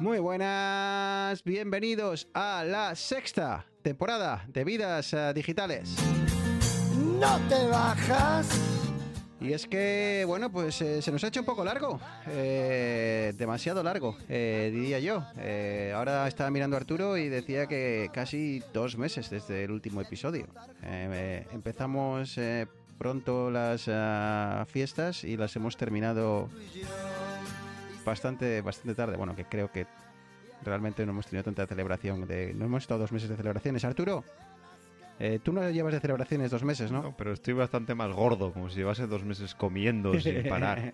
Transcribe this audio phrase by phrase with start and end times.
[0.00, 5.96] Muy buenas, bienvenidos a la sexta temporada de Vidas eh, Digitales.
[7.18, 8.48] No te bajas.
[9.40, 13.82] Y es que, bueno, pues eh, se nos ha hecho un poco largo, eh, demasiado
[13.82, 15.24] largo, eh, diría yo.
[15.94, 20.46] Ahora estaba mirando a Arturo y decía que casi dos meses desde el último episodio.
[21.52, 22.38] Empezamos
[22.98, 26.48] pronto las ah, fiestas y las hemos terminado
[28.08, 29.16] bastante, bastante tarde.
[29.16, 29.86] Bueno, que creo que
[30.64, 32.26] realmente no hemos tenido tanta celebración.
[32.26, 33.84] De, no hemos estado dos meses de celebraciones.
[33.84, 34.24] Arturo,
[35.20, 37.02] eh, tú no llevas de celebraciones dos meses, ¿no?
[37.02, 40.92] No, pero estoy bastante más gordo, como si llevase dos meses comiendo sin parar.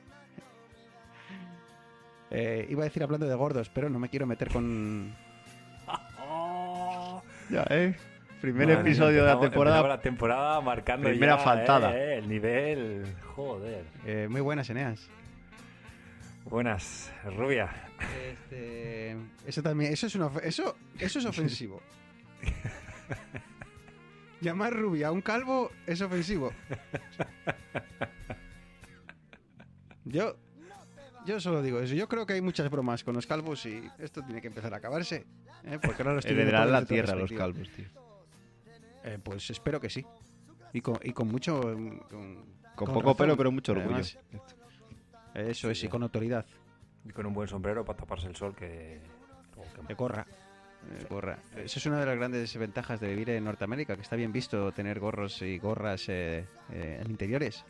[2.31, 5.15] Eh, iba a decir hablando de gordos, pero no me quiero meter con.
[7.51, 7.95] Ya, ¿eh?
[8.41, 9.87] Primer Madre episodio de la temporada.
[9.87, 11.95] la temporada marcando Primera ya, faltada.
[11.97, 13.05] eh, el nivel.
[13.35, 13.85] Joder.
[14.07, 15.09] Eh, muy buenas, Eneas.
[16.45, 17.71] Buenas, rubia.
[18.31, 21.81] Este, eso también, eso es una, eso, eso es ofensivo.
[24.41, 26.53] Llamar rubia a un calvo es ofensivo.
[30.05, 30.37] Yo,
[31.27, 31.95] yo solo digo eso.
[31.95, 34.77] Yo creo que hay muchas bromas con los calvos y esto tiene que empezar a
[34.77, 35.25] acabarse.
[35.65, 35.79] ¿eh?
[35.83, 37.87] Porque ahora lo estoy viendo Heredarán todo la tierra los calvos, tío.
[39.05, 40.05] Eh, pues espero que sí.
[40.75, 41.63] Y con, y con mucho.
[41.63, 43.89] mm, Con, Con, con poco razón, pelo, pero mucho orgullo.
[43.95, 44.19] además.
[45.35, 46.47] Eso es, y con autoridad.
[47.05, 49.01] Y con un buen sombrero para taparse el sol que.
[49.55, 50.27] que- De gorra.
[50.91, 51.39] Eh, gorra.
[51.57, 54.71] Eso es una de las grandes ventajas de vivir en Norteamérica, que está bien visto
[54.73, 57.65] tener gorros y gorras eh, eh, en interiores.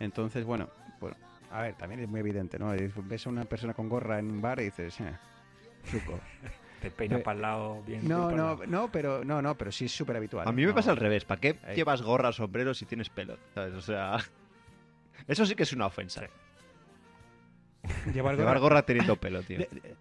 [0.00, 0.68] Entonces, bueno,
[1.00, 1.16] bueno,
[1.50, 2.72] a ver, también es muy evidente, ¿no?
[3.04, 5.12] Ves a una persona con gorra en un bar y dices, eh,
[5.90, 6.18] truco.
[6.80, 8.06] Te peina Eh, para el lado bien.
[8.08, 8.66] No, no, lado.
[8.66, 10.46] no, pero no, no, pero sí es súper habitual.
[10.46, 10.74] A mí me No.
[10.76, 11.24] pasa al revés.
[11.24, 11.74] ¿Para qué Ahí.
[11.74, 13.36] llevas gorra, sombrero si tienes pelo?
[13.54, 13.74] ¿Sabes?
[13.74, 14.16] O sea,
[15.26, 16.20] eso sí que es una ofensa.
[16.22, 16.30] Llevar
[18.12, 18.58] Llevar gorra.
[18.58, 19.58] gorra teniendo pelo, tío.
[19.58, 19.94] De- de-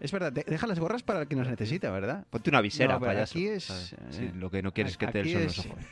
[0.00, 2.26] es verdad, de- deja las gorras para el que nos necesita, ¿verdad?
[2.30, 3.32] Ponte una visera, No, pero payaso.
[3.38, 5.78] aquí es, eh, Sí, lo que no quieres que te son los es- ojos.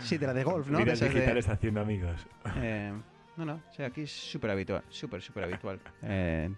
[0.00, 0.78] Sí, de la de golf, ¿no?
[0.80, 2.26] Esas de- digitales haciendo amigos.
[2.56, 2.92] Eh,
[3.36, 5.80] no, no, o sea, aquí es súper habitual, súper, súper habitual.
[6.02, 6.50] Eh,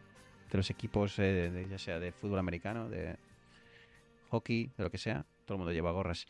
[0.50, 3.16] de los equipos, eh, de- ya sea de fútbol americano, de
[4.30, 6.26] hockey, de lo que sea, todo el mundo lleva gorras.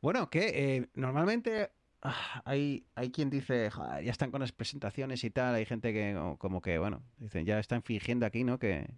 [0.00, 1.70] Bueno, que eh, normalmente
[2.02, 5.92] ah, hay, hay quien dice, "Joder, ya están con las presentaciones y tal, hay gente
[5.92, 8.58] que como que, bueno, dicen, ya están fingiendo aquí, ¿no?
[8.58, 8.90] Que,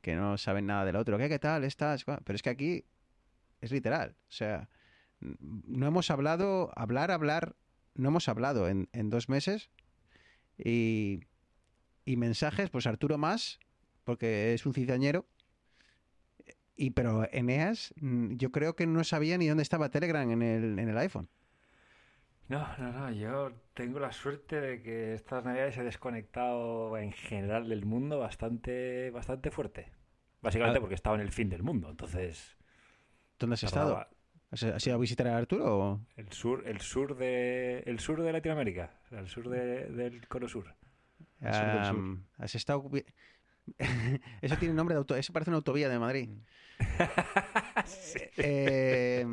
[0.00, 1.18] que no saben nada del otro.
[1.18, 2.04] ¿Qué, qué tal estás?
[2.04, 2.84] Pero es que aquí
[3.60, 4.68] es literal, o sea,
[5.20, 7.56] no hemos hablado, hablar, hablar,
[7.94, 9.70] no hemos hablado en, en dos meses
[10.56, 11.20] y,
[12.04, 13.58] y mensajes, pues Arturo más,
[14.04, 15.26] porque es un cizañero.
[16.76, 20.88] Y pero Eneas, yo creo que no sabía ni dónde estaba Telegram en el, en
[20.88, 21.28] el iPhone.
[22.50, 23.10] No, no, no.
[23.12, 29.10] Yo tengo la suerte de que estas navidades he desconectado en general del mundo bastante,
[29.10, 29.86] bastante fuerte.
[30.42, 30.80] Básicamente Ah.
[30.80, 31.88] porque estaba en el fin del mundo.
[31.90, 32.56] Entonces.
[33.38, 33.94] ¿Dónde has estado?
[33.94, 34.08] tardaba-
[34.50, 35.78] ¿Has, has ido a visitar a Arturo?
[35.78, 40.48] o- El sur, el sur de, el sur de Latinoamérica, el sur de- del cono
[40.48, 40.74] sur.
[41.40, 41.94] El sur del sur.
[41.96, 42.90] Am, ¿Has estado...
[44.42, 45.14] Eso tiene nombre de auto...
[45.14, 46.30] Eso parece una autovía de Madrid.
[48.36, 49.24] Eh,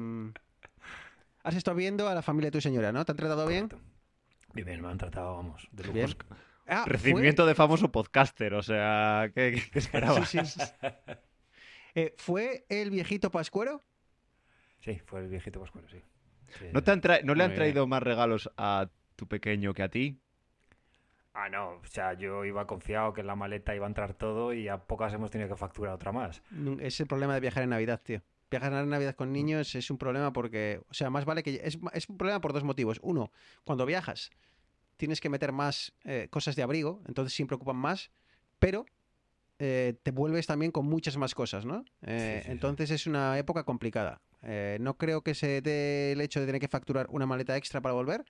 [1.47, 3.03] has estado viendo a la familia de tu señora, ¿no?
[3.05, 3.69] ¿Te han tratado bien?
[3.69, 3.89] Correcto.
[4.53, 6.07] Bien, bien, me han tratado, vamos, de Bien.
[6.09, 6.17] lujos.
[6.67, 10.25] Ah, fue- Recibimiento de famoso podcaster, o sea, ¿qué, qué- qué esperaba?
[10.25, 10.59] Sí, sí.
[11.95, 13.83] Eh, ¿Fue el viejito Pascuero?
[14.79, 16.01] Sí, fue el viejito Pascuero, sí.
[16.59, 16.85] Sí, ¿No, sí.
[16.85, 20.19] te han tra- ¿No le han traído más regalos a tu pequeño que a ti?
[21.33, 24.53] Ah, no, o sea, yo iba confiado que en la maleta iba a entrar todo
[24.53, 26.41] y a pocas hemos tenido que facturar otra más.
[26.49, 28.21] Nu- Es el problema de viajar en Navidad, tío.
[28.49, 31.61] Viajar en Navidad con niños es un problema porque, o sea, más vale que...
[31.63, 32.99] Es, es un problema por dos motivos.
[33.03, 33.31] Uno,
[33.65, 34.29] cuando viajas
[34.95, 38.09] tienes que meter más eh, cosas de abrigo, entonces siempre ocupan más,
[38.59, 38.85] pero
[39.59, 41.83] eh, te vuelves también con muchas más cosas, ¿no?
[42.03, 42.51] Eh, Sí, sí, sí.
[42.51, 44.21] entonces es una época complicada.
[44.43, 47.81] Eh, no creo que se dé el hecho de tener que facturar una maleta extra
[47.81, 48.23] para volver,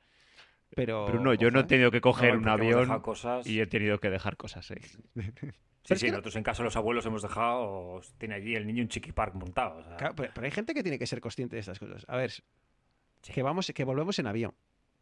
[0.75, 1.05] pero...
[1.05, 3.45] Pero no, yo no he tenido que coger No, un avión cosas...
[3.45, 4.81] y he tenido que dejar cosas, ¿eh?
[5.95, 8.81] Sí, sí, que- nosotros en casa de los abuelos hemos dejado, tiene allí el niño
[8.83, 9.77] un chiqui park montado.
[9.79, 12.05] o sea, Claro, pero, pero hay gente que tiene que ser consciente de estas cosas.
[12.07, 13.33] A ver, Sí.
[13.33, 14.53] que vamos, que volvemos en avión,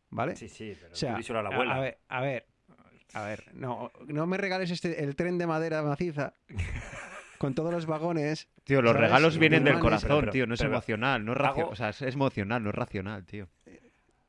[0.09, 0.35] ¿vale?
[0.35, 1.75] Sí, sí, pero O sea, a la abuela.
[1.75, 2.45] A, ver, a ver,
[3.13, 6.33] a ver, no, no me regales este, el tren de madera maciza
[7.39, 8.47] con todos los vagones.
[8.63, 9.07] Tío, los ¿Sabes?
[9.07, 11.89] regalos vienen del corazón, pero- tío, no es pero- emocional, no es hago- o sea,
[11.89, 13.47] es emocional, no es racional, tío.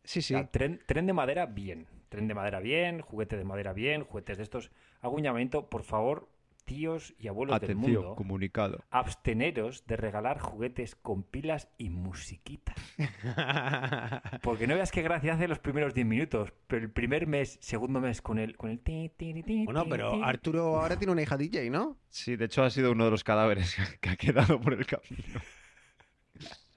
[0.04, 0.34] Sí, sí.
[0.34, 1.86] O sea, tren, tren de madera, bien.
[2.08, 3.00] Tren de madera, bien.
[3.00, 4.04] Juguete de madera, bien.
[4.04, 4.70] Juguetes de estos.
[5.00, 6.28] Hago un llamamiento, por favor,
[6.66, 8.14] tíos y abuelos del Atención, mundo.
[8.16, 8.84] comunicado.
[8.90, 12.74] Absteneros de regalar juguetes con pilas y musiquita.
[14.42, 18.00] Porque no veas qué gracia hace los primeros 10 minutos, pero el primer mes, segundo
[18.00, 18.56] mes, con el.
[18.56, 20.20] Con el ti, ti, ti, ti, Bueno, pero ti.
[20.22, 21.96] Arturo ahora tiene una hija DJ, ¿no?
[22.10, 25.40] Sí, de hecho ha sido uno de los cadáveres que ha quedado por el camino.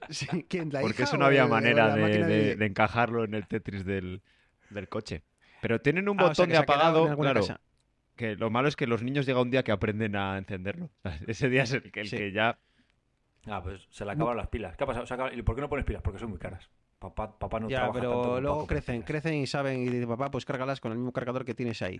[0.08, 0.70] Sí, ¿quién?
[0.72, 3.84] ¿La Porque hija eso no había manera de, máquina de- de encajarlo en el Tetris
[3.84, 4.22] del,
[4.70, 5.24] del coche.
[5.60, 7.60] Pero tienen un Ah, o botón sea, de apagado, claro, casa.
[8.20, 10.90] Que lo malo es que los niños llega un día que aprenden a encenderlo.
[11.26, 12.16] Ese día es el que, el Sí.
[12.16, 12.58] que ya...
[13.46, 14.76] Ah, pues se le acabaron las pilas.
[14.76, 15.06] ¿Qué ha pasado?
[15.08, 16.02] Acaba- ¿Y por qué no pones pilas?
[16.02, 16.68] Porque son muy caras.
[16.98, 20.44] Papá, papá no Ya, trabaja pero luego crecen, crecen y saben y dicen, papá, pues
[20.44, 21.98] cárgalas con el mismo cargador que tienes ahí.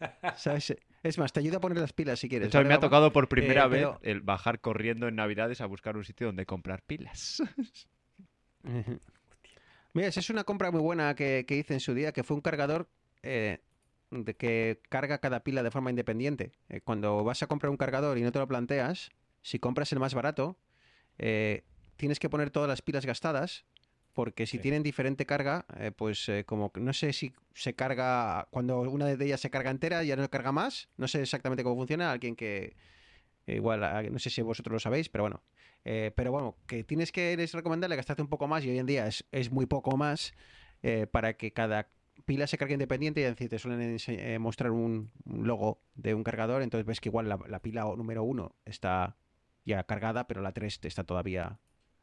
[0.36, 0.76] ¿Sabes?
[1.02, 2.48] Es más, te ayuda a poner las pilas si De quieres.
[2.48, 5.08] hecho, a mí ¿vale, me ha tocado por primera Eh, vez pero- el bajar corriendo
[5.08, 7.42] en Navidades a buscar un sitio donde comprar pilas.
[9.94, 12.34] Mira, esa es una compra muy buena que, que hice en su día, que fue
[12.36, 12.88] un cargador
[13.22, 13.60] eh,
[14.22, 16.52] de que carga cada pila de forma independiente.
[16.68, 19.10] Eh, cuando vas a comprar un cargador y no te lo planteas,
[19.42, 20.56] si compras el más barato,
[21.18, 21.64] eh,
[21.96, 23.64] tienes que poner todas las pilas gastadas,
[24.12, 24.62] porque si Sí.
[24.62, 29.24] tienen diferente carga, eh, pues como que no sé si se carga, cuando una de
[29.24, 30.88] ellas se carga entera, ya no carga más.
[30.96, 32.76] No sé exactamente cómo funciona, alguien que
[33.46, 35.42] igual, a- no sé si vosotros lo sabéis, pero bueno.
[35.84, 38.86] Eh, pero bueno, que tienes que es recomendable gastarte un poco más y hoy en
[38.86, 40.32] día es, es muy poco más
[40.82, 41.90] eh, para que cada
[42.24, 46.14] pila se cargue independiente y es decir, te suelen eh, mostrar un, un logo de
[46.14, 49.16] un cargador, entonces ves que igual la, la pila número uno está
[49.64, 51.58] ya cargada, pero la 3 te está todavía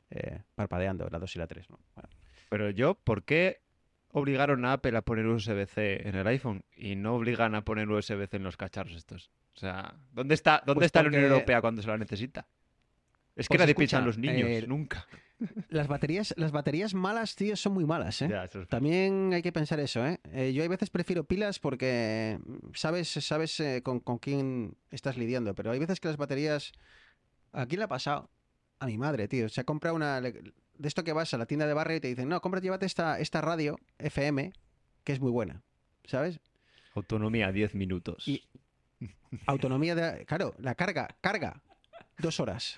[0.10, 1.80] eh, parpadeando, la 2 y la 3, ¿no?
[1.96, 2.10] Bueno,
[2.50, 3.62] Pero yo, ¿por qué
[4.10, 8.38] obligaron a Apple a poner USB-C en el iPhone y no obligan a poner USB-C
[8.38, 9.32] en los cacharros estos?
[9.56, 12.48] O sea, ¿dónde está, dónde Pues está la Unión Europea cuando se la necesita?
[13.36, 15.08] Es que Pues nadie escucha, piensa en los niños, eh, nunca.
[15.70, 18.28] Las baterías, las baterías malas, tío, son muy malas, ¿eh?
[18.30, 20.20] Ya, eso es- También hay que pensar eso, ¿eh?
[20.34, 25.18] Eh, yo hay veces prefiero pilas porque mm, sabes, sabes eh, con, con quién estás
[25.18, 26.72] lidiando, pero hay veces que las baterías...
[27.54, 28.30] ¿A quién le ha pasado?
[28.80, 29.50] A mi madre, tío.
[29.50, 30.22] Se ha comprado una...
[30.22, 32.86] De esto que vas a la tienda de barrio y te dicen, no, compra, llévate
[32.86, 34.54] esta, esta radio FM,
[35.04, 35.62] que es muy buena,
[36.06, 36.40] ¿sabes?
[36.96, 38.28] Autonomía, 10 minutos.
[38.28, 38.44] Y-
[39.46, 40.26] Autonomía de...
[40.26, 41.62] Claro, la carga, carga.
[42.18, 42.78] Dos horas.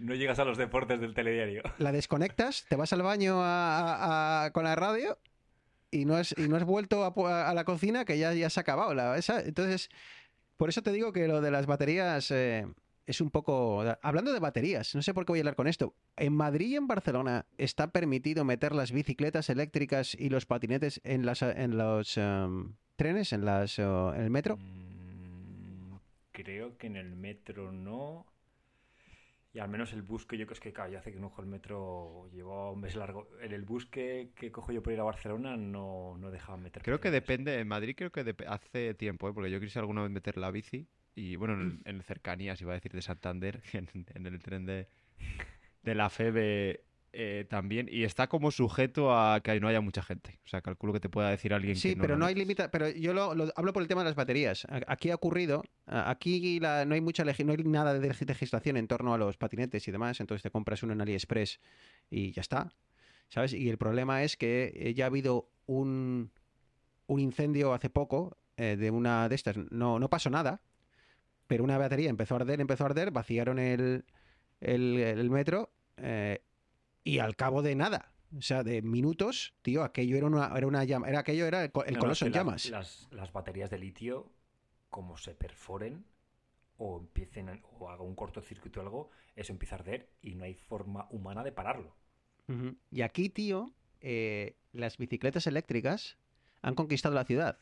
[0.00, 1.62] No llegas a los deportes del telediario.
[1.78, 5.18] la desconectas, te vas al baño a- a- a- con la radio
[5.90, 8.62] y no has, y no has vuelto a, la cocina que ya, ya se ha
[8.62, 8.92] acabado.
[8.94, 9.88] La, esa- entonces,
[10.56, 12.66] por eso te digo que lo de las baterías eh,
[13.06, 13.82] es un poco...
[14.02, 15.94] Hablando de baterías, no sé por qué voy a hablar con esto.
[16.16, 21.24] En Madrid y en Barcelona está permitido meter las bicicletas eléctricas y los patinetes en,
[21.24, 24.56] las, en los em, trenes, en, las, en el metro.
[24.56, 25.96] Mm,
[26.32, 28.26] creo que en el metro no.
[29.56, 31.30] Y al menos el bus que yo, que es que claro, ya hace que no
[31.30, 33.30] cojo el metro, llevo un mes largo.
[33.40, 36.82] En el bus que, que cojo yo por ir a Barcelona no, no dejaban meter.
[36.82, 39.32] Creo que depende, en Madrid creo que hace tiempo, ¿eh?
[39.32, 42.74] porque yo quise alguna vez meter la bici y bueno, en, en cercanías, iba a
[42.74, 44.88] decir de Santander, en, en el tren de,
[45.82, 46.84] de la FEBE
[47.18, 50.38] eh, también, y está como sujeto a que no haya mucha gente.
[50.44, 52.34] O sea, calculo que te pueda decir alguien Sí, que no pero lo no hay
[52.34, 54.66] limita, pero yo lo, lo- hablo por el tema de las baterías.
[54.86, 58.86] Aquí ha ocurrido, aquí la- no hay mucha no hay nada de leg- legislación en
[58.86, 61.58] torno a los patinetes y demás, entonces te compras uno en AliExpress
[62.10, 62.72] y ya está,
[63.28, 63.54] ¿sabes?
[63.54, 66.30] Y el problema es que eh, ya ha habido un,
[67.06, 70.60] un incendio hace poco eh, de una de estas, no, no pasó nada,
[71.46, 74.04] pero una batería empezó a arder, empezó a arder, vaciaron el,
[74.60, 76.42] el, el metro eh,
[77.06, 78.12] y al cabo de nada.
[78.36, 81.70] O sea, de minutos, tío, aquello era una, era una llama, era aquello era el,
[81.94, 82.68] No, coloso en la- llamas.
[82.68, 84.32] Las, las baterías de litio,
[84.90, 86.04] como se perforen
[86.76, 90.44] o empiecen a- o haga un cortocircuito o algo, eso empieza a arder y no
[90.44, 91.94] hay forma humana de pararlo.
[92.90, 96.18] Y aquí, tío, eh, las bicicletas eléctricas
[96.62, 97.58] han conquistado la ciudad.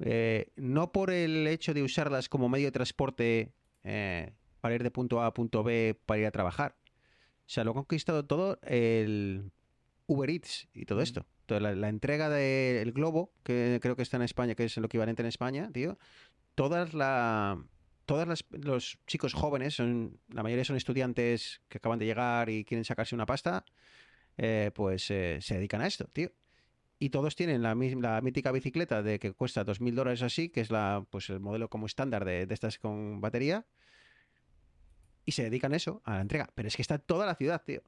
[0.00, 3.52] Eh, no por el hecho de usarlas como medio de transporte
[3.84, 6.76] eh, para ir de punto A a punto B para ir a trabajar.
[7.48, 9.50] O sea, lo ha conquistado todo el
[10.06, 11.24] Uber Eats y todo esto.
[11.46, 14.84] Toda la, la entrega del Globo, que creo que está en España, que es lo
[14.84, 15.98] equivalente en España, tío.
[16.54, 17.64] Todas la...
[18.04, 22.64] Todas las, los chicos jóvenes, son, la mayoría son estudiantes que acaban de llegar y
[22.64, 23.66] quieren sacarse una pasta,
[24.38, 26.32] eh, pues eh, se dedican a esto, tío.
[26.98, 30.70] Y todos tienen la, la mítica bicicleta de que cuesta 2.000 dólares así, que es
[30.70, 33.66] la, pues el modelo como estándar de, de estas con batería.
[35.28, 36.48] Y se dedican eso, a la entrega.
[36.54, 37.82] Pero es que está toda la ciudad, tío.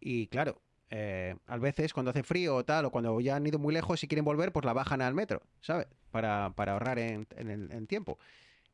[0.00, 3.58] Y claro, eh, a veces cuando hace frío o tal, o cuando ya han ido
[3.58, 5.86] muy lejos y quieren volver, pues la bajan al metro, ¿sabes?
[6.10, 8.18] Para, para ahorrar en, en el- en tiempo.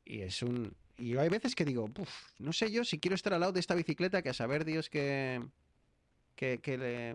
[0.04, 0.76] Y es un...
[0.96, 3.58] y hay veces que digo, "Puf, no sé yo si quiero estar al lado de
[3.58, 5.42] esta bicicleta que a saber Dios que,
[6.36, 7.14] que, que le...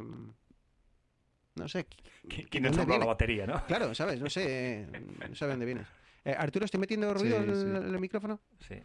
[1.55, 1.87] No sé,
[2.27, 3.65] ¿Qui- ¿de ¿Quién compró la batería, no?
[3.67, 4.19] Claro, ¿sabes?
[4.19, 4.85] No sé,
[5.29, 5.87] no sabe dónde vienes.
[6.25, 8.41] Eh, Arturo, ¿estoy metiendo ruido Sí, en el, en el micrófono?
[8.67, 8.75] Sí.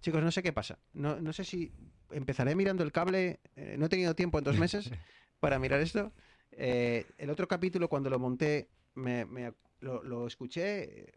[0.00, 0.78] Chicos, no sé qué pasa.
[0.92, 1.72] No, no sé si
[2.10, 3.40] empezaré mirando el cable.
[3.56, 4.90] eh, no he tenido tiempo en dos meses
[5.40, 6.12] para mirar esto.
[6.52, 10.82] Eh, el otro capítulo, cuando lo monté, me, me- lo, lo escuché.
[11.08, 11.12] eh,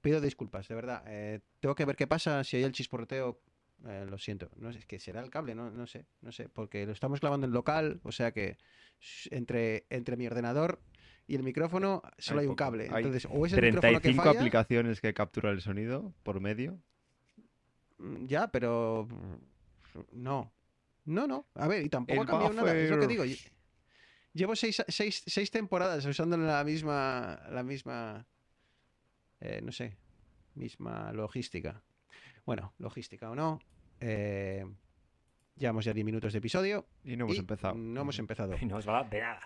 [0.00, 1.02] Pido disculpas, de verdad.
[1.08, 2.42] Eh, tengo que ver qué pasa.
[2.44, 3.40] Si hay el chisporroteo,
[3.86, 4.50] eh, lo siento.
[4.56, 6.48] No sé, es que será el cable, no, no sé, no sé.
[6.48, 8.56] Porque lo estamos grabando en local, o sea que
[9.30, 10.80] entre, entre mi ordenador
[11.26, 12.86] y el micrófono solo Hay hay, un cable.
[12.86, 16.80] Entonces, o es el micrófono que 35 falla, aplicaciones que capturan el sonido por medio.
[17.98, 20.52] Mm, Ya, pero mm, no.
[21.04, 21.46] No, no.
[21.54, 22.74] A ver, y tampoco El ha cambiado nada.
[22.76, 23.24] Es lo que digo.
[23.24, 23.50] lle-
[24.32, 28.26] Llevo seis, seis, seis temporadas usando la misma, la misma,
[29.40, 29.96] eh, no sé,
[30.54, 31.82] misma logística.
[32.44, 33.60] Bueno, logística o no.
[34.00, 34.66] eh,
[35.56, 36.86] llevamos ya 10 minutos de episodio.
[37.02, 37.74] Y no hemos y empezado.
[37.76, 38.56] No hemos empezado.
[38.60, 39.40] Y no os va de nada.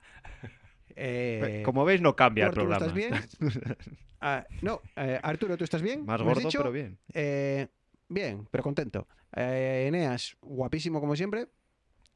[0.97, 3.21] Eh, Como veis, no cambia el ¿tú, Arturo, programa.
[3.21, 3.77] estás bien?
[4.21, 6.05] ah, no, eh, Arturo, ¿tú estás bien?
[6.05, 6.59] Más ¿Me has gordo, dicho?
[6.59, 6.99] pero bien.
[7.15, 7.69] Eh,
[8.11, 9.09] bien, pero contento.
[9.35, 11.47] Eh, Eneas, guapísimo como siempre.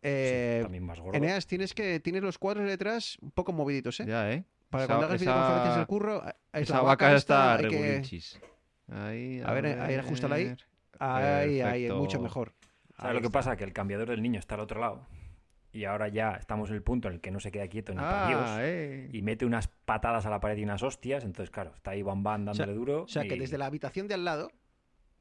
[0.03, 1.17] Eh, También más gordo.
[1.17, 4.05] Eneas, tienes que tienes los cuadros detrás un poco moviditos, ¿eh?
[4.07, 4.45] Ya, ¿eh?
[4.69, 7.55] Para Esa- cuando hagas esa- videoconferencias del curro, es Esa la vaca, vaca está esta,
[7.55, 8.41] hay que- regulinchis.
[8.91, 10.45] Ahí, A ver, ahí, ajustala ahí.
[10.45, 10.65] ver.
[10.99, 12.53] Ahí, ahí, mucho mejor.
[12.97, 13.39] ¿Sabes Ahí lo que está.
[13.39, 13.57] pasa?
[13.57, 15.07] Que el cambiador del niño está al otro lado.
[15.73, 17.99] Y ahora ya estamos en el punto en el que no se queda quieto ni
[17.99, 18.51] para Ah, Dios.
[18.61, 19.09] eh.
[19.13, 21.25] Y mete unas patadas a la pared y unas hostias.
[21.25, 23.03] Entonces, claro, está ahí Bam Bam sea- dándole duro.
[23.05, 24.53] O sea, que desde la habitación de al lado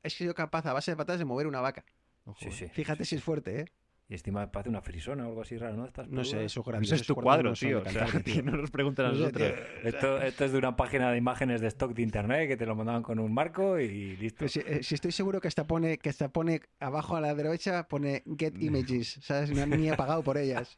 [0.04, 1.84] he sido capaz a base de patadas de mover una vaca.
[2.26, 2.52] Ojo, Sí, eh.
[2.52, 2.68] sí.
[2.68, 3.66] Fíjate si es fuerte, ¿eh?
[4.10, 5.86] Y encima parece una frisona o algo así raro, ¿no?
[5.86, 8.02] Estas No sé, eso Ese grandiosos es tu cuadros cuadro, no tío.
[8.02, 9.54] O sea, no nos preguntan a nosotros.
[9.54, 9.66] tío.
[9.90, 12.76] Esto, esto es de una página de imágenes de stock de internet que te lo
[12.76, 14.46] mandaban con un marco y listo.
[14.48, 17.88] Si, eh, si estoy seguro que hasta pone que hasta pone abajo a la derecha
[17.88, 19.52] pone get images, ¿sabes?
[19.52, 20.78] No, ni he pagado por ellas.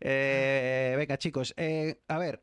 [0.00, 2.42] Eh, venga, chicos, eh, a ver.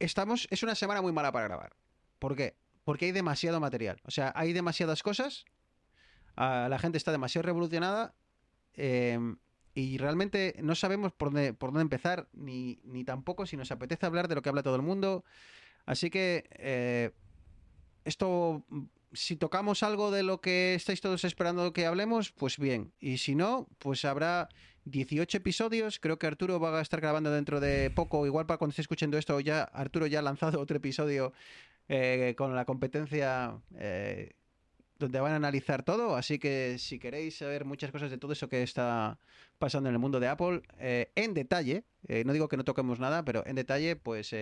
[0.00, 1.72] Estamos, es una semana muy mala para grabar.
[2.18, 2.56] ¿Por qué?
[2.84, 4.00] Porque hay demasiado material.
[4.04, 5.44] O sea, hay demasiadas cosas.
[6.36, 8.14] la gente está demasiado revolucionada.
[8.74, 9.18] eh,
[9.78, 14.34] y realmente no sabemos por dónde, empezar, ni, ni tampoco si nos apetece hablar de
[14.34, 15.24] lo que habla todo el mundo.
[15.86, 17.12] Así que eh,
[18.04, 18.64] esto,
[19.12, 22.92] si tocamos algo de lo que estáis todos esperando que hablemos, pues bien.
[22.98, 24.48] Y si no, pues habrá
[24.86, 26.00] 18 episodios.
[26.00, 28.26] Creo que Arturo va a estar grabando dentro de poco.
[28.26, 31.32] Igual para cuando esté escuchando esto, ya Arturo ya ha lanzado otro episodio
[31.88, 34.32] eh, con la competencia eh,
[34.98, 36.16] donde van a analizar todo.
[36.16, 39.18] Así que si queréis saber muchas cosas de todo eso que está
[39.58, 41.84] pasando en el mundo de Apple, eh, en detalle,
[42.24, 44.34] no digo que no toquemos nada, pero en detalle, pues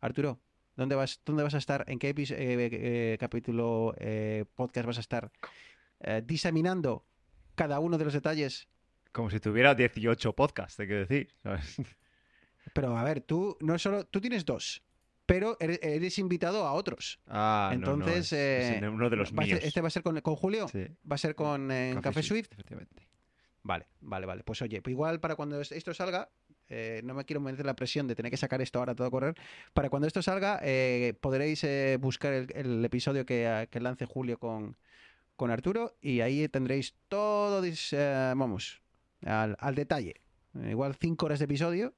[0.00, 0.40] Arturo,
[0.76, 1.84] ¿dónde vas, ¿dónde vas a estar?
[1.88, 3.94] ¿En qué capítulo,
[4.54, 5.30] podcast vas a estar
[6.24, 7.04] diseminando
[7.54, 8.68] cada uno de los detalles?
[9.12, 11.34] Como si tuviera 18 podcasts, hay que decir.
[11.42, 11.76] ¿sabes?
[12.72, 14.82] Pero a ver, tú no solo, tú tienes dos,
[15.30, 17.20] pero eres, invitado a otros.
[17.28, 18.32] Ah, no, no, Entonces, es-
[18.76, 20.86] es eh, uno de los Va ser- este va a ser con, con Julio, Sí.
[21.10, 22.52] va a ser con eh, Café, Swift.
[22.52, 23.06] efectivamente.
[23.62, 24.42] Vale, vale, vale.
[24.42, 26.30] Pues oye, pues igual para cuando es- esto salga,
[26.68, 29.10] eh, no me quiero meter la presión de tener que sacar esto ahora todo a
[29.10, 29.34] correr.
[29.72, 34.38] Para cuando esto salga, eh, podréis eh, buscar el, el episodio que, que lance Julio
[34.38, 34.76] con,
[35.36, 37.92] con Arturo y ahí tendréis todo, dis-
[38.36, 38.82] vamos,
[39.24, 40.14] al, al detalle.
[40.54, 41.94] Igual cinco horas de episodio,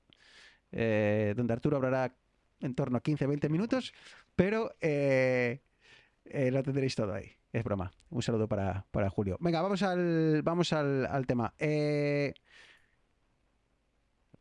[0.71, 2.15] donde Arturo hablará
[2.63, 3.93] en torno a 15-20 minutos,
[4.37, 5.61] pero eh,
[6.25, 7.33] eh, lo tendréis todo ahí.
[7.53, 7.93] Es broma.
[8.11, 9.37] Un saludo para, para Julio.
[9.41, 11.53] Venga, vamos al, vamos al, al tema.
[11.59, 12.33] Eh,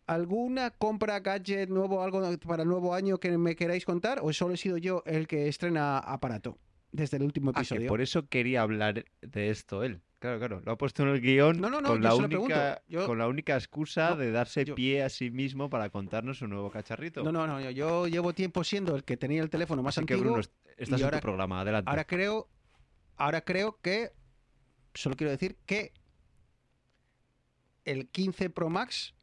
[0.08, 4.20] ¿Alguna compra gadget nuevo, algo para el nuevo año que me queráis contar?
[4.22, 6.58] ¿O solo he sido yo el que estrena aparato
[6.92, 7.88] desde el último Ah, que episodio?
[7.88, 10.02] por eso quería hablar de esto él.
[10.22, 10.62] Claro, claro.
[10.64, 13.28] Lo ha puesto en el guion No, no, no, con, la única, Yo- con la
[13.28, 17.24] única excusa de darse yo- pie a sí mismo para contarnos su nuevo cacharrito.
[17.24, 17.60] No, no, no.
[17.72, 20.34] yo- llevo tiempo siendo el que tenía el teléfono más Así que, antiguo.
[20.34, 21.62] Bruno, est- estás y en tu programa.
[21.62, 21.90] Adelante.
[21.90, 22.48] Ahora creo,
[23.18, 24.12] ahora creo que
[24.94, 25.92] solo quiero decir que
[27.86, 29.16] el 15 Pro Max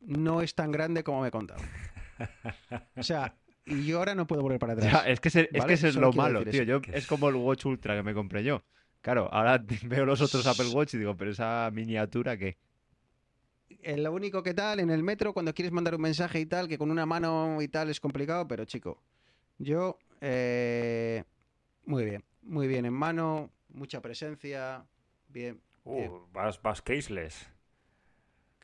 [0.00, 1.62] no es tan grande como me he contado.
[2.96, 4.90] O sea, y yo ahora no puedo volver para atrás.
[4.90, 6.62] Ya, es que, ese- es, que ese es lo malo, tío.
[6.62, 8.62] Yo, Que es- como el Watch Ultra que me compré yo.
[9.02, 12.56] Claro, ahora veo los otros Apple Watch y digo, pero esa miniatura que...
[13.82, 16.68] Eh, Lo único que tal, en el metro, cuando quieres mandar un mensaje y tal,
[16.68, 19.02] que con una mano y tal es complicado, pero chico,
[19.58, 21.24] yo, eh,
[21.84, 24.84] muy bien, muy bien en mano, mucha presencia,
[25.28, 25.60] bien.
[25.84, 26.10] bien.
[26.12, 27.48] Uh, vas, vas caseless.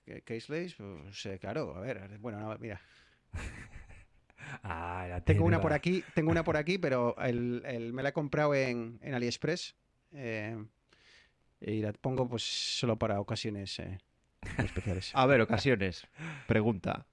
[0.04, 2.80] ¿Qué- Caseless, pues eh, claro, a ver, bueno, no, mira.
[4.62, 8.10] Ah, la Tengo una por aquí, tengo una por aquí, pero el, el- me la
[8.10, 9.74] he comprado en, en AliExpress.
[10.12, 10.56] Eh,
[11.60, 13.98] y la pongo pues solo para ocasiones eh,
[14.58, 15.10] especiales.
[15.14, 16.06] A ver, ocasiones.
[16.46, 17.06] Pregunta.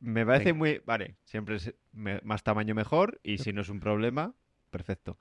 [0.00, 0.58] Me parece Venga.
[0.58, 0.82] muy...
[0.84, 4.34] Vale, siempre es me- más tamaño mejor y si no es un problema,
[4.70, 5.18] perfecto.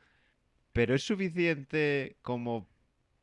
[0.74, 2.68] Pero es suficiente como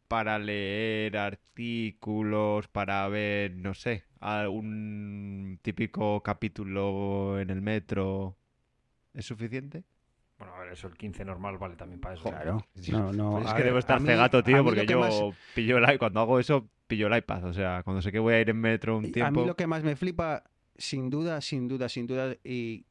[0.08, 4.04] para leer artículos, para ver, no sé,
[4.50, 8.36] un típico capítulo en el metro.
[9.14, 9.84] ¿Es suficiente?
[10.42, 12.24] Bueno, a ver, eso el 15 normal vale también para eso.
[12.24, 12.66] Claro.
[12.74, 12.90] Sí.
[12.90, 15.20] No, no, Pues es que ver, debo estar mí- cegato, tío, porque yo más-
[15.54, 17.44] pillo el i- cuando hago eso, pillo el iPad.
[17.44, 19.40] O sea, cuando sé que voy a ir en metro un Y A tiempo...
[19.42, 20.42] mí lo que más me flipa,
[20.76, 22.84] sin duda, sin duda, sin duda, y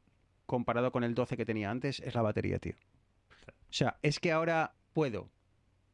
[0.45, 2.73] comparado con el 12 que tenía antes, es la batería, tío.
[3.47, 5.29] O sea, es que ahora puedo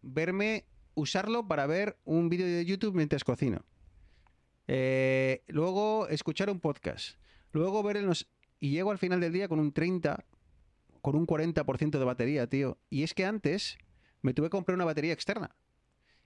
[0.04, 3.64] verme, usarlo para ver un vídeo de YouTube mientras cocino.
[4.68, 7.18] Eh, luego escuchar un podcast.
[7.52, 8.28] Luego ver los...
[8.60, 10.26] Y llego al final del día con un 30,
[11.08, 12.78] con un 40% de batería, tío.
[12.90, 13.78] Y es que antes
[14.22, 15.56] me tuve que comprar una batería externa.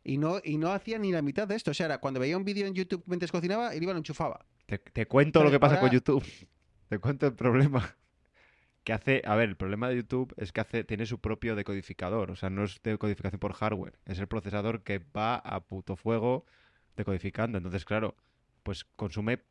[0.04, 1.70] Y no, y no hacía ni la mitad de esto.
[1.70, 4.44] O sea, era cuando veía un vídeo en YouTube mientras cocinaba, y lo enchufaba.
[4.66, 6.26] Te, te cuento lo que pasa con YouTube.
[6.90, 7.96] Te cuento el problema.
[8.84, 12.32] Que hace, a ver, el problema de YouTube es que hace, tiene su propio decodificador.
[12.32, 14.00] O sea, no es decodificación por hardware.
[14.06, 16.48] Es el procesador que va a puto fuego
[16.96, 17.60] decodificando.
[17.60, 18.16] Entonces, claro,
[18.64, 19.44] pues consume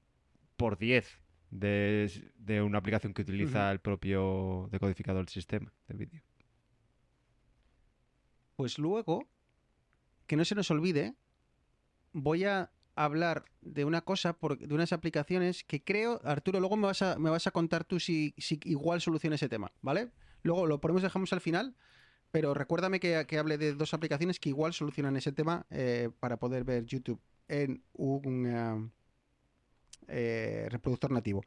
[0.57, 1.20] por 10
[1.50, 6.23] de, de una aplicación que utiliza el propio decodificador del sistema de vídeo.
[8.57, 9.28] Pues luego,
[10.26, 11.14] que no se nos olvide,
[12.12, 16.87] voy a hablar de una cosa, por- de unas aplicaciones que creo, Arturo, luego me
[16.87, 20.11] vas a, me vas a contar tú si, si igual soluciona ese tema, ¿vale?
[20.42, 21.75] Luego lo ponemos, dejamos al final,
[22.30, 26.38] pero recuérdame que, que hable de dos aplicaciones que igual solucionan ese tema eh, para
[26.38, 28.92] poder ver YouTube en un
[30.11, 31.43] eh, eh, reproductor nativo.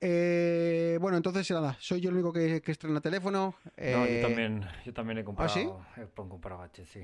[0.00, 3.54] Eh, bueno, entonces nada, soy yo el único que, que estrena teléfono.
[3.64, 5.68] No, eh, yo también, yo también he comprado, sí?
[6.00, 7.00] he comprado sí.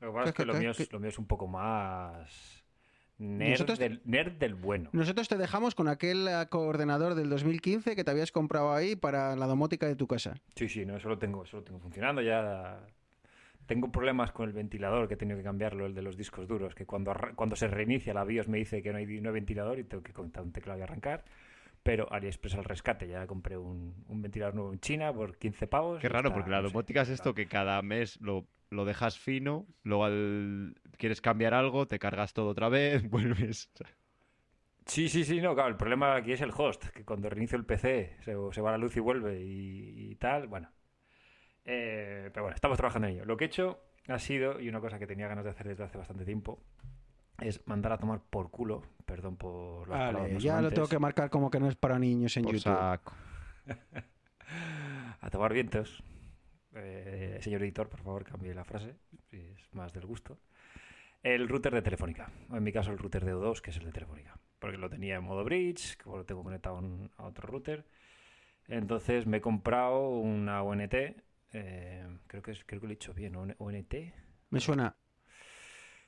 [0.00, 2.62] Lo que pasa es ¿Qué- que lo mío es, lo mío es un poco más
[3.18, 4.90] nerd, Nosotros- del, nerd del bueno.
[4.92, 9.34] Nosotros te dejamos con aquel eh, coordenador del 2015 que te habías comprado ahí para
[9.36, 10.34] la domótica de tu casa.
[10.56, 12.84] Sí, sí, no, eso lo tengo, eso lo tengo funcionando ya.
[13.66, 16.74] Tengo problemas con el ventilador, que he tenido que cambiarlo, el de los discos duros,
[16.74, 19.78] que cuando, cuando se reinicia la BIOS me dice que no hay, no hay ventilador
[19.78, 21.24] y tengo que conectar un teclado y arrancar.
[21.82, 26.00] Pero AliExpress al rescate, ya compré un, un ventilador nuevo en China por 15 pavos.
[26.00, 28.84] Qué raro, está, porque la no sé, es está- esto que cada mes lo, lo
[28.84, 33.68] dejas fino, luego al- quieres cambiar algo, te cargas todo otra vez, vuelves.
[34.86, 37.64] Sí, sí, sí, no, claro, el problema aquí es el host, que cuando reinicio el
[37.64, 40.68] PC se, se va la luz y vuelve y, y tal, bueno.
[41.64, 43.24] Eh, pero bueno, estamos trabajando en ello.
[43.24, 45.84] Lo que he hecho ha sido, y una cosa que tenía ganas de hacer desde
[45.84, 46.60] hace bastante tiempo,
[47.40, 50.88] es mandar a tomar por culo, perdón por las palabras Vale, más ya lo tengo
[50.88, 52.72] que marcar como que no es para niños en por YouTube.
[52.72, 53.12] saco.
[55.20, 56.02] a tomar vientos.
[56.74, 58.94] Eh, señor editor, por favor, cambie la frase,
[59.30, 60.38] si es más del gusto.
[61.22, 63.84] El router de Telefónica, o en mi caso el router de O2, que es el
[63.84, 66.82] de Telefónica, porque lo tenía en modo bridge, como lo tengo conectado
[67.16, 67.84] a otro router.
[68.66, 70.94] Entonces me he comprado una ONT,
[71.52, 73.94] eh, creo, que es, creo que lo he dicho bien, ON- ONT.
[74.50, 74.96] Me suena.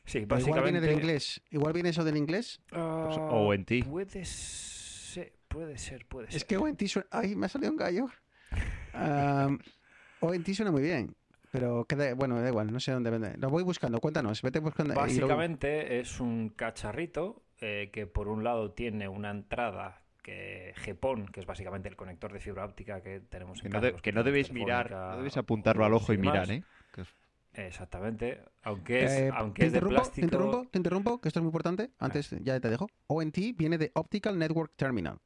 [0.06, 0.70] Sí, Pero igual básicamente...
[0.72, 1.42] viene del inglés.
[1.50, 2.60] Igual viene eso del inglés.
[2.72, 3.70] Ah, ONT.
[3.88, 6.36] Puede ser, puede ser, puede ser.
[6.36, 7.08] Es que ONT suena.
[7.10, 8.06] ¡Ay, me ha salido un gallo!
[8.92, 9.58] Am,
[10.20, 11.14] ONT suena muy bien.
[11.50, 12.14] Pero queda...
[12.14, 13.36] bueno, da igual, no sé dónde vende.
[13.38, 14.92] Lo voy buscando, cuéntanos, vete buscando.
[14.94, 21.26] lo- Básicamente es un cacharrito eh, que por un lado tiene una entrada que GPON,
[21.26, 23.92] que es básicamente el conector de fibra óptica que tenemos Que en no, casa, de-
[23.92, 26.64] los que no debéis mirar, no debéis apuntarlo al ojo y mirar, ¿eh?
[26.92, 27.14] Que es-
[27.52, 28.40] Exactamente.
[28.62, 30.14] Aunque es, Eh, aunque te es de interrumpo, plástico.
[30.14, 31.90] Te interrumpo, te interrumpo, que esto es muy importante.
[31.98, 32.88] Antes ya te dejo.
[33.06, 35.18] ONT viene de Optical Network Terminal.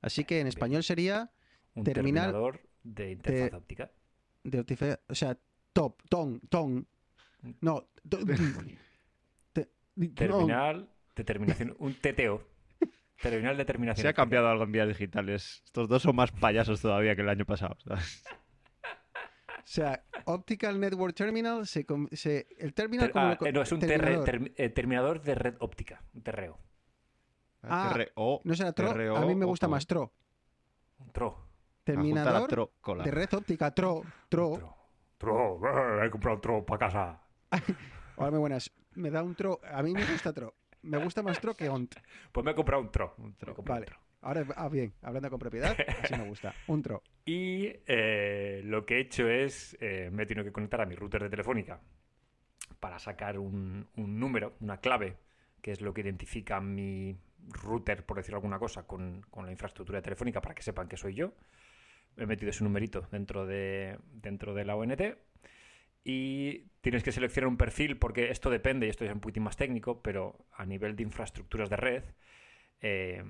[0.00, 0.48] Así que en Bien.
[0.48, 1.30] español sería
[1.74, 3.90] un terminal terminador de interfaz óptica.
[4.44, 5.36] de optife- o sea,
[5.72, 6.86] top, ton, ton.
[7.60, 8.18] No, to-
[9.52, 10.14] te- no.
[10.14, 11.76] Terminal de terminación.
[11.80, 12.53] un TTO.
[13.22, 14.02] Terminal de terminación.
[14.02, 14.22] Se ha óptica.
[14.22, 15.62] cambiado algo en vías digitales.
[15.64, 17.76] Estos dos son más payasos todavía que el año pasado.
[17.84, 18.24] ¿sabes?
[19.56, 21.86] O sea, Optical Network Terminal se,
[22.58, 24.50] el terminal Ter- como ah, lo no, es un terminador.
[24.56, 26.02] eh, terminador de red óptica.
[26.12, 26.58] Un TRO.
[27.62, 30.12] Ah, TRO, No será TRO, TRO, a mí me gusta más TRO.
[30.98, 31.48] Un TRO.
[31.82, 34.58] Terminador tro- de red óptica TRO, TRO.
[34.58, 34.76] TRO.
[35.16, 36.02] TRO.
[36.02, 37.22] eh, he comprado un TRO para casa.
[38.16, 38.70] Hola, muy buenas.
[38.96, 39.60] Me da un TRO.
[39.64, 40.54] A mí me gusta TRO.
[40.84, 41.94] Me gusta más TRO que ONT.
[42.30, 43.14] Pues me he comprado un TRO.
[43.18, 43.80] Un Vale.
[43.80, 43.98] un TRO.
[44.20, 46.54] Ahora, ah, bien, hablando con propiedad, así me gusta.
[46.66, 47.02] Un TRO.
[47.24, 50.94] Y eh, lo que he hecho es, eh, me he tenido que conectar a mi
[50.94, 51.80] router de Telefónica
[52.80, 55.16] para sacar un, un número, una clave,
[55.60, 57.16] que es lo que identifica mi
[57.48, 60.96] router, por decir alguna cosa, con, con la infraestructura de Telefónica para que sepan que
[60.96, 61.32] soy yo.
[62.16, 65.00] he metido ese numerito dentro de, dentro de la ONT
[66.04, 69.56] y tienes que seleccionar un perfil porque esto depende, y esto es un poquitín más
[69.56, 72.04] técnico, pero a nivel de infraestructuras de red
[72.80, 73.24] eh,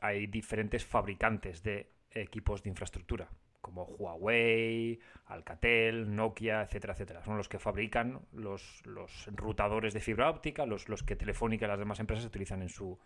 [0.00, 3.30] hay diferentes fabricantes de equipos de infraestructura,
[3.62, 7.24] como Huawei, Alcatel, Nokia, etcétera, etcétera.
[7.24, 11.68] Son los que fabrican los, los rutadores de fibra óptica, los, los que Telefónica y
[11.68, 12.98] las demás empresas utilizan en su,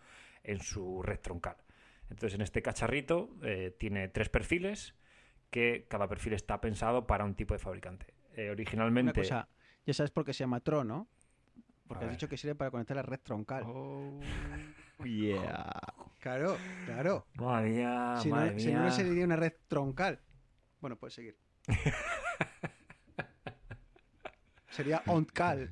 [0.43, 1.57] en su red troncal.
[2.11, 4.95] Entonces, en este cacharrito eh, tiene tres perfiles
[5.51, 8.07] que cada perfil está pensado para un tipo de fabricante.
[8.37, 9.21] Eh, Una originalmente...
[9.21, 9.49] cosa,
[9.87, 11.09] ya sabes por qué se llama Tron, ¿no?
[11.87, 13.65] Porque has dicho que sirve para conectar la red troncal.
[13.67, 14.21] Oh,
[15.05, 15.71] yeah.
[16.19, 17.27] Claro, claro.
[17.35, 18.91] Madre mía, si, madre no, si no, no mía.
[18.91, 20.21] sería una red troncal.
[20.81, 21.37] Bueno, puedes seguir.
[24.71, 25.71] Sería ONCAL.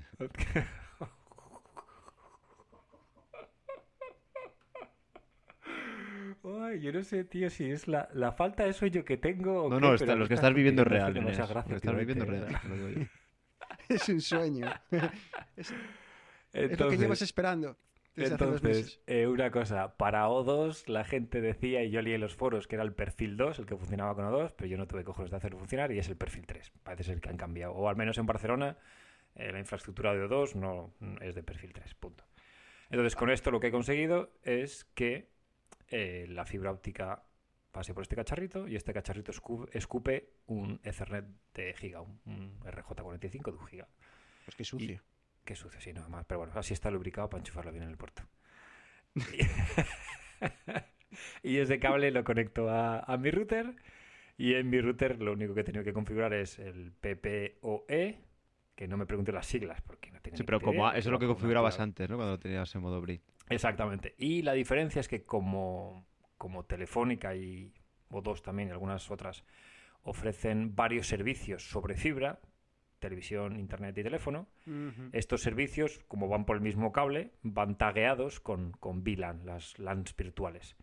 [6.45, 9.65] Ay, yo no sé, tío, si es la, la falta de sueño que tengo.
[9.65, 11.17] o No, qué, no, está- me lo que está estás viviendo es real.
[11.17, 11.37] Eneas.
[11.51, 12.49] gracia Lo que estás viviendo real.
[13.89, 14.67] Es un sueño.
[15.57, 15.77] es, es lo
[16.53, 17.77] que Entonces- llevas esperando
[18.15, 18.77] desde hace dos meses.
[18.79, 22.67] Entonces, eh, una cosa, para O2 la gente decía, y yo leí en los foros,
[22.67, 25.31] que era el perfil 2, el que funcionaba con O2, pero yo no tuve cojones
[25.31, 26.71] de hacerlo funcionar y es el perfil 3.
[26.83, 27.73] Parece ser que han cambiado.
[27.73, 28.77] O al menos en Barcelona,
[29.35, 32.25] eh, la infraestructura de O2 no es de perfil 3, punto.
[32.91, 35.32] Entonces, con esto lo que he conseguido es que
[35.93, 37.25] eh, la fibra óptica
[37.71, 41.25] pase por este cacharrito y este cacharrito escu- escupe un Ethernet
[41.55, 43.89] de giga, un, un RJ45 de un giga.
[44.45, 45.01] Pues qué sucio.
[45.45, 46.25] Qué sucio, sí, nada más.
[46.27, 48.23] Pero bueno, así está lubricado para enchufarlo bien en el puerto.
[51.43, 53.75] y ese cable lo conecto a, a mi router.
[54.39, 58.19] Y en mi router lo único que he tenido que configurar es el PPOE.
[58.75, 61.19] Que no me pregunte las siglas porque no tengo Sí, pero como eso es lo
[61.19, 61.85] que configurabas claro.
[61.85, 62.17] antes, ¿no?
[62.17, 63.23] Cuando lo tenías en modo bridge.
[63.49, 64.15] Exactamente.
[64.19, 66.07] Y la diferencia es que como,
[66.39, 67.73] como Telefónica y
[68.11, 69.45] O2 también y algunas otras
[70.03, 72.41] ofrecen varios servicios sobre fibra,
[72.99, 74.49] televisión, internet y teléfono,
[75.13, 80.17] estos servicios, como van por el mismo cable, van tagueados con, con VLAN, las LANs
[80.17, 80.77] virtuales.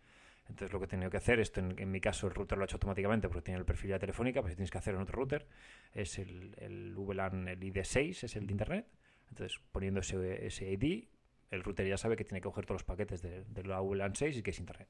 [0.50, 2.64] Entonces lo que he tenido que hacer, esto en, en mi caso el router lo
[2.64, 5.00] ha hecho automáticamente porque tiene el perfil ya telefónica, pues si tienes que hacer en
[5.00, 5.46] otro router,
[5.92, 8.86] es el, el VLAN, el ID6, es el de internet.
[9.28, 11.04] Entonces poniendo ese, ese ID,
[11.50, 14.14] el router ya sabe que tiene que coger todos los paquetes de, de la VLAN
[14.14, 14.88] 6 y que es internet.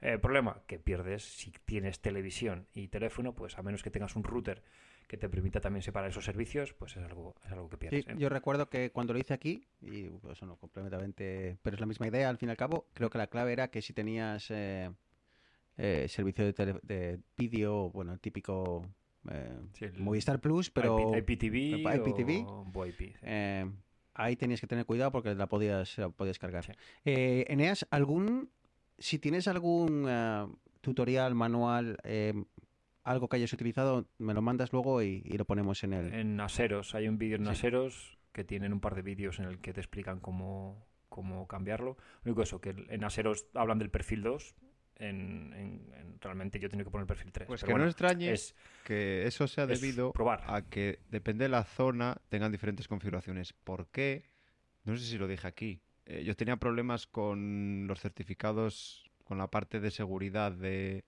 [0.00, 4.24] El problema que pierdes si tienes televisión y teléfono, pues a menos que tengas un
[4.24, 4.62] router
[5.08, 8.06] que te permita también separar esos servicios, pues es algo, es algo que Sí, pierdes.
[8.08, 8.14] ¿eh?
[8.18, 12.06] yo recuerdo que cuando lo hice aquí, y pues no completamente, pero es la misma
[12.06, 14.90] idea al fin y al cabo, creo que la clave era que si tenías eh,
[15.78, 18.86] eh, servicio de, tele- de vídeo, bueno, el típico
[19.74, 22.98] Sí, el Movistar Plus, pero IP, IPTV, IPTV, o VoIP.
[23.16, 23.26] sí.
[24.14, 26.76] ahí tenías que tener cuidado porque la podías, la podías cargar.
[27.04, 28.50] Eh, Eneas, algún,
[28.98, 30.06] si tienes algún
[30.80, 32.32] tutorial, manual, eh,
[33.10, 36.12] algo que hayas utilizado, me lo mandas luego y, y lo ponemos en el...
[36.14, 37.50] En Aseros, hay un vídeo en Sí.
[37.50, 41.96] Aseros que tienen un par de vídeos en el que te explican cómo, cómo cambiarlo.
[42.22, 44.54] Lo único eso, que en Aseros hablan del perfil 2,
[44.96, 47.46] en, en- en- realmente yo he tenido que poner el perfil 3.
[47.46, 50.42] Pues pero que no extrañe es, que eso sea es debido probar.
[50.46, 53.52] a que depende de la zona tengan diferentes configuraciones.
[53.52, 54.24] ¿Por qué?
[54.84, 55.80] No sé si lo dije aquí.
[56.06, 61.04] Eh, yo tenía problemas con los certificados, con la parte de seguridad de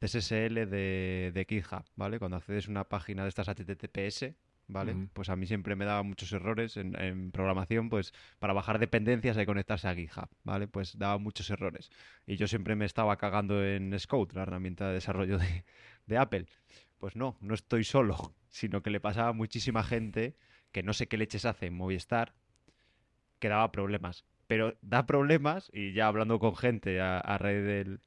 [0.00, 2.18] SSL de, de GitHub, ¿vale?
[2.18, 4.34] Cuando accedes a una página de estas HTTPS,
[4.68, 5.08] ¿vale?
[5.12, 9.36] Pues a mí siempre me daba muchos errores en, en programación, pues para bajar dependencias
[9.36, 10.68] hay que conectarse a GitHub, ¿vale?
[10.68, 11.90] Pues daba muchos errores.
[12.26, 15.64] Y yo siempre me estaba cagando en Scout, la herramienta de desarrollo de,
[16.06, 16.46] de Apple.
[16.98, 20.36] Pues no, no estoy solo, sino que le pasaba a muchísima gente
[20.72, 22.34] que no sé qué leches hace en Movistar,
[23.38, 24.24] que daba problemas.
[24.46, 28.00] Pero da problemas, y ya hablando con gente a, a raíz del,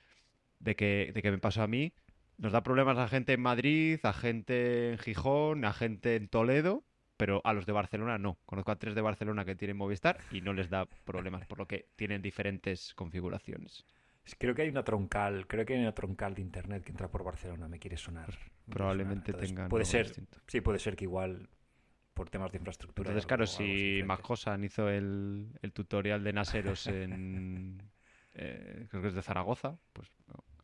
[0.63, 1.93] de, que, de que me pasó a mí,
[2.37, 6.83] nos da problemas a gente en Madrid, a gente en Gijón, a gente en Toledo,
[7.17, 8.39] pero a los de Barcelona no.
[8.45, 11.67] Conozco a tres de Barcelona que tienen Movistar y no les da problemas, por lo
[11.67, 13.85] que tienen diferentes configuraciones.
[14.25, 17.09] es- creo que hay una troncal, creo que hay una troncal de internet que entra
[17.09, 18.29] por Barcelona, me quiere sonar.
[18.29, 18.73] me quiere sonar.
[18.73, 20.39] Probablemente Entonces, tengan Puede ser, distinto.
[20.47, 21.49] sí, puede ser que igual
[22.13, 23.09] por temas de infraestructura.
[23.09, 24.01] Entonces, claro, si.
[24.05, 27.81] Majosan hizo el, el tutorial de Naseros en.
[28.33, 30.09] eh, creo que es de Zaragoza, pues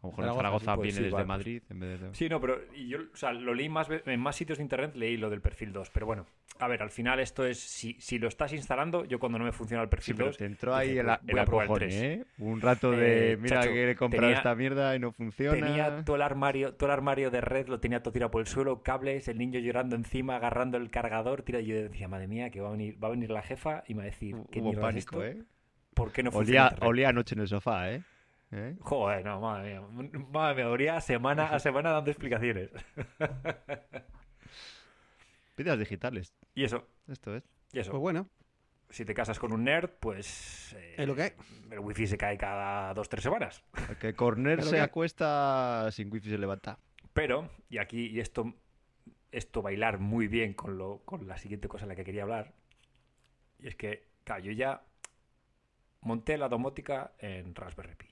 [0.02, 2.14] a lo mejor en Zaragoza, sí, pues viene sí, desde vale, Madrid en vez de.
[2.16, 5.18] Sí, no, pero yo o sea, lo leí más en más sitios de internet, leí
[5.18, 5.90] lo del perfil 2.
[5.90, 6.26] Pero bueno,
[6.60, 9.52] a ver, al final esto es, si, si lo estás instalando, yo cuando no me
[9.52, 11.80] funciona el Sí, perfil pero 2, te entró dije, ahí el, pues el el acojone,
[11.80, 11.94] 3.
[12.04, 12.26] ¿eh?
[12.38, 15.56] Un rato de, Eh, mira chacho, que he comprado tenía- esta mierda y no funciona.
[15.60, 18.48] tenía todo el armario, todo el armario de red, lo tenía todo tirado por el
[18.48, 22.50] suelo, cables, el niño llorando encima, agarrando el cargador, tira, y yo decía, madre mía,
[22.50, 24.60] que va a venir, va a venir la jefa y me va a decir, ¿qué
[24.62, 25.26] Hubo pánico, esto?
[25.42, 25.44] ¿eh?
[25.94, 26.90] ¿Por qué no funciona Olía, internet?".
[26.90, 28.02] olía anoche en el sofá, ¿eh?
[28.52, 28.76] ¿Eh?
[28.82, 30.20] Joder, no, madre mía.
[30.32, 32.70] Madre mía, habría semana a semana dando explicaciones.
[35.58, 36.34] Vidas digitales.
[36.56, 37.44] Y eso, Esto es.
[37.74, 37.92] y eso.
[37.92, 38.30] Pues bueno,
[38.90, 40.74] Si te casas con un nerd, pues.
[40.74, 41.32] eh, Es lo que hay.
[41.70, 43.64] El wifi se cae cada dos, tres semanas.
[43.90, 46.80] El que Corner se que- acuesta sin wifi se levanta.
[47.14, 48.54] Pero, y aquí, y esto,
[49.32, 52.54] esto bailar muy bien con, lo, con la siguiente cosa en la que quería hablar,
[53.60, 54.84] y es que, claro, yo ya
[56.02, 58.08] monté la domótica en Raspberry Pi.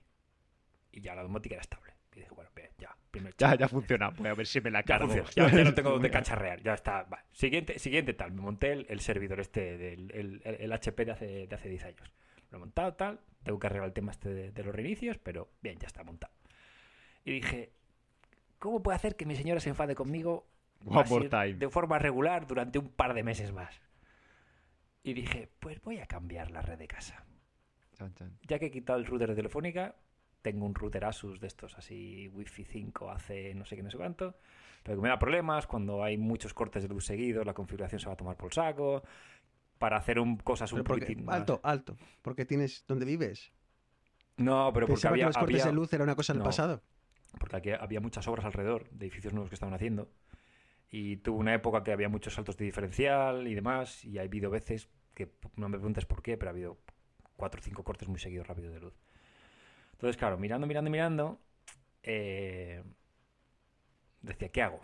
[0.98, 1.94] Y ya la domótica era estable.
[2.16, 3.60] Y dije, bueno, bien, ya, primer Ya, check.
[3.60, 4.10] ya funciona.
[4.10, 5.08] Voy a ver si me la Ya cargo.
[5.14, 7.04] funciona, ya, ya no tengo donde cacharrear, ya está.
[7.04, 7.24] va.
[7.32, 11.12] Siguiente, siguiente tal, me monté el, el servidor este, del, el, el- el HP de
[11.12, 12.12] hace, de hace 10 años.
[12.50, 15.50] Lo he montado, tal, tengo que arreglar el tema este de, de los reinicios, pero
[15.62, 16.34] bien, ya está montado.
[17.24, 17.72] Y dije,
[18.58, 20.48] ¿cómo puedo hacer que mi señora se enfade conmigo
[20.86, 21.54] One time.
[21.56, 23.80] de forma regular durante un par de meses más?
[25.04, 27.24] Y dije, pues voy a cambiar la red de casa.
[27.98, 28.38] Chan, chan.
[28.48, 29.96] Ya que he quitado el router de Telefónica,
[30.42, 33.98] tengo un router Asus de estos así, Wi-Fi 5, hace no sé qué, no sé
[33.98, 34.36] cuánto,
[34.84, 38.08] pero que me da problemas cuando hay muchos cortes de luz seguidos, la configuración se
[38.08, 39.04] va a tomar por saco.
[39.78, 41.98] Para hacer un, cosas un porque, poquitín más- alto, alto.
[42.24, 43.52] Porque tienes donde vives.
[44.38, 46.46] No, pero porque había, que los cortes había- de luz era una cosa del No.
[46.46, 46.82] pasado.
[47.40, 50.10] porque aquí había muchas obras alrededor de edificios nuevos que estaban haciendo.
[50.90, 54.04] Y tuvo una época que había muchos saltos de diferencial y demás.
[54.06, 56.78] Y ha habido veces que no me preguntes por qué, pero ha habido
[57.36, 58.94] cuatro o cinco cortes muy seguidos rápidos de luz.
[59.98, 61.40] Entonces, claro, mirando, mirando, mirando,
[62.04, 62.84] eh,
[64.22, 64.80] decía, ¿qué hago?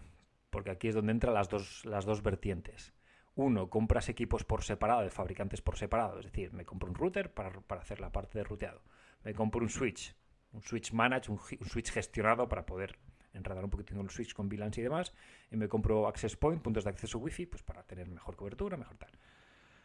[0.49, 2.95] Porque aquí es donde entran las dos, las dos vertientes.
[3.35, 6.17] Uno, compras equipos por separado, de fabricantes por separado.
[6.17, 8.81] Es decir, me compro un router para, para hacer la parte de ruteado.
[9.23, 10.15] Me compro un switch,
[10.51, 12.97] un switch manage, un, switch gestionado para poder
[13.35, 15.13] enredar un poquito con el switch con VLANs y demás.
[15.51, 18.97] Y me compro access point, puntos de acceso wifi, pues para tener mejor cobertura, mejor
[18.97, 19.11] tal.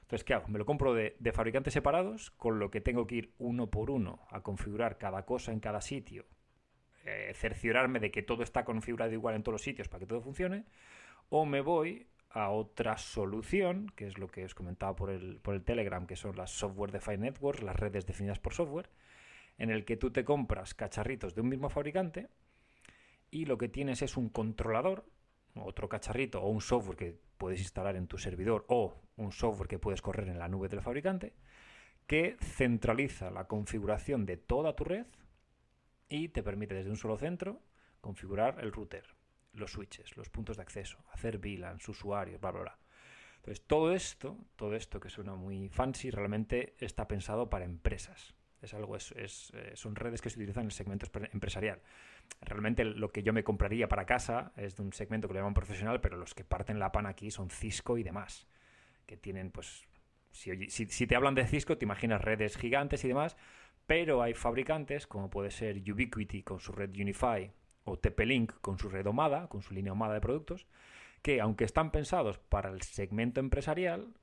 [0.09, 0.49] Entonces, ¿qué hago?
[0.49, 4.27] Me lo compro de, fabricantes separados, con lo que tengo que ir uno por uno
[4.31, 6.25] a configurar cada cosa en cada sitio,
[7.05, 10.23] eh, cerciorarme de que todo está configurado igual en todos los sitios para que todo
[10.23, 10.65] funcione,
[11.29, 15.55] o me voy a otra solución, que es lo que os comentaba por el, por
[15.55, 18.89] el Telegram, que son las Software Defined Networks, las redes definidas por software,
[19.59, 22.31] en el que tú te compras cacharritos de un mismo fabricante
[23.31, 25.05] y lo que tienes es un controlador,
[25.55, 29.79] otro cacharrito o un software que puedes instalar en tu servidor o un software que
[29.79, 31.35] puedes correr en la nube del fabricante,
[32.07, 35.07] que centraliza la configuración de toda tu red
[36.09, 37.63] y te permite desde un solo centro
[38.01, 39.05] configurar el router,
[39.53, 42.79] los switches, los puntos de acceso, hacer VLANs, usuarios, bla, bla, bla.
[43.37, 48.35] Entonces, todo esto, todo esto que suena muy fancy, realmente está pensado para empresas.
[48.61, 51.81] Es algo, es, es, eh, son redes que se utilizan en el segmento empresarial.
[52.41, 55.55] Realmente lo que yo me compraría para casa es de un segmento que lo llaman
[55.55, 58.47] profesional, pero los que parten la pan aquí son Cisco y demás,
[59.07, 59.87] que tienen, pues,
[60.31, 63.37] si, si te hablan de Cisco, te imaginas redes gigantes y demás,
[63.87, 67.51] pero hay fabricantes como puede ser Ubiquiti con su red Unify
[67.85, 70.67] o TP-Link con su red Omada, con su línea Omada de productos,
[71.23, 74.15] que aunque están pensados para el segmento empresarial,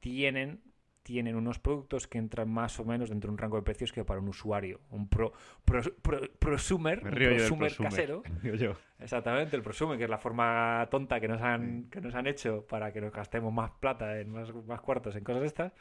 [0.00, 0.62] tienen,
[1.02, 4.04] tienen unos productos que entran más o menos dentro de un rango de precios que
[4.04, 5.32] para un usuario, un pro,
[5.64, 7.90] pro- pro- prosumer, Me un río yo prosumer prosumer.
[7.90, 8.22] casero.
[8.56, 8.74] Yo.
[9.00, 12.64] Exactamente, el prosumer, que es la forma tonta que nos han, que nos han hecho
[12.66, 15.72] para que nos gastemos más plata, en más, más cuartos en cosas estas,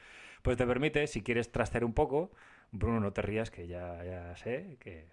[0.42, 2.32] pues te permite, si quieres trastear un poco,
[2.72, 5.06] Bruno, no te rías, que ya, ya sé que,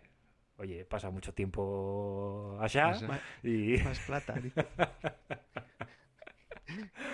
[0.56, 2.94] oye, pasa mucho tiempo allá.
[3.06, 3.76] Ma- y...
[3.84, 4.34] Más plata.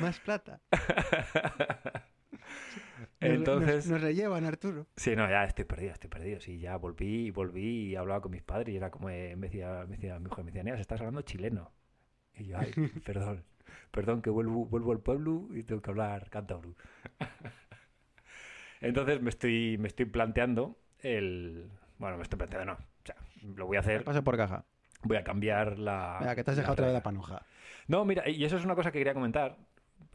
[0.01, 0.61] Más plata.
[3.25, 3.87] Entonces...
[3.87, 4.87] Nos, nos rellevan, Arturo.
[4.97, 6.41] Sí, no, ya estoy perdido, estoy perdido.
[6.41, 9.49] Sí, ya volví y volví y hablaba con mis padres y era como, eh, me
[9.49, 11.73] decía, me decía mi hijo, me decía, Neas, estás hablando chileno.
[12.37, 12.73] Y yo, ay,
[13.05, 13.45] perdón,
[13.91, 16.75] perdón que vuelvo, vuelvo al pueblo y tengo que hablar cántabro.
[18.81, 21.71] Entonces me estoy, me estoy planteando el...
[21.99, 22.79] Bueno, me estoy planteando, no.
[22.79, 23.17] O sea,
[23.57, 24.65] lo voy a hacer, Paso por caja.
[25.03, 26.19] voy a cambiar la...
[26.21, 27.47] Venga, que te has dejado otra vez la panoja.
[27.87, 29.57] No, mira, y eso es una cosa que quería comentar,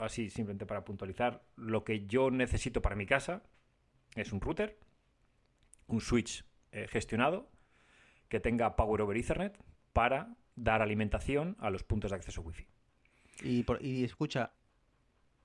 [0.01, 1.43] así simplemente para puntualizar.
[1.55, 3.43] Lo que yo necesito para mi casa
[4.15, 4.77] es un router,
[5.88, 7.49] un switch eh, gestionado
[8.27, 9.57] que tenga Power over Ethernet
[9.93, 12.67] para dar alimentación a los puntos de acceso Wi-Fi.
[13.43, 14.51] Y, por- y escucha.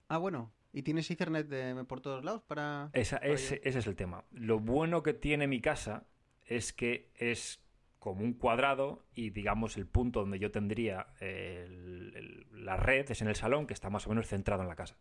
[0.09, 0.53] Ah, bueno.
[0.73, 2.91] ¿Y tienes Ethernet de- por todos lados para...?
[2.93, 4.25] Esa- ese, ese es el tema.
[4.33, 6.05] Lo bueno que tiene mi casa
[6.47, 7.61] es que es
[8.05, 13.23] como un cuadrado y digamos el punto donde yo tendría el- el- la red es
[13.23, 14.99] en el salón que está más o menos centrado en la casa.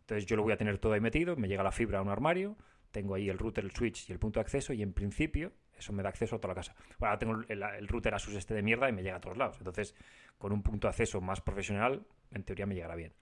[0.00, 2.08] Entonces yo lo voy a tener todo ahí metido, me llega la fibra a un
[2.08, 2.56] armario,
[2.90, 5.92] tengo ahí el router, el switch y el punto de acceso y en principio eso
[5.92, 6.74] me da acceso a toda la casa.
[6.98, 9.36] Bueno, ahora tengo el, el router Asus este de mierda y me llega a todos
[9.36, 9.56] lados.
[9.58, 9.94] Entonces
[10.36, 13.12] con un punto de acceso más profesional en teoría me llegará bien.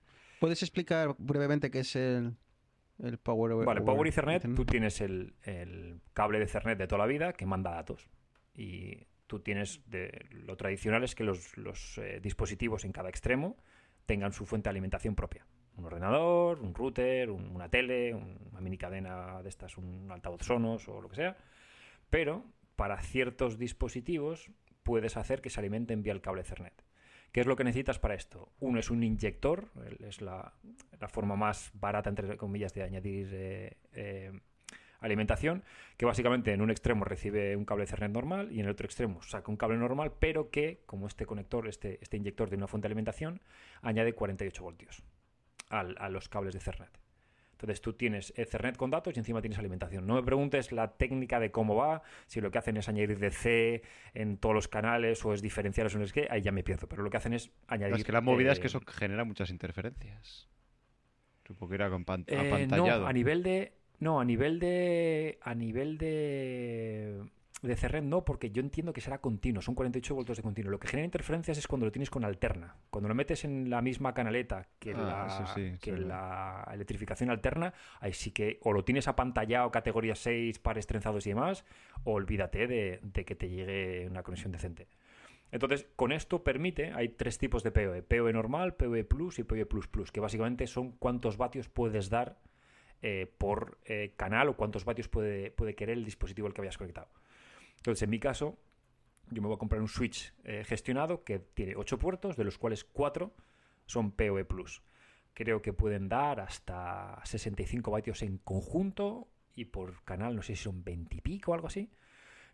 [0.41, 2.35] ¿Puedes explicar brevemente qué es el,
[2.99, 7.01] el Power over Vale, Power Ethernet, tú tienes el, el cable de Ethernet de toda
[7.01, 8.09] la vida que manda datos.
[8.55, 13.57] Y tú tienes, de, lo tradicional es que los, los, eh, dispositivos en cada extremo
[14.07, 15.47] tengan su fuente de alimentación propia.
[15.77, 20.43] Un ordenador, un router, un- una tele, un- una mini cadena de estas, un altavoz
[20.43, 21.37] Sonos o lo que sea.
[22.11, 24.51] Pero para ciertos dispositivos
[24.83, 26.85] puedes hacer que se alimenten vía el cable Ethernet.
[27.31, 28.53] ¿Qué es lo que necesitas para esto?
[28.59, 29.69] Uno es un inyector,
[30.01, 30.55] es la,
[30.99, 34.41] la forma más barata, entre comillas, de añadir eh, eh,
[35.01, 35.63] alimentación,
[35.97, 39.23] que básicamente en un extremo recibe un cable Ethernet normal y en el otro extremo
[39.23, 42.87] saca un cable normal, pero que, como este conector, este, este inyector de una fuente
[42.87, 43.41] de alimentación,
[43.83, 45.03] añade 48 voltios
[45.69, 46.91] al- a los cables de Ethernet.
[47.53, 50.07] Entonces tú tienes Ethernet con datos y encima tienes alimentación.
[50.07, 53.83] No me preguntes la técnica de cómo va, si lo que hacen es añadir DC
[54.15, 56.89] en todos los canales o es diferenciar eso, no es que ahí ya me pierdo.
[56.89, 57.97] Pero lo que hacen es añadir.
[57.97, 60.49] Es que la movida es eh, que eso genera muchas interferencias.
[61.47, 63.73] Supongo que era con pan- eh, no, a nivel de.
[64.01, 65.39] No, a nivel de.
[65.43, 67.23] A nivel de.
[67.61, 70.71] De Ethernet no, porque yo entiendo que será continuo, son 48 voltios de continuo.
[70.71, 72.77] Lo que genera interferencias es cuando lo tienes con alterna.
[72.89, 76.05] Cuando lo metes en la misma canaleta que, Ah, la, eso sí, que sí.
[76.05, 81.31] la electrificación alterna, ahí sí que o lo tienes apantallado categoría 6, pares trenzados y
[81.31, 81.65] demás,
[82.05, 84.87] o olvídate de, de que te llegue una conexión decente.
[85.51, 89.67] Entonces, con esto permite, hay tres tipos de PoE, PoE normal, PoE Plus y PoE
[89.67, 92.39] Plus Plus, que básicamente son cuántos vatios puedes dar
[93.03, 96.79] eh, por eh, canal o cuántos vatios puede, puede querer el dispositivo al que hayas
[96.79, 97.09] conectado.
[97.77, 98.59] Entonces, en mi caso,
[99.31, 102.59] yo me voy a comprar un switch eh, gestionado que tiene 8 puertos, de los
[102.59, 103.33] cuales 4
[103.87, 104.83] son PoE Plus.
[105.35, 110.65] Creo que pueden dar hasta 65 vatios en conjunto y por canal no sé si
[110.65, 111.89] son 20 y pico o algo así.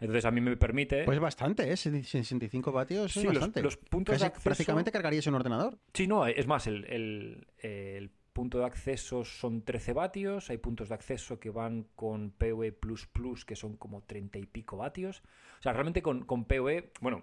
[0.00, 1.04] Entonces a mí me permite...
[1.04, 1.76] Pues bastante, ¿eh?
[1.76, 3.62] 65 vatios Sí, es bastante.
[3.62, 5.78] los puntos de Casi acceso- Prácticamente cargarías un ordenador.
[5.94, 10.90] Sí, no, es más, el, el- el punto de acceso son 13 vatios, hay puntos
[10.90, 12.76] de acceso que van con PoE
[13.46, 15.22] que son como 30 y pico vatios.
[15.60, 17.22] O sea, realmente con, con PoE, bueno,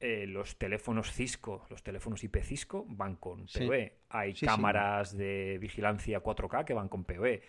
[0.00, 3.64] eh, los teléfonos Cisco, los teléfonos IP Cisco van con Sí.
[3.66, 3.94] PoE.
[4.10, 4.46] Hay Sí, sí.
[4.46, 7.42] cámaras de vigilancia 4K que van con PoE.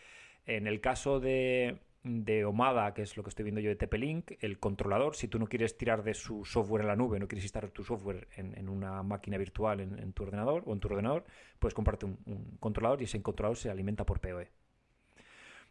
[0.45, 4.33] En el caso de, de Omada, que es lo que estoy viendo yo de TP-Link,
[4.39, 7.43] el controlador, si tú no quieres tirar de su software en la nube, no quieres
[7.43, 11.25] instalar tu software en, una máquina virtual en, tu ordenador o en tu ordenador,
[11.59, 14.51] puedes comprarte un, un controlador y ese controlador se alimenta por PoE.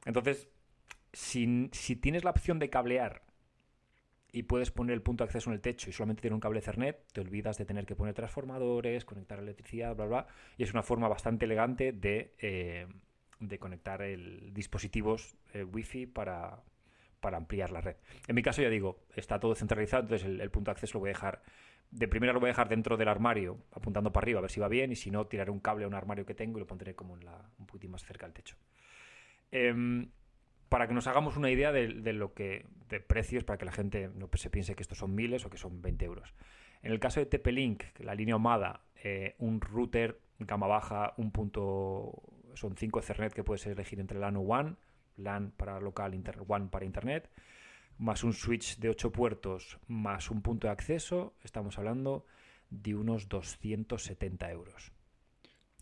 [0.05, 0.49] Entonces,
[1.12, 3.22] si, si tienes la opción de cablear
[4.33, 6.59] y puedes poner el punto de acceso en el techo y solamente tiene un cable
[6.59, 10.27] Ethernet, te olvidas de tener que poner transformadores, conectar electricidad, bla, bla.
[10.59, 12.87] Y es una forma bastante elegante de, eh,
[13.40, 16.62] de conectar el, dispositivos eh, Wi-Fi para,
[17.20, 17.96] para ampliar la red.
[18.27, 21.11] En mi caso, ya digo, está todo centralizado, entonces el, punto de acceso lo voy
[21.11, 21.42] a dejar.
[21.90, 24.61] De primera lo voy a dejar dentro del armario, apuntando para arriba, a ver si
[24.61, 26.66] va bien, y si no, tiraré un cable a un armario que tengo y lo
[26.66, 28.57] pondré como en la, un poquitín más cerca del techo.
[29.51, 30.11] Em,
[30.68, 33.72] para que nos hagamos una idea de, de lo que de precios para que la
[33.72, 36.35] gente no se piense que estos son miles o que son 20 euros.
[36.83, 42.22] En el caso de TP-Link, la línea Omada, eh, un router gama baja, un punto,
[42.57, 44.79] son 5 Ethernet que puedes elegir entre LAN o WAN,
[45.16, 47.31] LAN para local, inter- WAN para internet,
[47.99, 52.27] más un switch de 8 puertos, más un punto de acceso, estamos hablando
[52.71, 54.92] de unos 270 euros.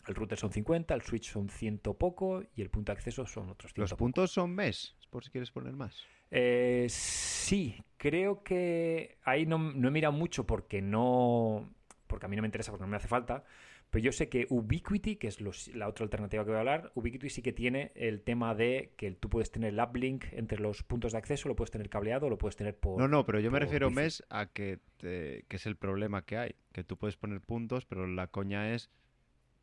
[0.07, 3.49] El router son 50, el switch son 100 poco y el punto de acceso son
[3.49, 3.99] otros 100 Los poco.
[3.99, 6.05] puntos son mes, por si quieres poner más.
[6.31, 11.71] Eh, sí, creo que ahí no, no he mirado mucho porque no.
[12.07, 13.45] Porque a mí no me interesa, porque no me hace falta.
[13.95, 16.91] Pero yo sé que Ubiquiti, que es los- la otra alternativa que voy a hablar,
[16.97, 20.83] Ubiquiti sí que tiene el tema de que tú puedes tener el uplink entre los
[20.83, 22.99] puntos de acceso, lo puedes tener cableado, lo puedes tener por.
[23.01, 23.95] No, no, pero yo me refiero wifi.
[23.97, 26.57] mes a que, te- que es el problema que hay.
[26.73, 28.91] Que tú puedes poner puntos, pero la coña es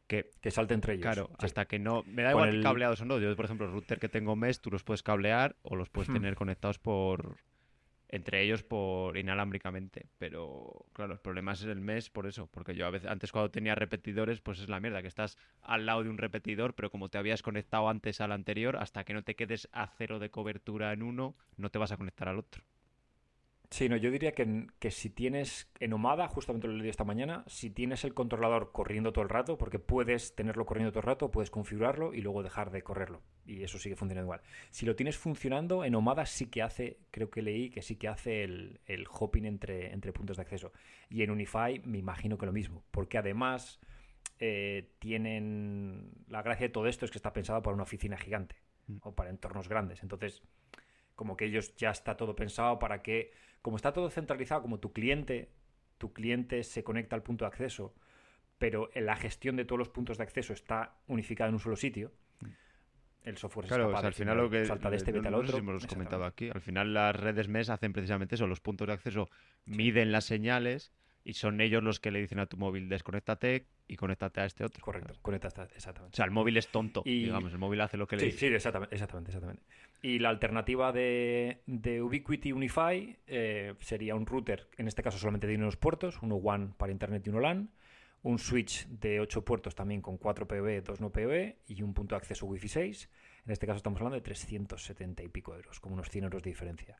[0.08, 1.04] que, Que salte entre ellos.
[1.04, 1.46] claro, Sí.
[1.48, 2.04] hasta que no...
[2.04, 3.20] Me da Con igual el- que cableados o no.
[3.20, 6.08] Yo, por ejemplo, el router que tengo mes, tú los puedes cablear o los puedes
[6.10, 6.14] Hmm.
[6.14, 7.36] tener conectados por...
[8.14, 10.10] Entre ellos por inalámbricamente.
[10.18, 12.48] Pero, claro, el problema es el mes por eso.
[12.48, 15.86] Porque yo a veces, antes cuando tenía repetidores, pues es la mierda, que estás al
[15.86, 19.24] lado de un repetidor, pero como te habías conectado antes al anterior, hasta que no
[19.24, 22.64] te quedes a cero de cobertura en uno, no te vas a conectar al otro.
[23.72, 27.46] Sí, no, yo diría que, que si tienes en Omada, justamente lo leí esta mañana,
[27.48, 31.32] si tienes el controlador corriendo todo el rato, porque puedes tenerlo corriendo todo el rato,
[31.32, 33.22] puedes configurarlo y luego dejar de correrlo.
[33.46, 34.42] Y eso sigue funcionando igual.
[34.72, 38.10] Si lo tienes funcionando, en Omada sí que hace, creo que leí que sí que
[38.10, 40.74] hace el, el hopping entre, entre puntos de acceso.
[41.10, 43.80] Y en Unify me imagino que lo mismo, porque además
[44.40, 46.12] eh, tienen...
[46.28, 48.58] La gracia de todo esto es que está pensado para una oficina gigante
[48.88, 48.98] Mm.
[49.04, 50.04] o para entornos grandes.
[50.04, 50.42] Entonces,
[51.16, 53.32] como que ellos ya está todo pensado para que,
[53.62, 55.50] como está todo centralizado, como tu cliente,
[55.98, 57.94] tu cliente se conecta al punto de acceso,
[58.58, 61.76] pero en la gestión de todos los puntos de acceso está unificada en un solo
[61.76, 62.12] sitio,
[63.24, 65.14] el software es Claro, o capaz sea, al final lo que salta de este, eh,
[65.14, 65.58] vete al no sé otro.
[65.58, 66.50] si hemos comentado aquí.
[66.50, 69.30] Al final las redes MES hacen precisamente eso, los puntos de acceso
[69.66, 70.92] miden las señales
[71.24, 74.64] y son ellos los que le dicen a tu móvil desconéctate y conéctate a este
[74.64, 74.82] otro.
[74.84, 76.16] Correcto, conecta hasta- exactamente.
[76.16, 78.26] O sea, el móvil es tonto, Y- digamos, el móvil hace lo que le Sí,
[78.28, 78.38] dice.
[78.40, 79.64] sí, exactamente, exactamente, exactamente.
[80.02, 85.48] Y la alternativa de, de Ubiquiti Unify eh, sería un router, en este caso solamente
[85.48, 87.70] tiene unos puertos, uno WAN para internet y uno LAN,
[88.24, 92.16] un switch de 8 puertos también con 4 PoE, 2 no PoE y un punto
[92.16, 93.10] de acceso Wi-Fi 6.
[93.46, 96.50] En este caso estamos hablando de 370 y pico euros, como unos 100 euros de
[96.52, 97.00] diferencia.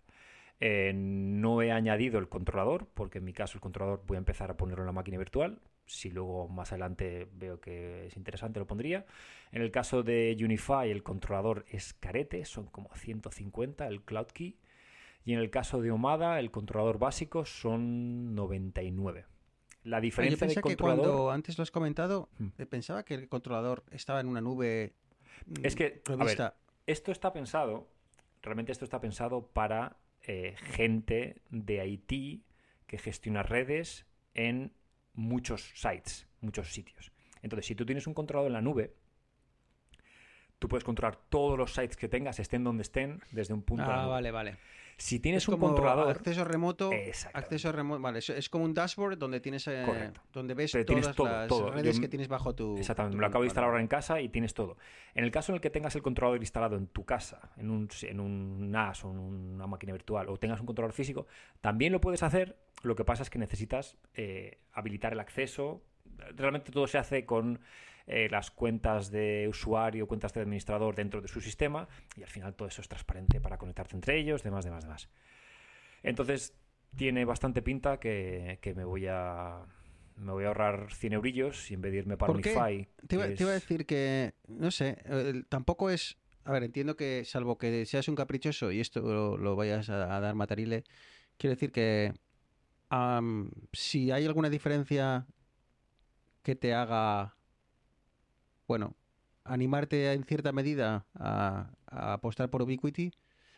[0.64, 4.52] Eh, no he añadido el controlador, porque en mi caso el controlador voy a empezar
[4.52, 5.60] a ponerlo en la máquina virtual.
[5.88, 9.06] Si luego más adelante veo que es interesante, lo pondría.
[9.52, 14.56] En el caso de Unify, el controlador es carete, son como 150 el Cloud Key.
[15.26, 19.26] Y en el caso de Omada, el controlador básico son 99.
[19.84, 21.06] La Pero yo diferencia de pensé que controlador...
[21.06, 22.50] cuando antes lo has comentado, Hmm.
[22.60, 24.94] eh, pensaba que el controlador estaba en una nube.
[25.48, 26.56] mm, Es que, a ver, provista-
[26.86, 27.88] esto está pensado,
[28.44, 32.44] realmente esto está pensado para eh, gente de IT
[32.88, 34.74] que gestiona redes en
[35.14, 37.12] muchos sites, muchos sitios.
[37.42, 38.94] Entonces, si tú tienes un controlador en la nube,
[40.60, 43.84] tú puedes controlar todos los sites que tengas, estén donde estén, desde un punto.
[43.84, 44.58] Ah, vale, vale.
[44.98, 46.92] Si tienes es un como controlador, acceso remoto.
[47.34, 48.02] Acceso remoto.
[48.02, 50.22] Vale, es, como un dashboard donde tienes eh, Correcto.
[50.32, 51.72] donde ves Pero tienes todas todo, las todo.
[51.72, 52.78] redes Yo- que tienes bajo tu.
[52.78, 54.78] Exactamente, tu me lo acabo de instalar ahora en casa y tienes todo.
[55.16, 57.90] En el caso en el que tengas el controlador instalado en tu casa, en un,
[58.04, 61.28] en un NAS o en una máquina virtual, o tengas un controlador físico,
[61.62, 62.58] también lo puedes hacer.
[62.84, 65.84] Lo que pasa es que necesitas eh, habilitar el acceso.
[66.36, 67.60] Realmente todo se hace con
[68.08, 72.56] eh, las cuentas de usuario, cuentas de administrador dentro de su sistema, y al final
[72.56, 75.10] todo eso es transparente para conectarte entre ellos, demás, demás, demás.
[76.04, 76.56] Entonces,
[76.96, 79.66] tiene bastante pinta que, que me voy a.
[80.18, 82.34] Me voy a ahorrar 100 eurillos y en vez de irme para.
[82.34, 82.88] Unify.
[83.08, 84.98] Te iba, que te iba a decir que, no sé,
[85.50, 86.18] tampoco es...
[86.44, 90.16] A ver, entiendo que salvo que seas un caprichoso y esto lo, lo vayas a,
[90.16, 90.84] a dar matarile,
[91.38, 92.14] quiero decir que
[93.74, 95.26] si hay alguna diferencia
[96.44, 97.36] que te haga,
[98.72, 98.96] bueno,
[99.44, 103.12] animarte en cierta medida a, a apostar por Ubiquiti,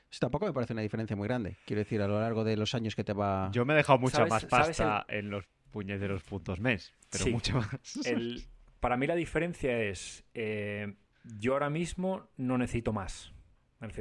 [0.09, 1.57] pues tampoco me parece una diferencia muy grande.
[1.67, 3.51] Quiero decir, a lo largo de los años que te va...
[3.51, 7.31] Yo me he dejado mucha ¿Sabes- más pasta en los puñeteros puntos mes, pero Sí.
[7.31, 7.69] mucha más.
[8.07, 8.43] el-
[8.79, 10.23] para mí la diferencia es.
[10.33, 10.95] eh,
[11.37, 13.31] yo ahora mismo no necesito más.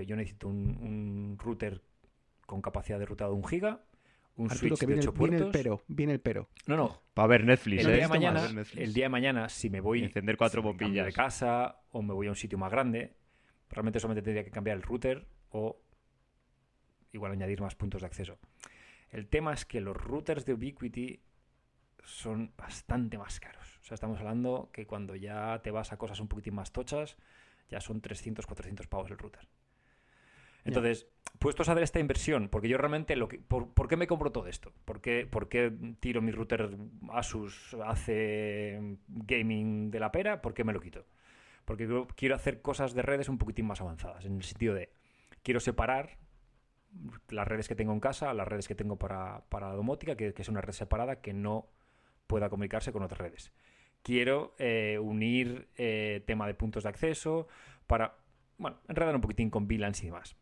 [0.06, 1.82] Yo necesito un, un router
[2.46, 3.84] con capacidad de rutado de un giga,
[4.36, 5.60] un Arturo, switch que de viene, 8 el- viene el puertos.
[5.62, 6.48] pero, viene el pero.
[6.66, 7.02] No, no.
[7.14, 7.92] Para ver Netflix, El ¿eh?
[7.94, 8.82] día, de mañana, Netflix.
[8.82, 11.06] el día de mañana, si me voy Encender cuatro si bombillas.
[11.06, 13.14] de casa o me voy a un sitio más grande,
[13.70, 15.80] realmente solamente tendría que cambiar el router o
[17.12, 18.38] igual añadir más puntos de acceso.
[19.10, 21.20] El tema es que los routers de Ubiquiti
[22.04, 23.78] son bastante más caros.
[23.82, 27.16] O sea, estamos hablando que cuando ya te vas a cosas un poquitín más tochas,
[27.68, 29.46] ya son 300, 400 pavos el router.
[30.76, 31.06] Entonces,
[31.38, 34.30] puestos a hacer esta inversión, porque yo realmente, lo que, por, ¿por qué me compro
[34.32, 34.72] todo esto?
[34.84, 36.76] ¿Por qué, por qué tiro mi router
[37.10, 40.40] Asus hace gaming de la pera?
[40.42, 41.04] ¿Por qué me lo quito?
[41.64, 44.90] Porque quiero- hacer cosas de redes un poquitín más avanzadas, en el sentido de,
[45.42, 46.18] quiero separar
[47.28, 50.34] las redes que tengo en casa, las redes que tengo para, para la domótica, que,
[50.34, 51.68] que es una red separada que no
[52.26, 53.52] pueda comunicarse con otras redes.
[54.02, 57.46] Quiero eh, unir eh, tema de puntos de acceso
[57.86, 58.16] para,
[58.58, 60.36] bueno, enredar un poquitín con VLANs y demás.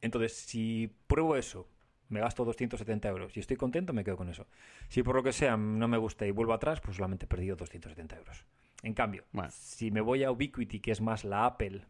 [0.00, 1.68] Entonces, si pruebo eso,
[2.08, 4.46] me gasto 270 euros y estoy contento, me quedo con eso.
[4.88, 7.56] Si por lo que sea no me gusta y vuelvo atrás, pues solamente he perdido
[7.56, 8.44] 270 euros.
[8.82, 9.50] En cambio, Bueno.
[9.52, 11.82] si me voy a Ubiquiti, que es más la Apple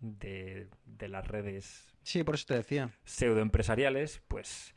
[0.00, 2.90] de, de las redes Sí, por eso te decía.
[3.04, 4.74] pseudoempresariales, pues.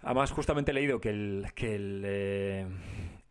[0.00, 2.66] Además, justamente he leído que el, que el, eh,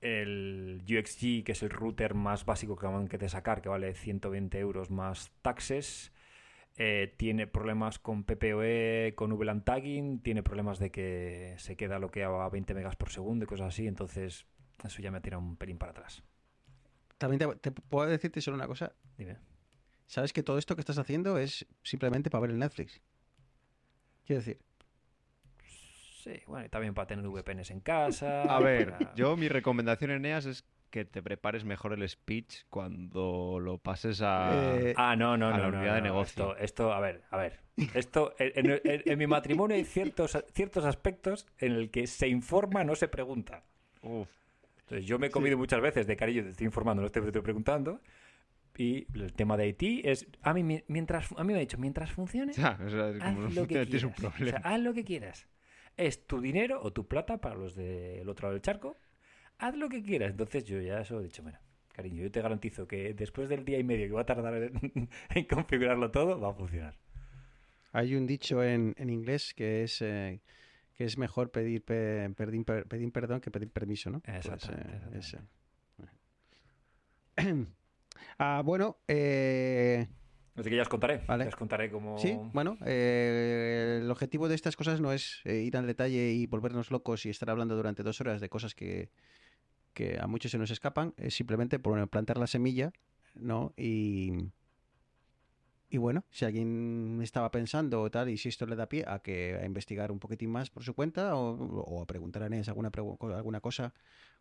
[0.02, 4.58] el UXG, que es el router más básico que acaban de sacar, que vale 120
[4.60, 6.12] euros más taxes,
[6.78, 12.42] eh, tiene problemas con PPOE, con VLAN tagging, tiene problemas de que se queda bloqueado
[12.42, 14.46] a 20 megas por segundo y cosas así, entonces
[14.84, 16.24] eso ya me tira un pelín para atrás.
[17.18, 18.94] También te, te puedo decirte solo una cosa.
[19.18, 19.38] Dime.
[20.08, 23.02] Sabes que todo esto que estás haciendo es simplemente para ver el Netflix.
[24.26, 24.60] Quiero decir,
[26.24, 28.42] Sí, bueno, y también para tener VPNs en casa.
[28.44, 30.66] A ver, para- yo mi recomendación en EAS es
[30.96, 34.78] que te prepares mejor el speech cuando lo pases a...
[34.80, 35.58] Eh, Ah, no, no, a no.
[35.58, 36.52] la no, unidad de negocio.
[36.54, 37.60] Esto, esto, a ver, a ver.
[37.94, 42.30] Esto, en, en- en- en mi matrimonio hay ciertos, ciertos aspectos en el que se
[42.30, 43.66] informa, no se pregunta.
[44.04, 44.30] Uf.
[44.80, 47.42] Entonces, yo me he comido muchas veces de cariño, te estoy informando, no te estoy
[47.42, 48.00] preguntando.
[48.78, 50.26] Y el tema de Haití es.
[50.44, 53.22] A mí, mi- mientras, a mí me ha dicho, mientras funcione, Ya, o sea, es
[53.22, 54.42] haz como lo que tienes un quieras.
[54.42, 55.48] O sea, haz lo que quieras.
[55.98, 58.98] Es tu dinero o tu plata para los del otro lado del charco.
[59.58, 60.32] Haz lo que quieras.
[60.32, 61.62] Entonces, yo ya eso he dicho, mira,
[61.94, 65.10] Cariño, yo te garantizo que después del día y medio que va a tardar en,
[65.36, 66.96] en configurarlo todo, va a funcionar.
[67.94, 70.42] Hay un dicho en, en inglés que es eh,
[70.96, 74.20] que es mejor pedir, pe- pedir, pedir perdón que pedir permiso, ¿no?
[74.20, 75.40] Pues, Exactamente,
[77.38, 77.66] eh.
[78.40, 80.08] Ah, bueno, eh,
[80.56, 81.22] Así que ya os contaré.
[81.28, 81.44] Vale.
[81.46, 82.18] Ya os contaré cómo.
[82.18, 86.46] sí, bueno, eh, el objetivo de estas cosas no es eh, ir al detalle y
[86.48, 89.10] volvernos locos y estar hablando durante dos horas de cosas que,
[89.96, 92.94] que a muchos se nos escapan, es simplemente bueno, plantar la semilla,
[93.34, 93.74] ¿no?
[93.78, 94.32] Y,
[95.90, 99.20] y bueno, si alguien estaba pensando o tal, y si esto le da pie a
[99.20, 102.68] que a investigar un poquitín más por su cuenta o, o a preguntar a Inés
[102.70, 102.92] alguna,
[103.36, 103.94] alguna cosa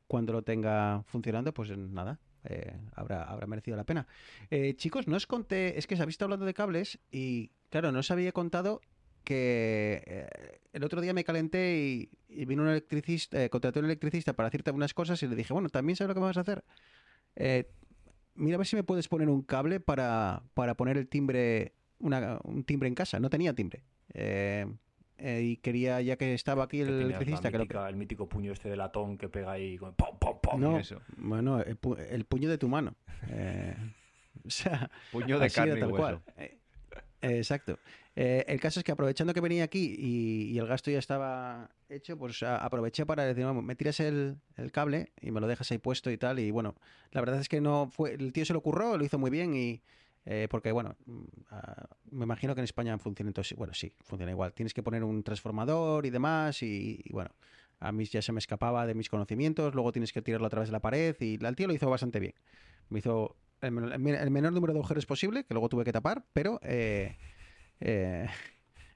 [0.07, 4.07] cuando lo tenga funcionando, pues nada, eh, habrá, habrá merecido la pena.
[4.51, 7.93] Eh, chicos, no os conté, es que se habéis estado hablando de cables y claro,
[7.93, 8.81] no os había contado
[9.25, 10.29] que eh,
[10.73, 14.33] el otro día me calenté y, y vino un electricista, eh, contraté a un electricista
[14.35, 16.41] para hacerte unas cosas y le dije, bueno, también sabes lo que me vas a
[16.43, 16.65] hacer.
[17.37, 17.69] Eh,
[18.35, 22.39] mira a ver si me puedes poner un cable para, para poner el timbre, una-
[22.45, 23.19] un timbre en casa.
[23.21, 23.83] No tenía timbre.
[24.13, 24.67] Eh,
[25.17, 28.77] y quería, ya que estaba aquí el electricista, que lo el mítico puño este de
[28.77, 30.61] latón que pega ahí con pom, pom, pom.
[30.61, 31.01] No, eso.
[31.17, 32.95] bueno, el, pu- el puño de tu mano.
[34.47, 36.21] O sea, Puño de carne y tal hueso.
[36.37, 36.51] cual.
[37.31, 37.79] Exacto.
[38.17, 42.19] Eh, el caso es que aprovechando que venía aquí y, el gasto ya estaba hecho,
[42.19, 45.79] pues aproveché para decir, "Vamos, me tiras el, el cable y me lo dejas ahí
[45.79, 46.39] puesto y tal.
[46.39, 46.75] Y bueno,
[47.13, 49.55] la verdad es que no fue, el tío se lo ocurrió, lo hizo muy bien
[49.57, 49.83] y
[50.27, 50.97] eh, porque bueno,
[52.11, 54.53] me imagino que en España funciona entonces, bueno, sí, funciona igual.
[54.53, 57.31] Tienes que poner un transformador y demás y, y bueno,
[57.81, 60.69] a mí ya se me escapaba de mis conocimientos, luego tienes que tirarlo a través
[60.69, 62.35] de la pared y el tío lo hizo bastante bien.
[62.91, 67.17] Me hizo el, menor- número de agujeros posible, que luego tuve que tapar, pero eh,
[67.81, 68.27] eh,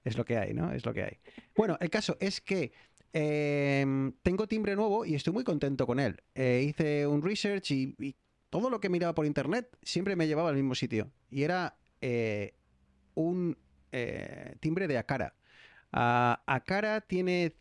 [0.05, 0.73] es lo que hay, ¿no?
[0.73, 1.19] Es lo que hay.
[1.57, 2.73] Bueno, el caso es que
[3.13, 6.23] eh, tengo timbre nuevo y estoy muy contento con él.
[6.35, 8.17] Eh, hice un research y,
[8.51, 11.11] todo lo que miraba por internet siempre me llevaba al mismo sitio.
[11.31, 11.77] Y era
[13.15, 13.59] un
[14.61, 15.35] timbre de Akara.
[15.93, 17.57] Ah, Akara tiene,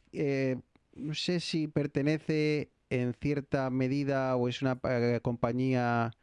[0.94, 4.80] no sé si pertenece en cierta medida o es una
[5.22, 6.14] compañía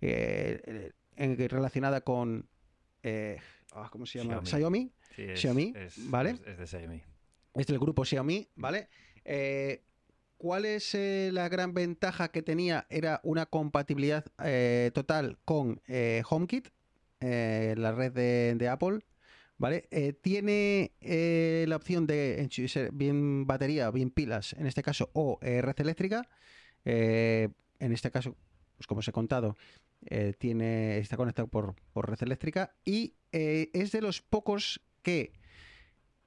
[0.00, 2.48] eh, en- relacionada con,
[3.02, 3.38] eh,
[3.72, 4.42] ah, ¿cómo se llama?
[4.44, 4.48] Xiaomi.
[4.50, 4.92] Xiaomi.
[5.14, 6.30] Sí, es- Xiaomi, es- ¿vale?
[6.30, 7.02] Es, es de Xiaomi.
[7.54, 8.88] Es del grupo Xiaomi, ¿vale?
[9.24, 9.82] Eh,
[10.36, 12.86] ¿Cuál es eh, la gran ventaja que tenía?
[12.90, 16.68] Era una compatibilidad eh, total con eh, HomeKit,
[17.20, 18.98] eh, la red de, de Apple,
[19.56, 19.88] ¿vale?
[19.90, 25.38] Eh, tiene eh, la opción de ser bien batería, bien pilas, en este caso, o
[25.40, 26.28] eh, red eléctrica.
[26.84, 28.36] Eh, en este caso,
[28.76, 29.56] pues como os he contado,
[30.04, 35.32] eh, tiene, está conectado por, por red eléctrica y eh, es de los pocos que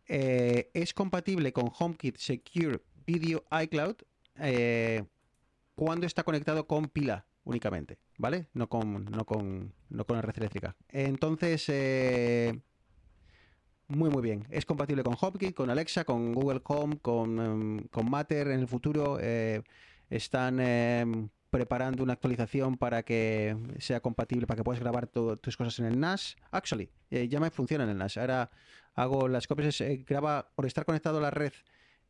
[0.07, 3.95] eh, es compatible con HomeKit Secure Video iCloud
[5.75, 8.47] cuando está conectado con pila únicamente, ¿vale?
[8.53, 10.75] No con, no con, no con la red eléctrica.
[10.89, 11.67] Entonces,
[13.87, 14.45] muy muy bien.
[14.49, 18.67] Es compatible con HomeKit, con Alexa, con Google Home, con, em, con Matter en el
[18.67, 19.19] futuro.
[20.09, 25.79] están em, preparando una actualización para que sea compatible, para que puedas grabar tus cosas
[25.79, 26.35] en el NAS.
[26.51, 28.17] Actually, eh, ya me funciona en el NAS.
[28.17, 28.51] Ahora
[28.93, 31.53] hago las copias, eh, graba, por estar conectado a la red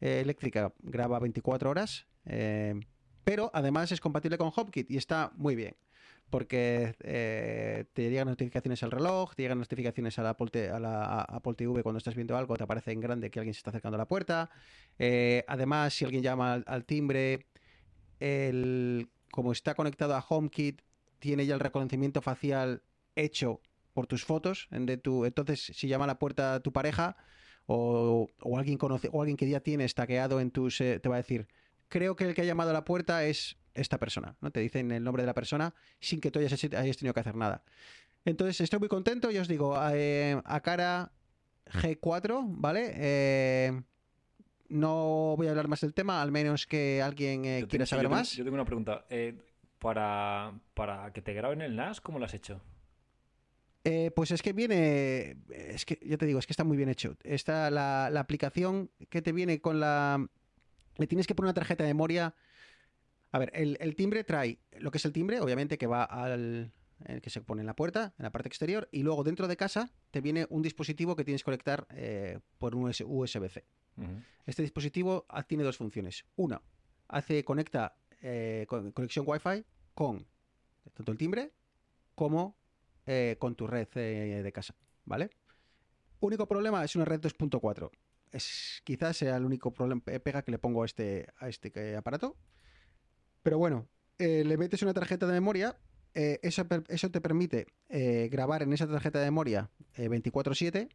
[0.01, 2.05] eh, eléctrica, graba 24 horas,
[3.23, 5.75] pero además es compatible con HomeKit y está muy bien.
[6.29, 6.93] Porque
[7.93, 11.81] te llegan notificaciones al reloj, te llegan notificaciones a la, Apple, a la Apple TV
[11.81, 14.07] cuando estás viendo algo, te aparece en grande que alguien se está acercando a la
[14.07, 14.51] puerta.
[15.47, 17.47] Además, si alguien llama al, al timbre,
[18.19, 20.81] el, como está conectado a HomeKit,
[21.19, 22.83] tiene ya el reconocimiento facial
[23.15, 23.61] hecho
[23.93, 24.67] por tus fotos.
[24.71, 27.17] entonces, si llama a la puerta tu pareja
[27.65, 28.27] o,
[28.57, 31.47] alguien conoce, o alguien que ya tienes tagueado en tus, eh, te va a decir,
[31.87, 34.51] creo que el que ha llamado a la puerta es esta persona, ¿no?
[34.51, 37.35] Te dicen el nombre de la persona sin que tú hayas, hayas tenido que hacer
[37.35, 37.63] nada.
[38.25, 41.11] Entonces, estoy muy contento, ya os digo, eh, a cara
[41.67, 42.91] G4, ¿vale?
[42.95, 43.81] Eh,
[44.69, 48.09] no voy a hablar más del tema, al menos que alguien eh, quiera saber yo
[48.09, 48.31] tengo- más.
[48.33, 49.05] Yo tengo una pregunta.
[49.09, 49.35] Eh,
[49.79, 52.61] para, para que te graben el NAS, ¿cómo lo has hecho?
[53.85, 56.89] Eh, pues es que viene, es que ya te digo, es que está muy bien
[56.89, 57.15] hecho.
[57.23, 60.27] Está la, la aplicación que te viene con la,
[60.97, 62.35] le tienes que poner una tarjeta de memoria.
[63.31, 66.73] A ver, el, el timbre trae lo que es el timbre, obviamente que va al,
[67.05, 69.55] el que se pone en la puerta, en la parte exterior, y luego dentro de
[69.55, 73.63] casa te viene un dispositivo que tienes que conectar eh, por un USB-C.
[74.45, 76.25] Este dispositivo ah, tiene dos funciones.
[76.35, 76.61] Una,
[77.07, 80.25] hace conecta eh, con- conexión Wi-Fi con
[80.93, 81.51] tanto el timbre
[82.15, 82.55] como
[83.05, 84.75] eh, con tu red eh, de casa,
[85.05, 85.29] ¿vale?
[86.19, 87.89] Único problema es una red 2.4.
[88.31, 92.35] Es quizás sea el único problema pega que le pongo a este a este aparato.
[93.41, 93.87] Pero bueno,
[94.17, 95.77] le metes una tarjeta de memoria,
[96.13, 97.67] eso, eso te permite
[98.29, 100.89] grabar en esa tarjeta de memoria eh, 24/7,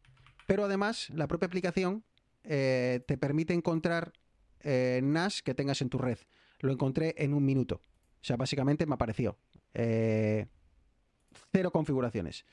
[0.45, 2.03] pero además la propia aplicación
[2.47, 4.13] eh, te permite encontrar
[4.61, 6.17] eh, NAS que tengas en tu red.
[6.59, 7.75] Lo encontré en un minuto.
[7.75, 9.37] O sea, básicamente me apareció.
[9.73, 10.47] Eh,
[11.51, 12.45] cero configuraciones.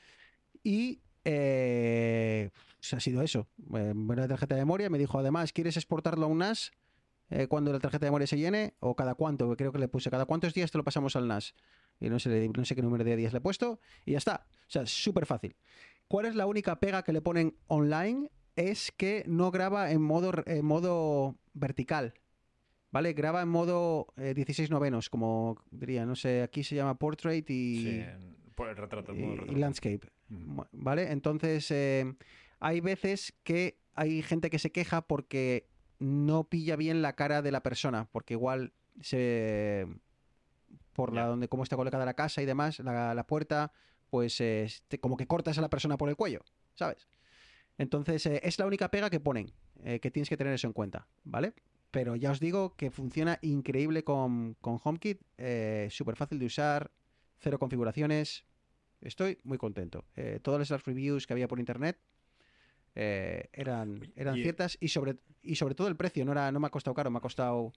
[0.63, 3.47] Y eh, pues ha sido eso.
[3.75, 6.71] Eh, la tarjeta de memoria me dijo además, ¿quieres exportarlo a un NAS?
[7.33, 10.11] eh, cuando la tarjeta de memoria se llene o cada cuánto, creo que le puse,
[10.11, 11.55] cada cuántos días te lo pasamos al NAS.
[11.99, 14.47] Y no sé, no sé qué número de días le he puesto y ya está.
[14.51, 15.55] O sea, súper fácil.
[16.07, 18.29] ¿Cuál es la única pega que le ponen online?
[18.55, 22.13] Es que no graba en modo, en modo vertical.
[22.91, 23.13] ¿Vale?
[23.13, 27.81] Graba en modo eh, 16 novenos, como diría, no sé, aquí se llama portrait y,
[27.81, 28.05] Sí,
[28.53, 29.13] por el retrato.
[29.15, 30.01] y- landscape.
[30.71, 31.11] ¿Vale?
[31.11, 32.13] Entonces, eh,
[32.59, 37.51] hay veces que hay gente que se queja porque no pilla bien la cara de
[37.51, 39.87] la persona, porque igual se
[40.93, 43.71] por la donde cómo está colocada la casa y demás, la, la puerta,
[44.11, 46.41] pues eh, te- como que cortas a la persona por el cuello,
[46.75, 47.07] ¿sabes?
[47.77, 49.51] Entonces, eh, es la única pega que ponen,
[49.83, 51.53] eh, que tienes que tener eso en cuenta, ¿vale?
[51.91, 56.91] Pero ya os digo que funciona increíble con, con HomeKit, eh, súper fácil de usar,
[57.39, 58.45] cero configuraciones.
[59.01, 60.05] Estoy muy contento.
[60.15, 61.99] Eh, todas las reviews que había por internet
[62.95, 66.23] eh, eran, eran y- ciertas y sobre, y sobre todo el precio.
[66.25, 67.73] No, era, no me ha costado caro, me ha costado,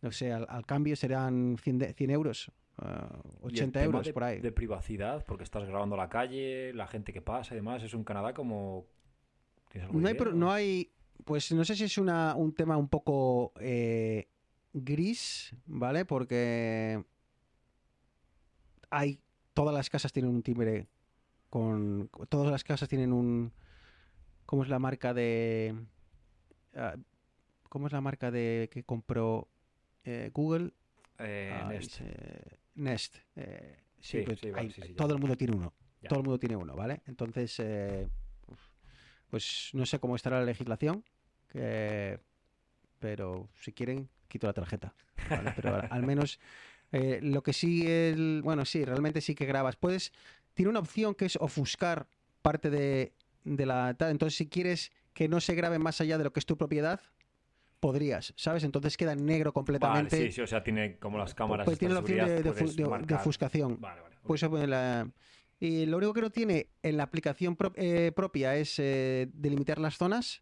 [0.00, 4.06] no sé, al, al cambio serán 100, de- 100 euros, Y el 80 tema euros
[4.06, 4.40] de, por ahí.
[4.40, 8.04] de privacidad, porque estás grabando la calle, la gente que pasa y demás, es un
[8.04, 8.86] Canadá como...
[9.74, 13.52] ¿Tienes alguna No hay, no pues no sé si es una, un tema un poco
[13.58, 14.28] eh,
[14.72, 16.04] gris, ¿vale?
[16.04, 17.04] Porque
[18.88, 19.20] hay,
[19.52, 20.86] todas las casas tienen un timbre
[21.50, 23.52] con, todas las casas tienen un,
[24.46, 25.74] ¿cómo es la marca de,
[26.76, 26.94] ah,
[27.68, 29.48] cómo es la marca de que compró
[30.04, 30.70] eh, Google?
[31.18, 32.00] Eh, Ay, Nest.
[32.76, 33.16] Nest.
[33.98, 34.40] sí, Sí, pues
[34.96, 35.72] todo el mundo tiene uno.
[36.00, 36.10] Ya.
[36.10, 37.02] Todo el mundo tiene uno, ¿vale?
[37.06, 37.58] Entonces,
[39.34, 41.02] pues no sé cómo estará la legislación,
[41.48, 42.20] que-
[43.00, 44.94] pero si quieren, quito la tarjeta.
[45.28, 45.52] ¿vale?
[45.56, 46.38] Pero al, menos
[46.92, 49.74] eh, lo que sí, el, bueno, sí, realmente sí que grabas.
[49.74, 50.12] Puedes,
[50.54, 52.06] tiene una opción que es ofuscar
[52.42, 53.12] parte de,
[53.42, 53.96] de la...
[53.98, 57.00] Entonces, si quieres que no se grabe más allá de lo que es tu propiedad,
[57.80, 58.62] podrías, ¿sabes?
[58.62, 60.16] Entonces queda en negro Vale, completamente.
[60.16, 63.80] sí, sí, o sea, tiene como las cámaras Pues tiene la opción de, de ofuscación.
[63.80, 64.16] Vale, vale.
[64.22, 65.10] pues, la-
[65.60, 69.78] Y lo único que no tiene en la aplicación pro- eh, propia es eh, delimitar
[69.78, 70.40] las zonas,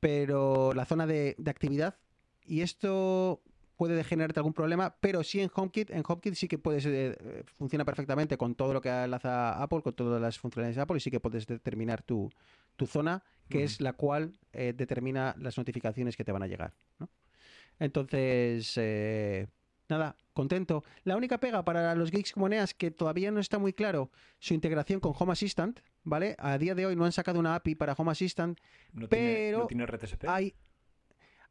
[0.00, 1.96] pero la zona de, de actividad.
[2.44, 3.42] Y esto
[3.76, 7.44] puede generarte algún problema, pero sí en HomeKit, en HomeKit sí que puedes, eh, eh,
[7.56, 11.00] funciona perfectamente con todo lo que enlaza Apple, con todas las funcionalidades de Apple, y
[11.00, 12.28] sí que puedes determinar tu,
[12.76, 16.74] tu zona, que es la cual eh, determina las notificaciones que te van a llegar.
[16.98, 17.08] ¿no?
[17.78, 19.46] Entonces, eh,
[19.88, 20.84] nada, contento.
[21.04, 24.54] La única pega para los geeks como Neas que todavía no está muy claro su
[24.54, 26.36] integración con Home Assistant, ¿vale?
[26.38, 28.58] A día de hoy no han sacado una API para Home Assistant.
[28.92, 29.86] ¿No tiene, pero ¿no tiene?
[30.30, 30.54] Hay,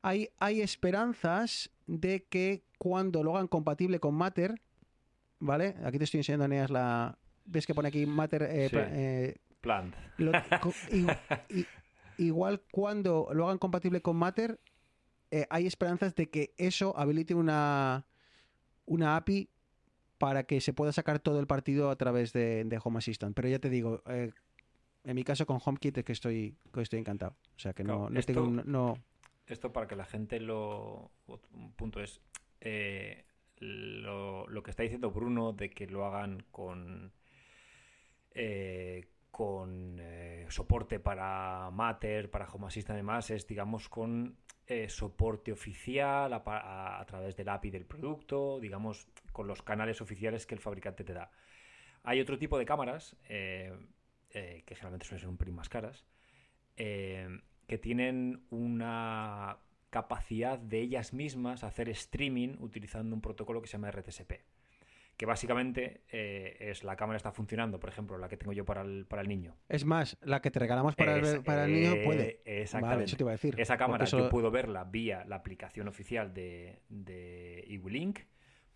[0.01, 4.61] hay, hay esperanzas de que cuando lo hagan compatible con Matter,
[5.39, 5.75] ¿vale?
[5.83, 7.17] Aquí te estoy enseñando, Neas, la...
[7.45, 8.43] ¿Ves que pone aquí Matter?
[8.43, 8.75] eh, Sí.
[8.75, 9.95] pla- eh, Plant.
[10.17, 10.31] lo-
[12.17, 14.59] igual cuando lo hagan compatible con Matter,
[15.31, 18.05] eh, hay esperanzas de que eso habilite una,
[18.87, 19.49] una API
[20.17, 23.35] para que se pueda sacar todo el partido a través de, de Home Assistant.
[23.35, 24.31] Pero ya te digo, eh,
[25.03, 27.35] en mi caso con HomeKit es que estoy, que estoy encantado.
[27.55, 28.39] O sea que no, Claro, no tengo...
[28.41, 28.97] esto- un- No,
[29.45, 31.11] Esto para que la gente lo...
[31.51, 32.19] Un punto es...
[32.61, 33.23] eh,
[33.59, 37.11] lo, lo que está diciendo Bruno de que lo hagan con...
[38.31, 39.05] eh,
[39.37, 44.35] con eh, soporte para Matter, para Home Assistant y demás, es digamos con
[44.65, 50.55] eh, soporte oficial a, través del API del producto, digamos con los canales oficiales que
[50.55, 51.29] el fabricante te da.
[52.01, 53.71] Hay otro tipo de cámaras eh,
[54.31, 56.03] que generalmente suelen ser un pelín más caras,
[56.75, 59.59] que tienen una
[59.91, 64.33] capacidad de ellas mismas hacer streaming utilizando un protocolo que se llama RTSP.
[65.17, 68.83] Que básicamente eh, es la cámara está funcionando, por ejemplo, la que tengo yo para
[68.83, 69.55] el, para el niño.
[69.67, 72.41] es más, la que te regalamos para, el, para el niño eh, puede.
[72.45, 72.95] Exactamente.
[72.95, 73.55] Vale, eso te iba a decir.
[73.59, 77.81] Esa cámara eso- yo puedo verla vía la aplicación oficial de, de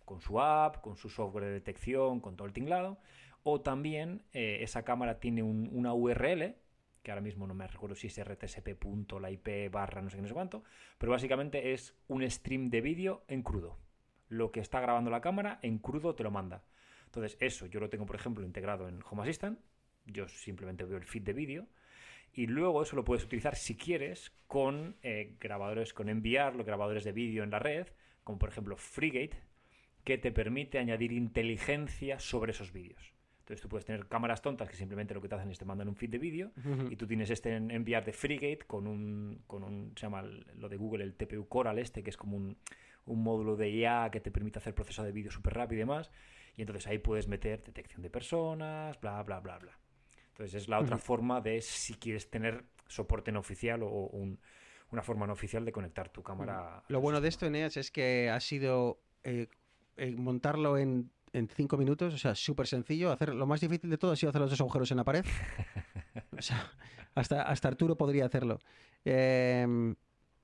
[0.04, 2.98] con su app, con su software de detección, con todo el tinglado.
[3.44, 6.56] O también eh, esa cámara tiene un- una URL,
[7.04, 10.28] que ahora mismo no me recuerdo si es rtsp.la IP barra no sé qué, no
[10.28, 10.64] sé cuánto,
[10.98, 13.78] pero básicamente es un stream de vídeo en crudo.
[14.32, 16.62] Lo que está grabando la cámara en crudo te lo manda.
[17.04, 19.58] Entonces, eso yo lo tengo, por ejemplo, integrado en Home Assistant.
[20.06, 21.66] Yo simplemente veo el feed de vídeo.
[22.32, 27.04] Y luego eso lo puedes utilizar si quieres con eh, grabadores, con enviar los grabadores
[27.04, 27.88] de vídeo en la red,
[28.24, 29.36] como por ejemplo FreeGate,
[30.02, 33.12] que te permite añadir inteligencia sobre esos vídeos.
[33.40, 35.88] Entonces tú puedes tener cámaras tontas que simplemente lo que te hacen es te mandan
[35.88, 36.52] un feed de vídeo
[36.90, 40.68] y tú tienes este en- enviar de Freegate con un, con un, se llama lo
[40.68, 42.56] de Google el TPU Coral este, que es como un,
[43.06, 46.10] un módulo de IA que te permite hacer proceso de vídeo súper rápido y demás.
[46.56, 49.78] Y entonces ahí puedes meter detección de personas, bla, bla, bla, bla.
[50.28, 54.38] Entonces es la otra forma de si quieres tener soporte no oficial o un-
[54.90, 56.82] una forma no oficial de conectar tu cámara.
[56.88, 59.48] Lo bueno de esto, Eneas, es que ha sido eh,
[59.96, 63.10] eh, montarlo en, en cinco minutos, o sea, súper sencillo.
[63.10, 65.24] Hacer, lo más difícil de todo ha sido hacer los dos agujeros en la pared.
[66.36, 66.70] O sea,
[67.14, 68.58] hasta, hasta Arturo podría hacerlo.
[69.04, 69.94] Eh,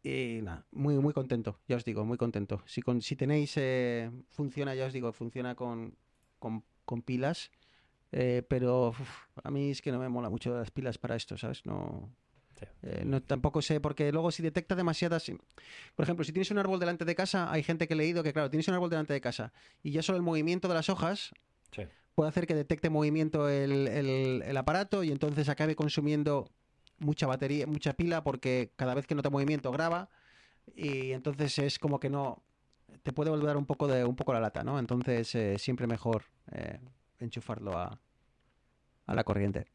[0.03, 2.63] y nada, muy, muy contento, ya os digo, muy contento.
[2.67, 5.97] Si, con, si tenéis, eh, funciona, ya os digo, funciona con,
[6.39, 7.51] con, con pilas.
[8.13, 9.01] eh, pero uf,
[9.45, 11.67] a mí es que no me mola mucho las pilas para esto, ¿sabes?
[11.67, 12.11] No,
[12.59, 12.65] Sí.
[12.83, 15.31] eh, no, tampoco sé, porque luego si detecta demasiadas...
[15.95, 18.33] Por ejemplo, si tienes un árbol delante de casa, hay gente que he leído que,
[18.33, 21.31] claro, tienes un árbol delante de casa y ya solo el movimiento de las hojas
[21.71, 21.83] Sí.
[22.15, 26.51] puede hacer que detecte movimiento el, el- el aparato y entonces acabe consumiendo
[26.99, 30.09] mucha batería, mucha pila, porque cada vez que nota movimiento graba
[30.75, 32.43] y entonces es como que no...
[33.03, 34.79] Te puede volver un poco de un poco la lata, ¿no?
[34.79, 36.81] Entonces eh, siempre mejor eh,
[37.21, 38.01] enchufarlo a,
[39.07, 39.67] a la corriente.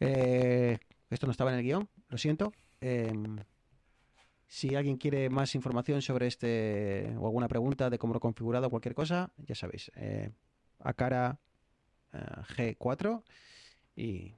[0.00, 0.78] Eh,
[1.10, 2.52] esto no estaba en el guion, lo siento.
[2.80, 3.38] Em,
[4.46, 8.68] si alguien quiere más información sobre este o alguna pregunta de cómo lo he configurado
[8.68, 9.90] o cualquier cosa, ya sabéis,
[10.80, 11.38] a cara
[12.12, 13.22] eh, G4
[13.96, 14.34] y,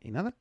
[0.00, 0.34] y nada,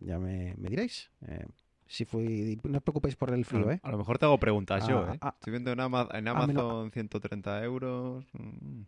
[0.00, 1.10] ya me, me diréis.
[1.26, 1.46] eh,
[1.86, 3.80] si fui, no os preocupéis por el frío, a, ¿eh?
[3.82, 5.18] a lo mejor te hago preguntas yo, Ah, ¿eh?
[5.20, 8.24] ah, Estoy viendo en, Ama- en ah, menos- Amazon 130 euros.
[8.32, 8.82] mm.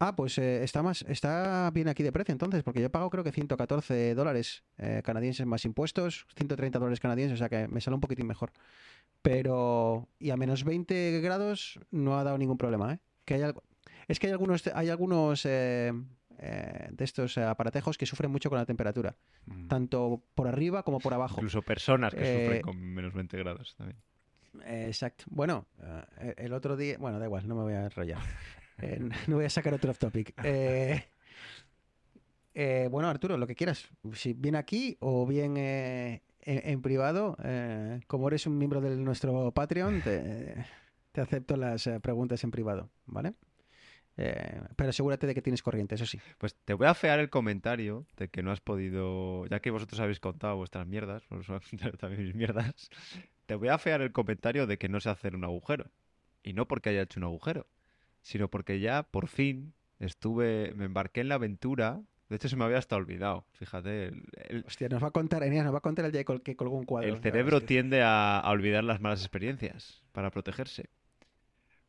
[0.00, 3.08] Ah, pues eh, está más, está bien aquí de precio entonces, porque yo he pagado
[3.08, 7.80] creo que 114 dólares eh, canadienses más impuestos, 130 dólares canadienses, o sea que me
[7.80, 8.50] sale un poquitín mejor.
[9.22, 12.98] Pero, y a menos 20 grados no ha dado ningún problema, ¿eh?
[13.24, 13.62] Que hay algo,
[14.08, 15.92] es que hay algunos, hay algunos eh,
[16.38, 19.14] eh, de estos eh, aparatejos que sufren mucho con la temperatura,
[19.46, 19.68] Mm.
[19.68, 21.36] tanto por arriba como por abajo.
[21.36, 23.98] Incluso personas que Eh, sufren con menos 20 grados también.
[24.64, 25.24] Eh, Exacto.
[25.28, 25.66] Bueno,
[26.18, 28.20] eh, el otro día, bueno, da igual, no me voy a enrollar.
[28.78, 30.34] Eh, no voy a sacar otro off topic.
[30.44, 31.04] Eh,
[32.54, 33.88] eh, bueno, Arturo, lo que quieras.
[34.12, 38.94] Si bien aquí o bien eh, en, en privado, eh, como eres un miembro de
[38.96, 40.54] nuestro Patreon, te,
[41.12, 43.34] te acepto las eh, preguntas en privado, ¿vale?
[44.18, 46.20] Eh, pero asegúrate de que tienes corriente, eso sí.
[46.38, 50.00] Pues te voy a fear el comentario de que no has podido, ya que vosotros
[50.00, 52.90] habéis contado vuestras mierdas, vosotros habéis contado también mis mierdas,
[53.46, 55.90] te voy a fear el comentario de que no sé hacer un agujero.
[56.42, 57.66] Y no porque haya hecho un agujero,
[58.20, 62.02] sino porque ya por fin estuve, me embarqué en la aventura.
[62.28, 63.46] De hecho, se me había hasta olvidado.
[63.52, 66.24] Fíjate, el, el- Hostia, nos va a contar, Eneas, nos va a contar el día
[66.24, 67.08] que colgó un cuadro.
[67.14, 70.90] el cerebro tiende a, a olvidar las malas experiencias para protegerse.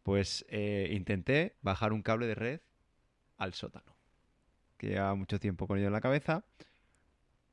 [0.04, 2.62] Pues eh, intenté bajar un cable de red
[3.38, 3.96] al sótano.
[4.78, 6.46] Que llevaba mucho tiempo con ello en la cabeza.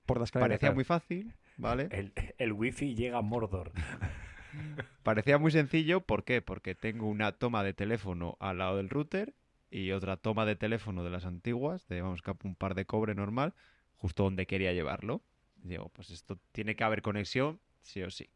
[0.07, 1.89] por las Parecía muy fácil, ¿vale?
[1.93, 3.73] El, el wifi llega a Mordor.
[5.03, 6.43] Parecía muy sencillo, ¿por qué?
[6.43, 9.35] Porque tengo una toma de teléfono al lado del router
[9.71, 13.15] y otra toma de teléfono de las antiguas, de vamos, que un par de cobre
[13.15, 13.55] normal,
[13.97, 15.23] justo donde quería llevarlo.
[15.57, 18.31] Digo, pues esto tiene que haber conexión, sí o sí.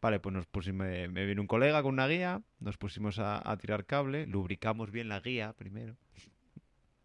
[0.00, 3.48] Vale, pues nos pusimos, me, me vino un colega con una guía, nos pusimos a,
[3.50, 5.96] a tirar cable, lubricamos bien la guía primero.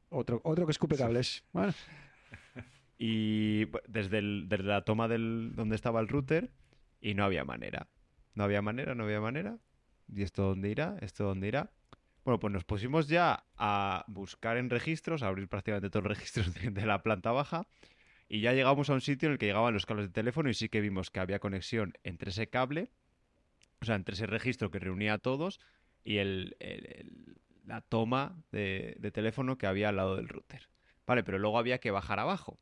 [0.10, 1.44] Otro, otro que escupe cables.
[1.54, 1.74] Bueno,
[2.98, 6.52] Y desde, el- desde la toma del, donde estaba el router
[7.02, 7.88] y no había manera.
[8.36, 9.58] No había manera, no había manera.
[10.14, 10.98] ¿Y esto dónde irá?
[11.02, 11.72] ¿Esto dónde irá?
[12.24, 16.54] Bueno, pues nos pusimos ya a buscar en registros, a abrir prácticamente todos los registros
[16.54, 17.66] de, de la planta baja.
[18.34, 20.56] Y ya llegamos a un sitio en el que llegaban los cables de teléfono y
[20.56, 22.90] sí que vimos que había conexión entre ese cable,
[23.80, 25.60] o sea, entre ese registro que reunía a todos
[26.04, 26.58] y el,
[27.68, 30.68] la toma de, teléfono que había al lado del router.
[31.06, 32.58] Vale, pero luego había que bajar abajo.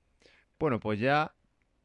[0.59, 1.35] Bueno, pues ya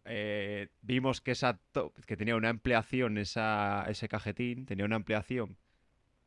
[0.04, 1.60] eh, vimos que esa
[2.08, 5.58] que tenía una ampliación ese cajetín, tenía una ampliación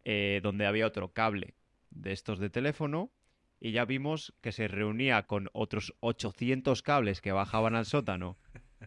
[0.06, 1.56] eh, donde había otro cable
[1.90, 3.12] de estos de teléfono
[3.60, 8.38] y ya vimos que se reunía con otros 800 cables que bajaban al sótano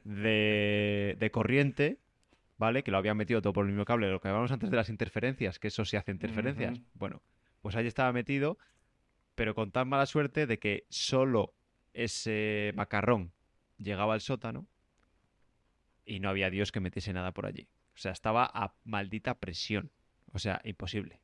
[0.05, 1.99] de, de corriente,
[2.57, 2.83] ¿vale?
[2.83, 4.89] Que lo habían metido todo por el mismo cable, lo que hablábamos antes de las
[4.89, 6.81] interferencias, que eso sí hace interferencias.
[6.95, 7.23] Bueno,
[7.61, 8.59] pues ahí estaba metido,
[9.35, 11.55] pero con tan mala suerte de que solo
[11.93, 13.33] ese macarrón
[13.79, 14.67] llegaba al sótano
[16.05, 17.69] y no había Dios que metiese nada por allí.
[17.95, 19.93] O sea, estaba a maldita presión.
[20.33, 21.22] O sea, imposible.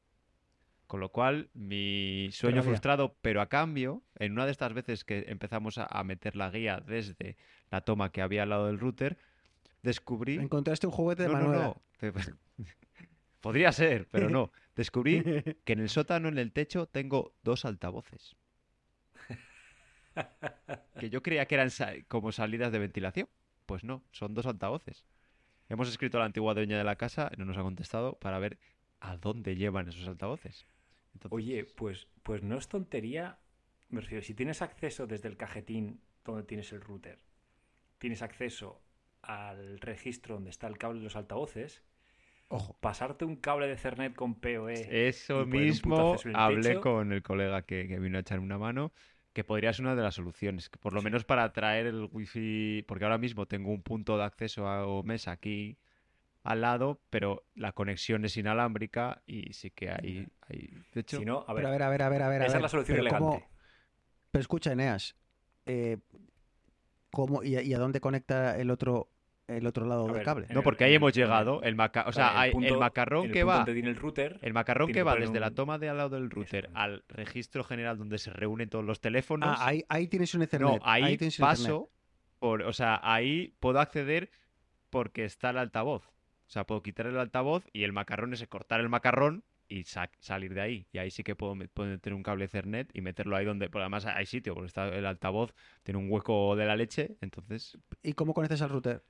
[0.89, 5.27] Con lo cual, mi sueño frustrado, pero a cambio, en una de estas veces que
[5.29, 7.37] empezamos a, a meter la guía desde
[7.71, 9.19] la toma que había al lado del router,
[9.83, 10.37] descubrí...
[10.37, 11.65] encontraste un juguete de No, no, Manuela.
[11.67, 11.83] no.
[13.43, 14.51] Podría ser, pero no.
[14.75, 15.23] descubrí
[15.65, 18.35] que en el sótano, en el techo, tengo dos altavoces.
[20.99, 21.69] Que yo creía que eran
[22.09, 23.29] como salidas de ventilación.
[23.67, 25.05] Pues no, son dos altavoces.
[25.69, 28.59] Hemos escrito a la antigua dueña de la casa, no nos ha contestado, para ver
[29.01, 30.67] a dónde llevan esos altavoces.
[31.19, 33.39] Entonces, Oye, pues, pues no es tontería.
[33.89, 37.19] Me refiero, si tienes acceso desde el cajetín donde tienes el router,
[37.99, 38.83] tienes acceso
[39.23, 41.83] al registro donde está el cable de los altavoces,
[42.49, 42.77] Ojo.
[42.81, 45.09] pasarte un cable de Cernet con PoE.
[45.09, 46.81] Eso mismo hablé techo.
[46.81, 48.93] con el colega que, que vino a echar una mano,
[49.33, 52.85] que podría ser una de las soluciones, que por lo menos para traer el wifi,
[52.87, 55.79] porque ahora mismo tengo un punto de acceso a o mesa aquí
[56.45, 61.25] al lado, pero la conexión es inalámbrica y sí que hay, hay de hecho, Si
[61.25, 62.43] no, a ver, Pero a ver, a ver, a ver, a ver.
[62.43, 63.25] a esa ver, es la solución pero elegante.
[63.27, 63.51] ¿cómo-
[64.31, 65.17] Pero escucha, Eneas.
[65.67, 65.99] eh,
[67.11, 69.11] ¿cómo, y, a- y a dónde conecta el otro,
[69.47, 70.47] el otro lado del cable?
[70.51, 73.57] no, porque ahí el- hemos llegado, el maca- o sea, el, macarrón el que va,
[73.59, 76.11] donde tiene el router, el macarrón tiene que va desde la toma de al lado
[76.11, 76.77] del router Eso.
[76.77, 79.49] al registro general donde se reúnen todos los teléfonos.
[79.59, 80.69] Ah, ahí, ahí tienes un Ethernet.
[80.71, 81.39] No, ahí, Ethernet.
[81.41, 81.91] paso
[82.39, 84.31] por, o sea, ahí puedo acceder
[84.91, 86.09] porque está el altavoz.
[86.49, 90.11] O sea, puedo quitar el altavoz y el macarrón es cortar el macarrón y sa-
[90.19, 90.87] salir de ahí.
[90.93, 93.69] Y ahí sí que puedo, me- puedo meter un cable Ethernet y meterlo ahí donde,
[93.69, 97.77] porque además hay sitio, porque está el altavoz, tiene un hueco de la leche, entonces
[98.03, 99.03] ¿Y cómo conectas al router?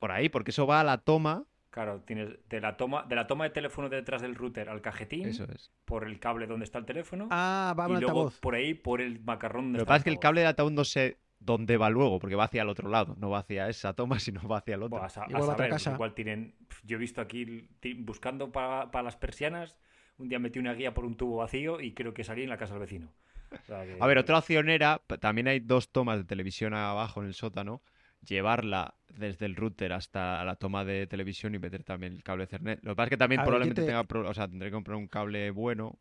[0.00, 3.26] por ahí, porque eso va a la toma, claro, tienes de la toma de la
[3.26, 5.70] toma de teléfono detrás del router al cajetín, eso es.
[5.84, 8.40] por el cable donde está el teléfono, Ah, va a y luego altavoz.
[8.40, 10.72] por ahí por el macarrón donde Lo que pasa es que el cable de altavoz
[10.72, 13.92] no sé dónde va luego, porque va hacia el otro lado, no va hacia esa
[13.94, 14.98] toma, sino va hacia el otro.
[14.98, 15.92] Buah, a, a saber, casa.
[15.94, 16.54] igual tienen.
[16.84, 17.68] Yo he visto aquí
[17.98, 19.78] buscando para, para las persianas.
[20.18, 22.56] Un día metí una guía por un tubo vacío y creo que salí en la
[22.58, 23.08] casa del vecino.
[23.52, 27.20] O sea que- A ver, otra opción era, también hay dos tomas de televisión abajo
[27.22, 27.82] en el sótano,
[28.26, 32.80] llevarla desde el router hasta la toma de televisión y meter también el cable Ethernet.
[32.82, 34.68] Lo que pasa es que también A ver, yo probablemente te- tenga, o sea, tendré
[34.70, 35.98] que comprar un cable bueno.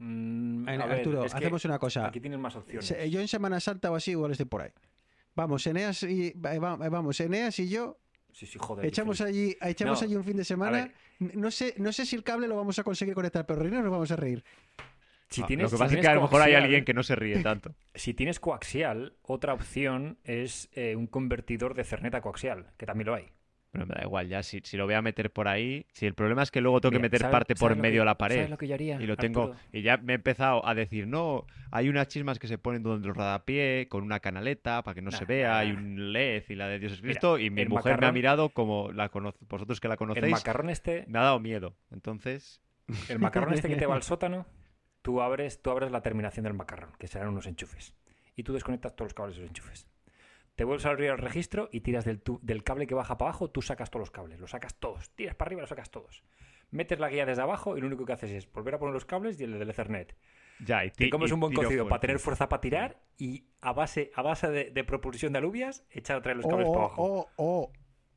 [0.00, 2.06] Mm, En- a ver, Arturo, es que hacemos una cosa.
[2.06, 2.86] Aquí tienes más opciones.
[2.86, 4.70] Se- yo en Semana Santa o así igual estoy por ahí.
[5.34, 7.98] Vamos, Eneas y, eh, va- vamos, Eneas y yo
[8.32, 8.86] Sí, sí, joder.
[8.86, 10.90] echamos allí, echamos No, allí un fin de A semana.
[11.18, 13.90] No sé, no sé si el cable lo vamos a conseguir conectar, pero reír nos
[13.90, 14.42] vamos a reír.
[15.28, 16.84] si Ah, tienes, lo que si pasa es que a lo mejor hay coaxial- alguien
[16.84, 17.72] que no se ríe tanto.
[17.94, 23.06] Si tienes coaxial, otra opción es eh, un convertidor de Cernet a coaxial, que también
[23.06, 23.26] lo hay.
[23.72, 25.86] Pero me da igual, ya si, si lo voy a meter por ahí.
[25.92, 27.98] Si el problema es que luego tengo que meter ¿sabes- parte por lo medio que-
[28.00, 28.34] de la pared.
[28.36, 29.00] ¿Sabes lo que yo haría?
[29.00, 29.42] Y lo tengo.
[29.42, 29.60] Arturo?
[29.72, 33.06] Y ya me he empezado a decir, no, hay unas chismas que se ponen donde
[33.06, 36.54] el rodapié, con una canaleta para que no se Nah, vea, hay un LED y
[36.56, 37.38] la de Dios es Mira, Cristo.
[37.38, 40.32] y mi el mujer me ha mirado como la cono- vosotros que la El conocéis,
[40.32, 41.76] macarrón este, me ha dado miedo.
[41.92, 42.60] Entonces,
[43.08, 44.46] el macarrón este que te va al sótano,
[45.02, 47.94] tú abres, tú abres la terminación del macarrón, que serán unos enchufes.
[48.34, 49.86] Y tú desconectas todos los cables de esos enchufes.
[50.60, 53.30] Te vuelves a abrir el registro y tiras del, tu- del cable que baja para
[53.30, 56.22] abajo, tú sacas todos los cables, los sacas todos, tiras para arriba, los sacas todos.
[56.70, 59.06] Metes la guía desde abajo y lo único que haces es volver a poner los
[59.06, 60.14] cables y el del Ethernet.
[60.62, 64.10] ya, y Te comes un buen cocido para tener fuerza para tirar y a base,
[64.14, 67.02] a base de, de propulsión de alubias, echar otra vez los cables O, para abajo.
[67.02, 67.72] o, o,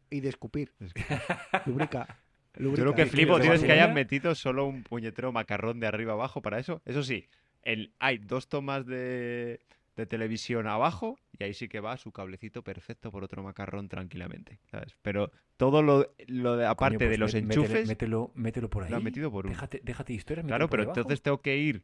[0.09, 0.73] y de escupir.
[1.65, 2.19] Lubrica.
[2.57, 5.87] Yo lo que ¿Y flipo, tío, es que hayan metido solo un puñetero macarrón de
[5.87, 6.81] arriba abajo para eso.
[6.83, 7.29] Eso sí,
[7.61, 9.61] el, hay dos tomas de,
[9.95, 14.59] de televisión abajo y ahí sí que va su cablecito perfecto por otro macarrón tranquilamente,
[14.71, 14.95] ¿sabes?
[15.01, 18.83] Pero todo lo, lo de Coño, aparte de pues los métele- enchufes mételo, mételo por
[18.83, 18.89] ahí.
[18.89, 19.51] lo han metido por un...
[19.51, 20.45] Déjate, déjate historias.
[20.47, 20.99] Claro, pero debajo.
[20.99, 21.83] entonces tengo que ir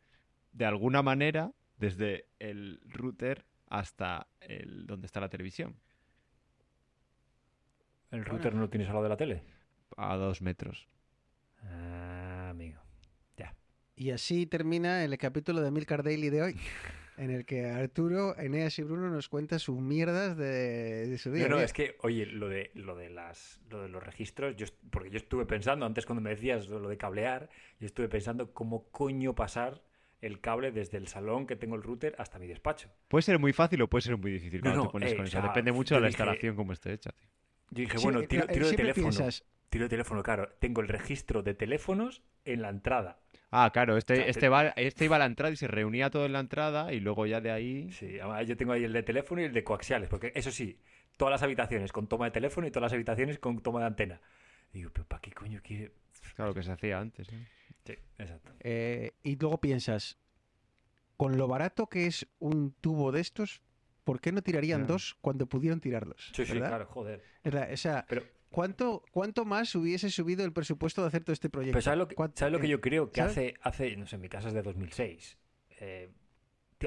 [0.53, 5.75] de alguna manera desde el router hasta el donde está la televisión,
[8.11, 9.43] El router no lo tienes al lado de la tele.
[9.97, 10.87] a dos metros.
[11.63, 12.79] Ah, amigo.
[13.95, 16.55] Y así termina el capítulo de Milcar Daily de hoy,
[17.19, 21.47] en el que Arturo, Eneas y Bruno nos cuentan sus mierdas de, de su día.
[21.47, 24.65] No, no, es que, oye, lo de, lo de las lo de los registros, yo,
[24.89, 27.49] porque yo estuve pensando, antes cuando me decías lo de cablear,
[27.79, 29.81] yo estuve pensando cómo coño pasar
[30.21, 32.89] el cable desde el salón que tengo el router hasta mi despacho.
[33.07, 35.15] Puede ser muy fácil o puede ser muy difícil No, cuando no, te pones eh,
[35.15, 35.31] con o eso.
[35.39, 37.11] sea, Depende mucho de la dije- instalación como esté hecha.
[37.11, 37.27] tío.
[37.71, 39.09] Yo dije, Sí, bueno, eh, tiro, claro, tiro de teléfono.
[39.09, 40.49] piensas, Tiro de teléfono, claro.
[40.59, 43.19] Tengo el registro de teléfonos en la entrada.
[43.51, 45.67] Ah, claro, este, O sea, este, te- va, este iba a la entrada y se
[45.67, 47.91] reunía todo en la entrada y luego ya de ahí...
[47.91, 50.79] Sí, además yo tengo ahí el de teléfono y el de coaxiales, porque eso sí,
[51.17, 54.21] todas las habitaciones con toma de teléfono y todas las habitaciones con toma de antena.
[54.71, 55.91] Digo, pero ¿para qué coño quiere?
[56.35, 57.27] Claro que se hacía antes.
[57.29, 57.47] ¿eh?
[57.85, 58.51] Sí, exacto.
[58.59, 60.19] eh, y luego piensas,
[61.17, 63.63] con lo barato que es un tubo de estos,
[64.03, 64.93] ¿por qué no tirarían Claro.
[64.93, 66.31] dos cuando pudieron tirarlos?
[66.35, 67.23] Sí, sí, claro, joder.
[67.73, 71.73] O sea, Pero, ¿cuánto, ¿cuánto más hubiese subido el presupuesto de hacer todo este proyecto?
[71.73, 73.11] pero ¿sabes lo que, ¿Cuánto- ¿sabes lo que yo creo?
[73.11, 73.31] Que ¿sabes?
[73.31, 75.37] hace, hace, no sé, mi casa es de 2006.
[75.81, 76.09] Eh,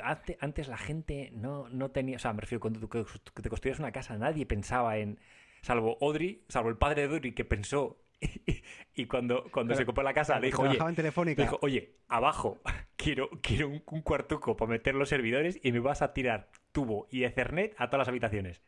[0.02, 3.78] antes la gente no, no tenía, o sea, me refiero, cuando tú que te construías
[3.78, 5.18] una casa, nadie pensaba en,
[5.60, 7.98] salvo Audrey, salvo el padre de Audrey que pensó
[8.94, 12.60] y cuando, cuando se compró la casa, le dijo, oye, en dijo, oye, abajo
[12.96, 17.06] quiero, quiero un, un cuartuco para meter los servidores y me vas a tirar tubo
[17.10, 18.62] y Ethernet a todas las habitaciones.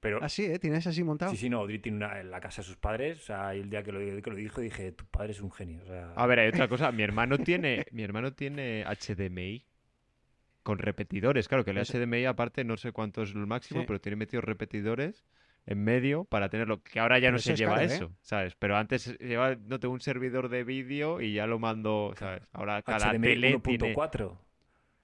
[0.00, 0.58] Pero, Ah, sí, ¿eh?
[0.58, 1.32] ¿Tienes así montado?
[1.32, 3.18] sí, sí, no, Audrey tiene una en la casa de sus padres.
[3.18, 5.50] O sea, y el día que lo, que lo dijo dije, tu padre es un
[5.50, 5.82] genio.
[5.82, 6.92] O sea, A ver, hay otra cosa.
[6.92, 9.64] Mi hermano tiene, mi hermano tiene HDMI
[10.62, 11.48] con repetidores.
[11.48, 13.86] Claro que el HDMI aparte no sé cuánto es el máximo, Sí.
[13.86, 15.24] pero tiene metidos repetidores
[15.66, 16.82] en medio para tenerlo.
[16.82, 17.94] Que ahora ya Pero no se es lleva caro, ¿eh?
[17.94, 18.54] eso, ¿sabes?
[18.54, 22.42] Pero antes llevaba, no tengo un servidor de vídeo y ya lo mando, ¿sabes?
[22.52, 23.94] Ahora cada HDMI tele tiene...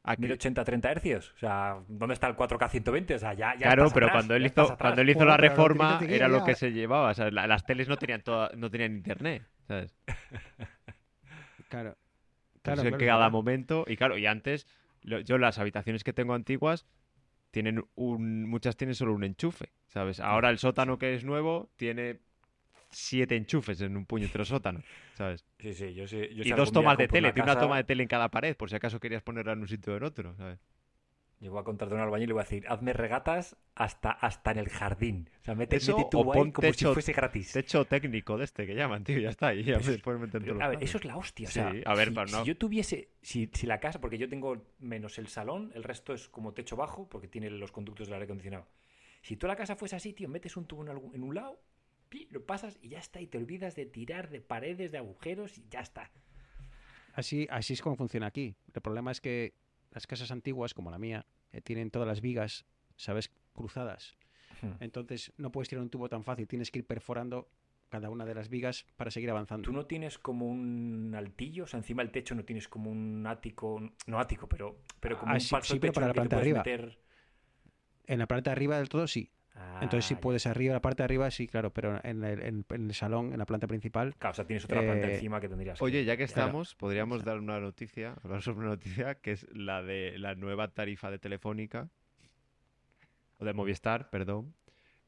[0.05, 1.33] 1.4, Aquí- 1080 30 hercios.
[1.35, 3.15] O sea, ¿dónde está el 4K 120?
[3.15, 5.37] O sea, ya, ya Claro, pero atrás, cuando él hizo, cuando él hizo Joder, la
[5.37, 7.11] reforma era lo que se llevaba.
[7.11, 9.95] O sea, la- las teles no tenían toda, no tenían internet, ¿sabes?
[11.69, 11.97] Claro.
[12.57, 14.67] Entonces Claro, en claro, que cada momento, y claro, y antes,
[15.03, 16.87] lo- yo las habitaciones que tengo antiguas
[17.51, 20.19] tienen un, muchas tienen solo un enchufe, ¿sabes?
[20.21, 22.21] Ahora el sótano que es nuevo tiene
[22.95, 24.83] siete enchufes en un puñetero sótano,
[25.15, 25.45] ¿sabes?
[25.59, 26.05] Sí, sí, yo.
[26.07, 28.57] Yo Y si dos tomas de tele, tiene una toma de tele en cada pared,
[28.57, 30.59] por si acaso querías ponerla en un sitio o en otro, ¿sabes?
[31.41, 34.53] Yo voy a contratar un albañil y le voy a decir, hazme regatas hasta, hasta
[34.53, 35.29] en el jardín.
[35.43, 37.53] O sea, mete, Eso, mete o ahí pon como si techo- fuese gratis.
[37.53, 39.99] Techo técnico de este que llaman, tío, ya está, ya es- Pero,
[40.41, 41.49] todos a ver, eso es la hostia.
[41.49, 44.17] O Sí, sea, a ver, si, no- si yo tuviese, si, si la casa, porque
[44.17, 48.07] yo tengo menos el salón, el resto es como techo bajo, porque tiene los conductos
[48.07, 48.67] del aire acondicionado.
[49.21, 51.61] Si toda la casa fuese así, tío, metes un tubo en, algún- en un lado,
[52.15, 55.59] pi, lo pasas y ya está, y te olvidas de tirar de paredes, de agujeros
[55.59, 56.13] y ya está.
[57.13, 58.55] Así, así es como funciona aquí.
[58.73, 59.55] El problema es que
[59.91, 63.33] las casas antiguas, como la mía, eh, tienen todas las vigas, ¿sabes?
[63.53, 64.17] Cruzadas.
[64.63, 64.73] Hmm.
[64.79, 66.47] Entonces no puedes tirar un tubo tan fácil.
[66.47, 67.49] Tienes que ir perforando
[67.89, 69.65] cada una de las vigas para seguir avanzando.
[69.65, 73.27] Tú no tienes como un altillo, o sea, encima del techo no tienes como un
[73.27, 76.09] ático, no ático, pero, pero como Ah, un sí- falso sí, pero techo para en
[76.11, 76.59] la planta arriba.
[76.61, 76.99] meter-
[78.07, 79.31] En la de arriba del todo, sí.
[79.81, 81.71] Entonces, si Ah, puedes arriba, la parte de arriba, sí, claro.
[81.73, 84.65] Pero en el, en- en el salón, en la planta principal, Claro, o sea, tienes
[84.65, 86.43] otra planta Eh, encima que tendrías que- Oye, ya que Claro.
[86.49, 90.69] estamos, podríamos dar una noticia, hablar sobre una noticia que es la de la nueva
[90.69, 91.89] tarifa de Telefónica,
[93.39, 94.55] o de Movistar, perdón,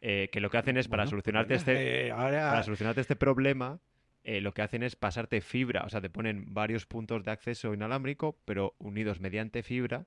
[0.00, 2.62] eh, que lo que hacen es para Bueno, pues solucionarte venga, este, eh, ahora- para
[2.62, 3.80] solucionarte este problema,
[4.24, 7.72] eh, lo que hacen es pasarte fibra, o sea, te ponen varios puntos de acceso
[7.72, 10.06] inalámbrico, pero unidos mediante fibra.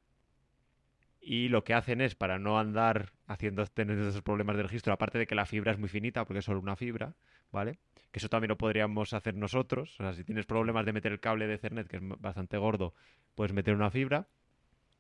[1.22, 5.18] Y lo que hacen es, para no andar haciendo tener esos problemas de registro, aparte
[5.18, 7.16] de que la fibra es muy finita, porque es solo una fibra,
[7.52, 7.78] ¿vale?
[8.12, 10.00] Que eso también lo podríamos hacer nosotros.
[10.00, 12.94] O sea, si tienes problemas de meter el cable de Ethernet, que es bastante gordo,
[13.36, 14.28] puedes meter una fibra.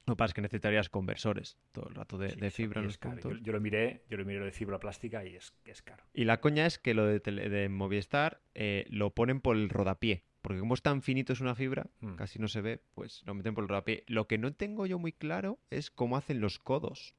[0.05, 2.80] Lo que pasa es que necesitarías conversores todo el rato de, Sí, de eso- fibra
[2.82, 3.38] en los puntos.
[3.39, 6.03] Yo, yo lo miré, yo lo miré lo de fibra plástica y es, es caro.
[6.13, 9.70] Y la coña es que lo de, tele- de Movistar eh, lo ponen por el
[9.70, 10.26] rodapié.
[10.42, 12.16] Porque como es tan finito es una fibra, Hmm.
[12.16, 14.04] casi no se ve, pues lo meten por el rodapié.
[14.08, 17.16] Lo que no tengo yo muy claro es cómo hacen los codos.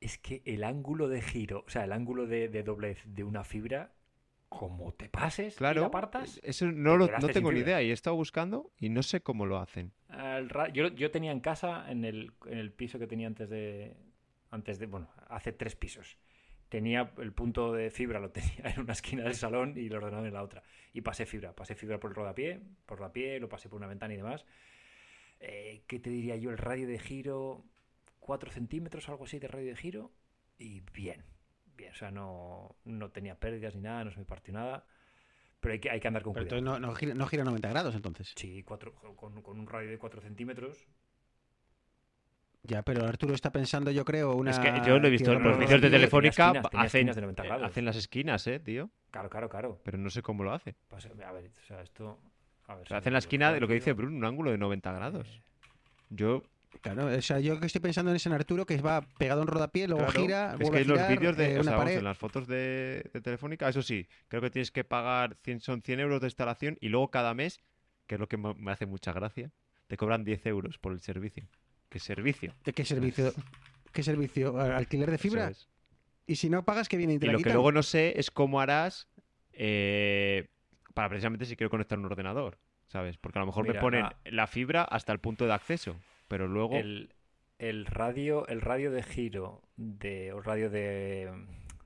[0.00, 3.44] Es que el ángulo de giro, o sea, el ángulo de, de doblez de una
[3.44, 3.92] fibra,
[4.48, 7.90] como te pases y Claro, la apartas, eso no, lo- no tengo ni idea y
[7.90, 9.92] he estado buscando y no sé cómo lo hacen.
[10.72, 13.96] yo, yo tenía en casa, en el, en el piso que tenía antes de,
[14.50, 16.18] antes de, bueno, hace tres pisos.
[16.68, 20.26] Tenía el punto de fibra, lo tenía en una esquina del salón y el ordenador
[20.26, 20.62] en la otra.
[20.92, 23.86] Y pasé fibra, pasé fibra por el rodapié, por la pie, lo pasé por una
[23.86, 24.44] ventana y demás.
[25.40, 26.50] Eh, ¿Qué te diría yo?
[26.50, 27.64] El radio de giro,
[28.20, 30.12] 4 centímetros, algo así de radio de giro.
[30.58, 31.24] Y bien,
[31.76, 31.92] bien.
[31.92, 34.86] O sea, no, no tenía pérdidas ni nada, no se me partió nada.
[35.60, 36.62] Pero hay que, hay que andar con Pero cuidado.
[36.62, 38.32] no, no gira, no gira 90 grados, entonces.
[38.36, 40.86] Sí, cuatro, con, con un radio de 4 centímetros.
[42.66, 44.50] Ya, pero Arturo está pensando, yo creo, una...
[44.50, 47.16] es que yo lo he visto en los vídeos de Telefónica, esquinas, tenía hacen, esquinas
[47.16, 47.66] de 90 eh, grados.
[47.66, 48.90] hacen las esquinas, eh, tío.
[49.10, 49.80] Claro, claro, claro.
[49.84, 50.74] Pero no sé cómo lo hace.
[50.88, 52.18] Pues, a ver, o sea, esto.
[52.66, 53.92] A ver, hacen la esquina de lo que dice.
[53.92, 55.28] Bruno, un ángulo de 90 grados.
[55.28, 55.42] Eh,
[56.10, 56.42] Yo,
[56.80, 59.48] Claro, o sea, yo que estoy pensando en ese en Arturo que va pegado en
[59.48, 61.64] rodapié, luego claro, gira, es vuelve que a en los girar, vídeos de, eh, o
[61.64, 65.36] sea, vamos, en las fotos de, de Telefónica, eso sí, creo que tienes que pagar
[65.42, 67.60] 100, son 100 euros de instalación y luego cada mes,
[68.06, 69.52] que es lo que me me hace mucha gracia,
[69.86, 71.48] te cobran 10 euros por el servicio.
[71.88, 72.54] ¿Qué servicio?
[72.64, 73.32] ¿De qué servicio?
[73.92, 74.58] ¿Qué servicio?
[74.58, 75.48] ¿Al- ¿Alquiler de fibra?
[75.48, 75.68] es.
[76.26, 79.08] Y si no pagas, que viene y lo que luego no sé es cómo harás
[79.52, 80.48] eh,
[80.92, 82.58] para precisamente si quiero conectar un ordenador,
[82.88, 83.16] ¿sabes?
[83.16, 84.16] Porque a lo mejor me ponen ah.
[84.24, 86.74] la fibra hasta el punto de acceso, pero luego...
[86.74, 87.14] El,
[87.58, 91.30] el radio, el radio de giro de, o radio de,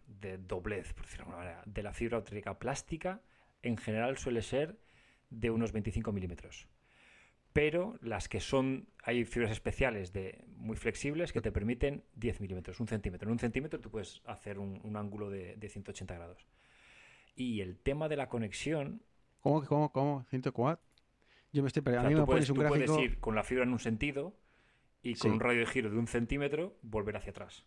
[0.06, 3.20] de doblez, por decirlo de alguna manera, de la fibra óptica plástica,
[3.62, 4.78] en general suele ser
[5.28, 6.66] de unos 25 milímetros.
[7.52, 12.78] Pero las que son, hay fibras especiales de muy flexibles que te permiten 10 milímetros,
[12.80, 13.28] un centímetro.
[13.28, 16.46] En un centímetro tú puedes hacer un, un ángulo de, de 180 grados.
[17.34, 19.02] Y el tema de la conexión,
[19.40, 19.64] ¿Cómo?
[19.64, 19.90] ¿Cómo?
[19.92, 20.24] ¿Cómo?
[20.30, 20.78] ¿104?
[21.52, 21.82] Yo me estoy...
[21.86, 23.78] o A sea, tú, me puedes, un tú puedes ir con la fibra en un
[23.78, 24.34] sentido
[25.02, 25.28] y con Sí.
[25.28, 27.64] un radio de giro de un centímetro volver hacia atrás.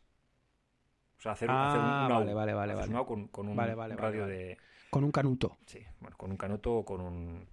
[1.17, 2.19] O sea, hacer, hacer un, Ah, un AU.
[2.19, 4.57] vale, vale, vale, un con, con un Vale, vale, radio de...
[4.89, 5.57] Con un canuto.
[5.65, 7.47] Sí, bueno, con un canuto o con un...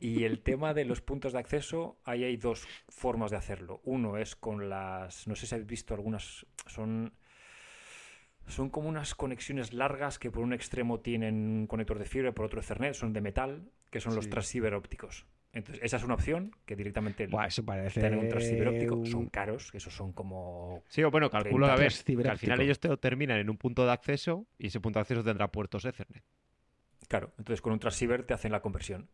[0.00, 3.80] Y el tema de los puntos de acceso, ahí hay dos formas de hacerlo.
[3.84, 5.28] Uno es con las...
[5.28, 6.46] No sé si habéis visto algunas...
[6.66, 7.12] Son...
[8.46, 12.32] Son como unas conexiones largas que por un extremo tienen un conector de fibra y
[12.32, 15.26] por otro Ethernet, son de metal, que son los transceiver ópticos.
[15.52, 18.00] Entonces, esa es una opción que directamente Buah, eso parece.
[18.00, 21.74] tener un transceiver óptico son caros, que esos son como Sí, o bueno, calculo a
[21.74, 24.68] 30 ver, que al final ellos te lo terminan en un punto de acceso y
[24.68, 26.24] ese punto de acceso tendrá puertos Ethernet.
[27.08, 29.08] Claro, entonces con un transceiver te hacen la conversión.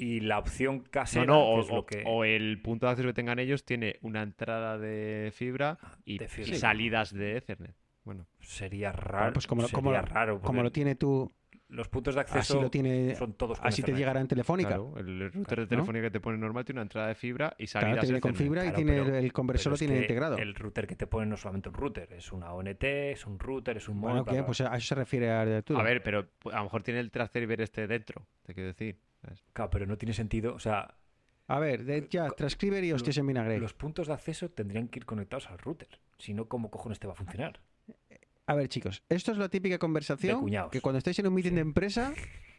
[0.00, 2.02] Y la opción casera, no, que o, es lo o- que...
[2.06, 6.28] o el punto de acceso que tengan ellos tiene una entrada de fibra y, de
[6.38, 7.74] y salidas de Ethernet.
[8.04, 9.32] Bueno, Sería raro.
[9.32, 10.40] pues como lo- sería como lo- raro.
[10.40, 11.30] Como lo tiene tú,
[11.68, 13.14] Los puntos de así acceso lo tiene.
[13.16, 13.98] son todos con Así te Ethernet.
[13.98, 14.68] llegará en Telefónica.
[14.70, 17.54] claro, el router Claro, de telefonía que te pone normal tiene una entrada de fibra
[17.58, 18.36] y salidas con Ethernet.
[18.36, 20.38] fibra y Claro, tiene pero- el, conversor Pero lo es tiene que integrado.
[20.38, 23.38] El router que te ponen no es solamente un router, es una ONT, es un
[23.38, 24.38] router, es un Bueno, bla, ¿qué?
[24.38, 25.80] bla, Pues a eso se refiere a Arturo.
[25.80, 28.96] A ver, pero a lo mejor tiene el transceiver este dentro, te quiero decir.
[29.22, 29.42] ¿Sabes?
[29.52, 30.54] Claro, pero no tiene sentido.
[30.54, 30.94] O sea,
[31.46, 33.58] A ver, de- ya, transcriber y hostias en vinagre.
[33.58, 35.88] los puntos de acceso tendrían que ir conectados al router.
[36.18, 37.60] Si no, ¿cómo cojones te va a funcionar?
[38.46, 41.54] A ver, chicos, esto es la típica conversación que cuando estáis en un meeting Sí.
[41.56, 42.12] de empresa,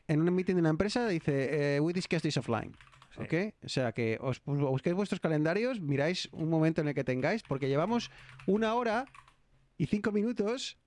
[0.08, 2.76] en un meeting de una empresa dice, eh, we discuss this offline.
[3.16, 3.22] Sí.
[3.24, 3.56] ¿Ok?
[3.66, 7.42] O sea, que os bus- busquéis vuestros calendarios, miráis un momento en el que tengáis,
[7.42, 8.12] porque llevamos
[8.46, 9.06] una hora
[9.78, 10.78] y cinco minutos,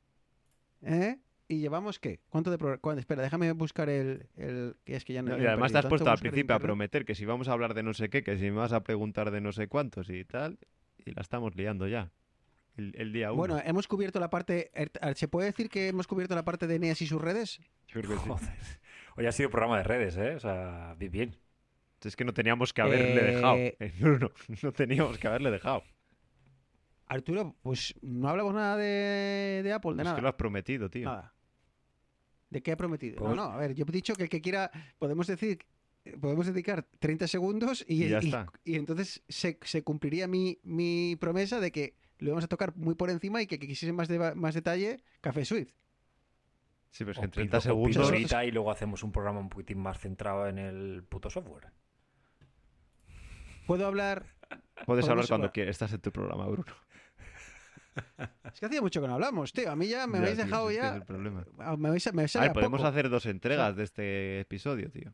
[0.83, 1.19] ¿eh?
[1.53, 2.21] Y llevamos, ¿qué?
[2.31, 2.99] ¿Cuánto de programa?
[2.99, 4.75] Espera, déjame buscar el, el...
[4.85, 5.37] que es que ya no...
[5.37, 7.75] No, y además te has puesto al principio a prometer que si vamos a hablar
[7.75, 10.25] de no sé qué, que si me vas a preguntar de no sé cuántos y
[10.25, 10.59] tal,
[11.05, 12.11] y la estamos liando ya.
[12.79, 13.37] El, el día uno.
[13.39, 14.71] Bueno, hemos cubierto la parte...
[14.75, 17.61] er- ¿Se puede decir que hemos cubierto la parte de Eneas y sus redes?
[17.93, 18.49] Joder.
[19.17, 20.35] Hoy ha sido programa de redes, ¿eh?
[20.37, 21.37] O sea, bien, bien.
[22.03, 23.57] Es que no teníamos que haberle Eh, dejado.
[23.57, 24.31] Eh, No, no,
[24.63, 25.83] no teníamos que haberle dejado.
[27.09, 30.17] Arturo, pues no hablamos nada de, de Apple, de es nada.
[30.17, 31.11] que lo has prometido, tío.
[31.11, 31.35] Nada.
[32.53, 33.17] ¿De qué ha prometido?
[33.17, 35.65] Pues- No, no, a ver, yo he dicho que el que quiera, podemos decir,
[36.21, 38.47] podemos dedicar 30 segundos y, Y ya y- está.
[38.63, 42.95] y entonces se, se cumpliría mi, mi promesa de que lo íbamos a tocar muy
[42.95, 45.73] por encima y que, que quisiese más, más detalle Café Swift.
[46.91, 48.11] Sí, pero es que en pido- 30 o pido segundos.
[48.11, 51.69] ahorita y luego hacemos un programa un poquitín más centrado en el puto software.
[53.67, 54.27] ¿Puedo hablar?
[54.85, 55.71] Puedes hablar cuando quieras.
[55.77, 56.67] Estás en tu programa, Bruno.
[58.53, 59.71] Es que hacía mucho que no hablamos, tío.
[59.71, 60.97] A mí ya me Ya, habéis tío, dejado ya...
[60.97, 61.45] el problema.
[61.59, 62.89] ah, Me habéis, me A ver, a podemos poco.
[62.89, 65.13] hacer dos entregas de este episodio, tío.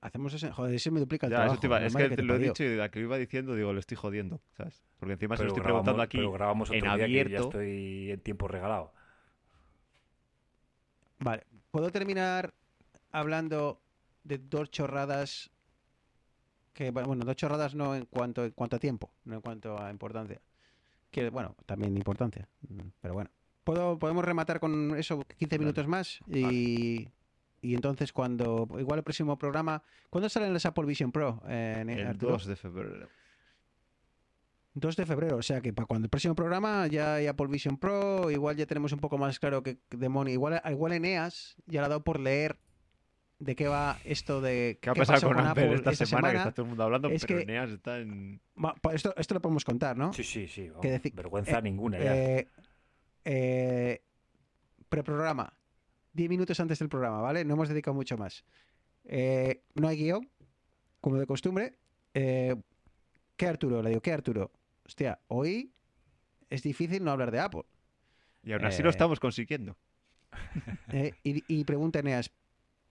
[0.00, 0.50] Hacemos ese...
[0.52, 1.54] Joder, ese me duplica el Ya, trabajo.
[1.54, 3.06] eso te iba- la es que te lo he dicho y de la que lo
[3.06, 4.84] iba diciendo, digo, lo estoy jodiendo, ¿sabes?
[4.98, 6.18] Porque encima se lo estoy grabamos, preguntando aquí.
[6.18, 7.42] pero grabamos en día que yo ya abierto.
[7.44, 8.92] estoy en tiempo regalado.
[11.18, 12.54] Vale, ¿puedo terminar
[13.10, 13.80] hablando
[14.22, 15.50] de dos chorradas?
[16.78, 19.90] Que, bueno, dos chorradas no en cuanto, en cuanto a tiempo, no en cuanto a
[19.90, 20.40] importancia.
[21.10, 23.30] Que, bueno, también importancia, mm, pero bueno.
[23.64, 25.58] ¿Puedo, podemos rematar con eso 15 Dale.
[25.58, 27.08] minutos más y,
[27.62, 31.42] y entonces cuando, igual el próximo programa, ¿cuándo salen las Apple Vision Pro?
[31.48, 32.34] Eh, en- El Arturo?
[32.34, 33.08] 2 de febrero.
[34.74, 37.76] 2 de febrero, o sea que para cuando el próximo programa ya hay Apple Vision
[37.76, 40.32] Pro, igual ya tenemos un poco más claro que demonio.
[40.32, 42.56] Igual, igual Eneas ya le ha dado por leer
[43.40, 46.52] de qué va esto de ¿Qué ha pasado con, Apple, esta, esta semana, Que está
[46.52, 48.40] todo el mundo hablando, es pero que- Eneas está en...
[48.92, 50.12] Esto, esto lo podemos contar, ¿no?
[50.12, 50.70] Sí, sí, sí.
[50.82, 52.16] Que decir- vergüenza eh, ninguna ya.
[52.16, 52.48] Eh,
[53.24, 54.02] eh,
[54.88, 55.52] preprograma.
[56.14, 57.44] 10 minutos antes del programa, ¿vale?
[57.44, 58.44] No hemos dedicado mucho más.
[59.04, 60.28] Eh, no hay guion,
[61.00, 61.78] como de costumbre.
[62.14, 62.56] Eh,
[63.36, 63.82] ¿Qué Arturo?
[63.82, 64.50] Le digo, ¿qué Arturo?
[64.84, 65.72] Hostia, hoy
[66.50, 67.62] es difícil no hablar de Apple.
[68.42, 69.76] Y aún así Eh, lo estamos consiguiendo.
[70.92, 72.32] Eh, y, y pregunta Eneas,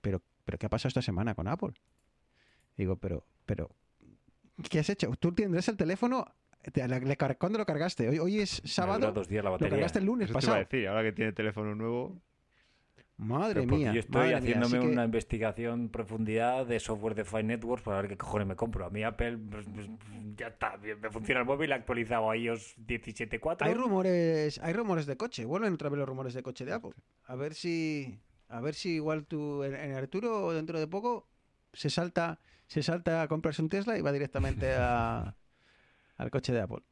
[0.01, 1.73] ¿pero, ¿pero qué ha pasado esta semana con Apple?
[2.77, 3.69] Digo, pero, pero,
[4.69, 5.11] ¿qué has hecho?
[5.19, 6.25] Tú tendrás el teléfono,
[7.37, 8.07] ¿cuándo lo cargaste?
[8.07, 10.59] Hoy, hoy es sábado, dos días la lo cargaste el lunes Eso te iba a
[10.59, 12.21] decir, ahora que tiene teléfono nuevo...
[13.17, 17.43] Madre mía, yo estoy mía, haciéndome que- una investigación en profundidad de software de Fine
[17.43, 18.85] Networks para ver qué cojones me compro.
[18.85, 19.89] A mí Apple pues, pues,
[20.37, 23.57] ya está, me funciona el móvil actualizado a iOS 17.4.
[23.65, 25.45] Hay rumores, hay rumores de coche.
[25.45, 26.91] Vuelven otra vez los rumores de coche de Apple.
[27.25, 28.19] A ver si,
[28.49, 31.27] a ver si igual tú en, en Arturo dentro de poco
[31.73, 35.35] se salta, se salta a comprarse un Tesla y va directamente a,
[36.17, 36.83] al coche de Apple.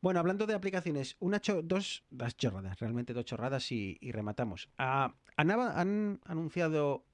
[0.00, 4.68] Bueno, hablando de aplicaciones, una cho- dos, dos chorradas, realmente dos chorradas y, y rematamos.
[4.76, 7.04] Ah, han, han anunciado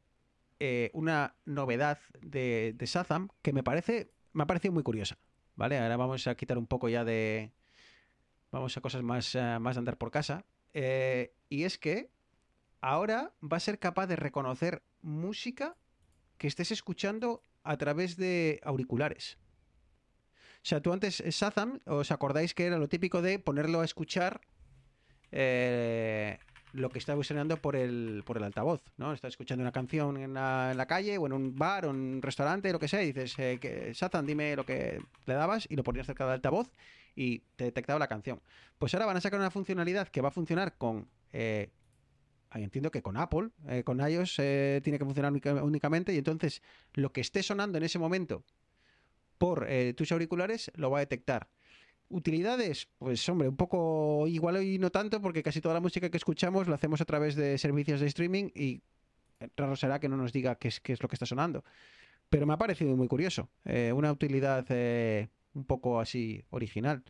[0.58, 5.18] eh, una novedad de, de Shazam que me parece, me ha parecido muy curiosa.
[5.56, 5.78] ¿Vale?
[5.78, 7.52] Ahora vamos a quitar un poco ya de,
[8.50, 10.44] Vamos a cosas más, eh, más de andar por casa.
[10.72, 12.10] Eh, y es que
[12.80, 15.76] ahora va a ser capaz de reconocer música
[16.38, 19.38] que estés escuchando a través de auriculares.
[20.62, 24.40] sea, tú antes, eh, Shazam, ¿os acordáis que era lo típico de ponerlo a escuchar
[25.32, 26.38] eh,
[26.72, 29.12] lo que está sonando por el, por el altavoz, ¿no?
[29.12, 32.72] Estás escuchando una canción en la, calle o en un bar o en un restaurante,
[32.72, 33.92] lo que sea, y dices, eh, que,
[34.24, 36.70] dime lo que le dabas y lo ponías cerca del altavoz
[37.16, 38.40] y te detectaba la canción.
[38.78, 41.08] Pues ahora van a sacar una funcionalidad que va a funcionar con...
[41.32, 41.70] eh,
[42.54, 46.62] entiendo que con Apple, eh, con iOS eh, tiene que funcionar única- únicamente y entonces
[46.94, 48.44] lo que esté sonando en ese momento
[49.38, 51.48] por eh, tus auriculares lo va a detectar.
[52.08, 56.16] Utilidades, pues hombre, un poco igual y no tanto porque casi toda la música que
[56.16, 58.82] escuchamos la hacemos a través de servicios de streaming y
[59.56, 61.64] raro será que no nos diga qué es, qué es lo que está sonando.
[62.28, 63.48] Pero me ha parecido muy curioso,
[63.94, 64.66] una utilidad
[65.54, 67.02] un poco así original.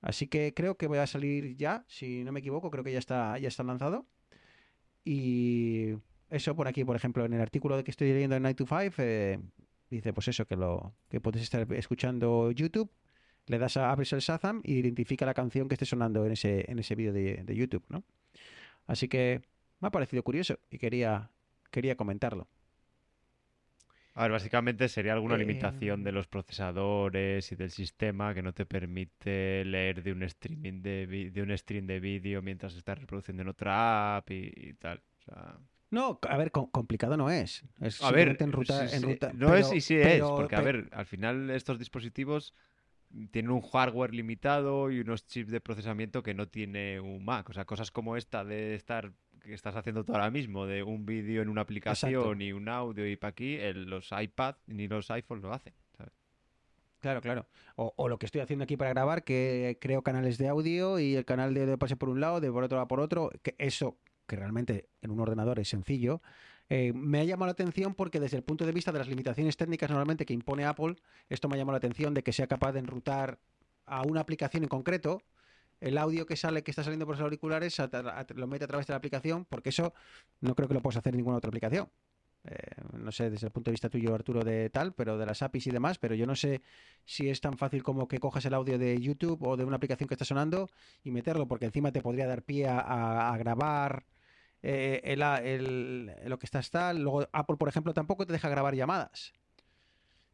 [0.00, 2.98] Así que creo que voy a salir ya, si no me equivoco, creo que ya
[2.98, 4.06] está, ya está lanzado.
[5.06, 5.94] Y
[6.30, 8.92] eso por aquí, por ejemplo, en el artículo que estoy leyendo en Night to Five,
[8.98, 9.38] eh,
[9.88, 12.90] dice pues eso, que lo que puedes estar escuchando YouTube,
[13.46, 16.68] le das a abres el Shazam y identifica la canción que esté sonando en ese,
[16.68, 18.02] en ese vídeo de, de YouTube, ¿no?
[18.88, 19.42] Así que
[19.78, 21.30] me ha parecido curioso y quería,
[21.70, 22.48] quería comentarlo.
[24.18, 28.54] A ver, básicamente sería alguna Eh, limitación de los procesadores y del sistema que no
[28.54, 33.42] te permite leer de un streaming de, de un stream de vídeo mientras estás reproduciendo
[33.42, 35.02] en otra app y, y tal.
[35.18, 35.58] O sea,
[35.90, 37.62] No, a ver, co- complicado no es.
[37.80, 40.34] Es a ver, en ruta, sí, en sí, ruta- no es y sí es, pero-
[40.34, 42.54] porque a ver, al final estos dispositivos
[43.30, 47.48] tienen un hardware limitado y unos chips de procesamiento que no tiene un Mac.
[47.50, 49.12] O sea, cosas como esta de estar
[49.46, 53.08] que estás haciendo tú ahora mismo, de un vídeo en una aplicación y un audio
[53.08, 55.72] y para aquí, el- los iPad ni los iPhones lo hacen.
[55.96, 56.12] ¿sabes?
[57.00, 57.46] Claro, claro.
[57.76, 61.14] O, o lo que estoy haciendo aquí para grabar, que creo canales de audio y
[61.14, 63.54] el canal de audio pase por un lado, de por otro va por otro, que
[63.58, 63.96] eso,
[64.26, 66.20] que realmente en un ordenador es sencillo,
[66.68, 69.56] eh, me ha llamado la atención porque desde el punto de vista de las limitaciones
[69.56, 70.96] técnicas normalmente que impone Apple,
[71.28, 73.38] esto me ha llamado la atención de que sea capaz de enrutar
[73.86, 75.22] a una aplicación en concreto
[75.80, 77.76] el audio que sale, que está saliendo por los auriculares,
[78.34, 79.94] lo mete a través de la aplicación, porque eso
[80.40, 81.90] no creo que lo puedas hacer en ninguna otra aplicación.
[82.44, 82.54] Eh,
[82.92, 85.66] no sé, desde el punto de vista tuyo, Arturo, de tal, pero de las APIs
[85.66, 86.62] y demás, pero yo no sé
[87.04, 90.06] si es tan fácil como que cojas el audio de YouTube o de una aplicación
[90.08, 90.68] que está sonando
[91.02, 94.06] y meterlo, porque encima te podría dar pie a grabar
[94.62, 97.00] eh, el, el- lo que estás tal.
[97.02, 99.32] Luego, Apple, por ejemplo, tampoco te deja grabar llamadas.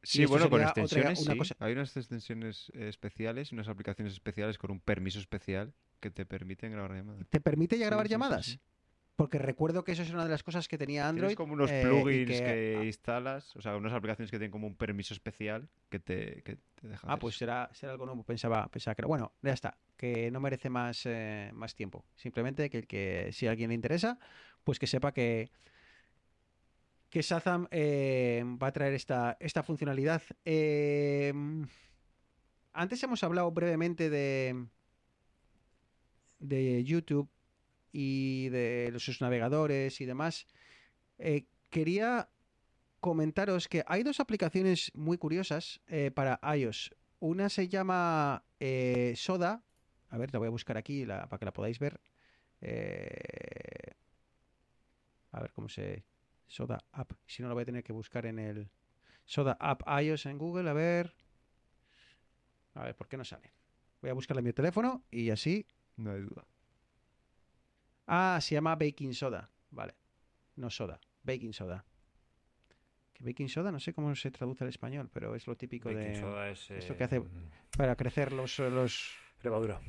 [0.03, 1.39] Sí, bueno, con otra- extensiones una sí.
[1.39, 6.27] cosa- Hay unas extensiones eh, especiales, unas aplicaciones especiales con un permiso especial que te
[6.27, 7.27] permiten grabar llamadas.
[7.29, 8.47] ¿Te permite ya grabar sí, llamadas?
[8.47, 8.61] sí.
[9.15, 11.29] Porque recuerdo que eso es una de las cosas que tenía Android.
[11.29, 14.67] Tienes como unos eh, plugins que- que, instalas, o sea, unas aplicaciones que tienen como
[14.67, 18.25] un permiso especial que te, que te Ah, hacer pues será, será algo nuevo.
[18.25, 19.07] Pensaba, pensaba que era.
[19.09, 19.79] Bueno, ya está.
[19.97, 22.05] Que no merece más, eh, más tiempo.
[22.17, 24.19] Simplemente que, el que si a alguien le interesa,
[24.65, 25.51] pues que sepa que,
[27.13, 30.23] que Shazam eh, va a traer esta, esta funcionalidad.
[30.47, 31.31] Eh,
[32.73, 34.67] antes hemos hablado brevemente de,
[36.39, 37.29] de YouTube
[37.93, 40.47] y de sus navegadores y demás.
[41.19, 42.31] Eh, quería
[42.99, 45.83] comentaros que hay dos aplicaciones muy curiosas
[46.15, 46.95] para iOS.
[47.19, 48.43] Una se llama
[49.17, 49.63] Soda.
[50.09, 52.01] A ver, la voy a buscar aquí la- para que la podáis ver.
[55.31, 56.07] A ver cómo se...
[56.53, 57.13] Soda App.
[57.25, 58.69] Si no, lo voy a tener que buscar en el...
[59.25, 60.69] Soda App iOS en Google.
[60.69, 61.15] A ver.
[62.75, 63.55] A ver, ¿por qué no sale?
[64.03, 65.67] Voy a buscarla en mi teléfono y así
[65.97, 66.45] No hay duda.
[68.07, 69.49] Ah, se llama baking soda.
[69.71, 69.95] Vale.
[70.57, 71.01] No soda.
[71.23, 71.87] Baking soda.
[73.15, 76.03] Que baking soda no sé cómo se traduce al español, pero es lo típico Baking
[76.13, 76.71] de soda es.
[76.71, 77.23] esto eh, que hace-
[77.79, 79.81] para crecer los los Levadura.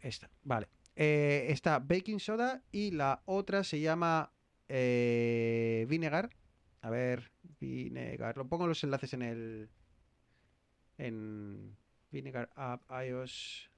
[0.00, 0.30] esta.
[0.42, 0.68] Vale.
[0.96, 4.32] Eh, está baking soda y la otra se llama
[4.68, 6.30] eh, vinegar.
[6.82, 8.36] A ver, vinegar.
[8.36, 9.68] Lo pongo los enlaces en el
[10.98, 11.76] en
[12.10, 13.70] vinegar app iOS.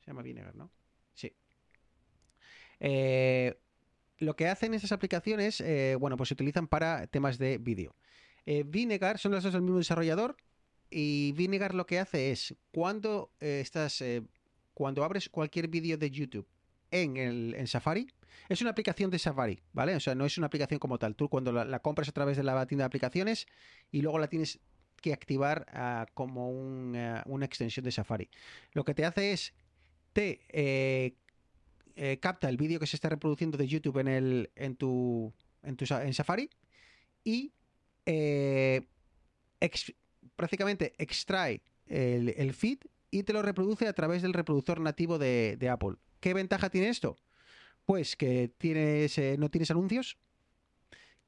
[0.00, 0.70] Se llama vinegar, ¿no?
[1.14, 1.32] Sí.
[2.80, 3.58] Eh,
[4.18, 7.94] lo que hacen esas aplicaciones, eh, bueno, pues se utilizan para temas de vídeo.
[8.66, 10.36] Vinegar son las dos del mismo desarrollador
[10.90, 14.04] y Vinegar lo que hace es cuando estás,
[14.74, 16.46] cuando abres cualquier vídeo de YouTube
[16.90, 18.06] en, el, en Safari,
[18.48, 19.96] es una aplicación de Safari, ¿vale?
[19.96, 21.14] O sea, no es una aplicación como tal.
[21.14, 23.46] Tú cuando la, compras a través de la tienda de aplicaciones
[23.90, 24.60] y luego la tienes
[25.00, 26.50] que activar ah, como
[26.96, 28.30] ah, una extensión de Safari.
[28.72, 29.52] Lo que te hace es,
[30.12, 31.14] te eh,
[31.96, 35.32] eh, capta el vídeo que se está reproduciendo de YouTube en, el, en, tu,
[35.62, 36.48] en, tu, en Safari
[37.22, 37.52] y
[38.06, 38.86] eh,
[40.36, 42.78] prácticamente extrae el, feed
[43.10, 45.96] y te lo reproduce a través del reproductor nativo de Apple.
[46.24, 47.18] ¿Qué ventaja tiene esto?
[47.86, 50.16] Pues que tienes, eh, no tienes anuncios,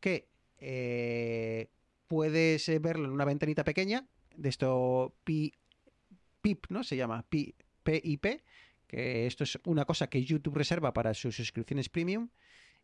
[0.01, 0.29] que
[0.59, 1.69] eh,
[2.09, 4.07] puedes eh, verlo en una ventanita pequeña,
[4.37, 5.53] de esto Pi-
[6.41, 6.83] PIP, ¿no?
[6.85, 8.43] Se llama Pi- PIP,
[8.87, 12.29] que esto es una cosa que YouTube reserva para sus suscripciones premium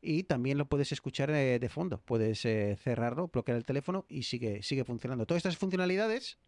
[0.01, 2.01] y también lo puedes escuchar de fondo.
[2.01, 5.27] Puedes cerrarlo, bloquear el teléfono y sigue, sigue funcionando.
[5.27, 6.39] Todas estas funcionalidades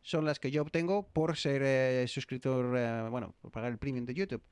[0.00, 4.42] son las que yo obtengo por ser suscriptor, bueno, por pagar el premium de YouTube.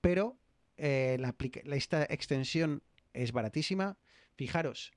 [0.00, 0.38] Pero
[0.76, 1.34] eh, la
[1.76, 2.82] esta extensión
[3.12, 3.96] es baratísima.
[4.34, 4.92] Fijaros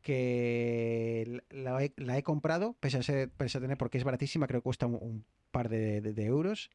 [0.00, 5.68] que la he, comprado, pese a, tener, porque es baratísima, creo que cuesta un, par
[5.68, 6.70] de euros.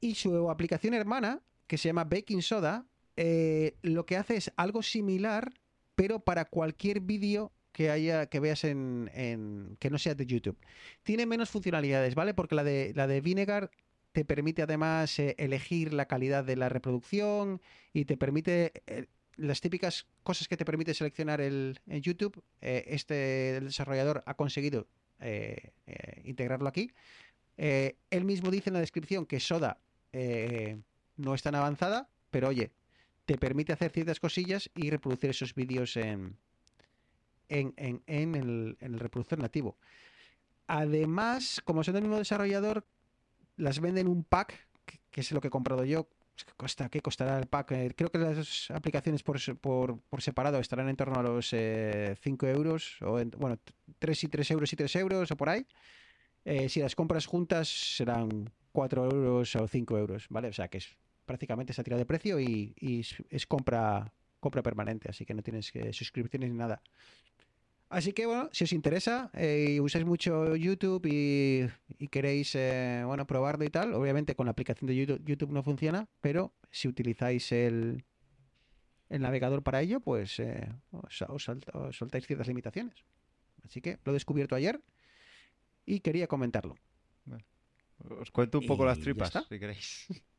[0.00, 2.86] Y su aplicación hermana, que se llama Baking Soda,
[3.16, 5.52] eh, lo que hace es algo similar,
[5.94, 10.58] pero para cualquier vídeo que haya que veas en, en- que no sea de YouTube.
[11.02, 12.34] Tiene menos funcionalidades, ¿vale?
[12.34, 13.70] Porque la de la de Vinegar
[14.16, 17.60] te permite además eh, elegir la calidad de la reproducción
[17.92, 22.42] y te permite eh, las típicas cosas que te permite seleccionar el en YouTube.
[22.62, 24.86] eh, este desarrollador ha conseguido
[26.24, 26.92] integrarlo aquí.
[27.58, 29.80] Él mismo dice en la descripción que Soda
[31.16, 32.70] no es tan avanzada, pero oye,
[33.26, 36.36] te permite hacer ciertas cosillas y reproducir esos vídeos en,
[37.50, 39.76] en, en- en el, en el reproductor nativo.
[40.68, 42.86] Además, como son del mismo desarrollador,
[43.56, 44.54] las venden un pack,
[45.10, 46.08] que, es lo que he comprado yo.
[46.56, 47.72] Costa, ¿Qué costará el pack?
[47.72, 52.14] Eh, Creo que las aplicaciones por, por, por separado estarán en torno a los eh,
[52.20, 53.58] 5 euros, o en- bueno,
[53.98, 55.66] 3 y 3 euros y 3 euros o por ahí.
[56.44, 60.48] Eh, si las compras juntas serán 4 euros o 5 euros, ¿vale?
[60.48, 65.08] O sea que es prácticamente esa tira de precio y, es, es compra, compra permanente,
[65.08, 66.82] así que no tienes que suscripciones ni nada.
[67.88, 71.68] Así que bueno, si os interesa eh, y usáis mucho YouTube y,
[71.98, 75.62] y queréis eh, bueno probarlo y tal, obviamente con la aplicación de YouTube, YouTube no
[75.62, 78.04] funciona, pero si utilizáis el,
[79.08, 83.04] el navegador para ello, pues eh, os, os soltáis ciertas limitaciones.
[83.64, 84.80] Así que lo he descubierto ayer
[85.84, 86.76] y quería comentarlo.
[88.20, 90.06] Os cuento un poco Y las tripas, si queréis.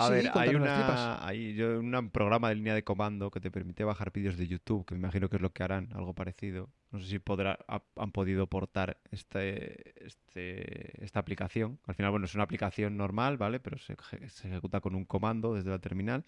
[0.00, 1.18] A Sí, ver, hay una, tripas.
[1.22, 4.86] hay yo, un programa de línea de comando que te permite bajar vídeos de YouTube,
[4.86, 6.70] que me imagino que es lo que harán, algo parecido.
[6.90, 11.78] No sé si podrá, ha- han podido portar este, este, esta aplicación.
[11.86, 13.60] Al final, bueno, es una aplicación normal, ¿vale?
[13.60, 16.24] Pero se, eje- se ejecuta con un comando desde la terminal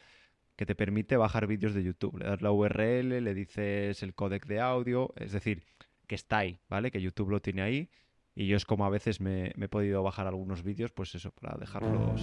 [0.57, 2.19] que te permite bajar vídeos de YouTube.
[2.19, 5.65] Le das la URL, le dices el códec de audio, es decir,
[6.07, 6.91] que está ahí, ¿vale?
[6.91, 7.89] Que YouTube lo tiene ahí.
[8.35, 11.33] Y yo es como a veces me, me he podido bajar algunos vídeos, pues eso,
[11.33, 12.23] para dejarlos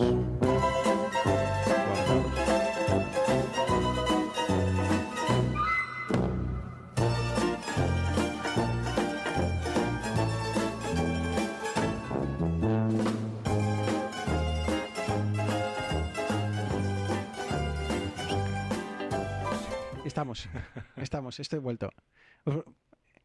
[20.34, 20.50] Estamos,
[20.98, 21.90] estamos, estoy vuelto.
[22.46, 22.64] Os-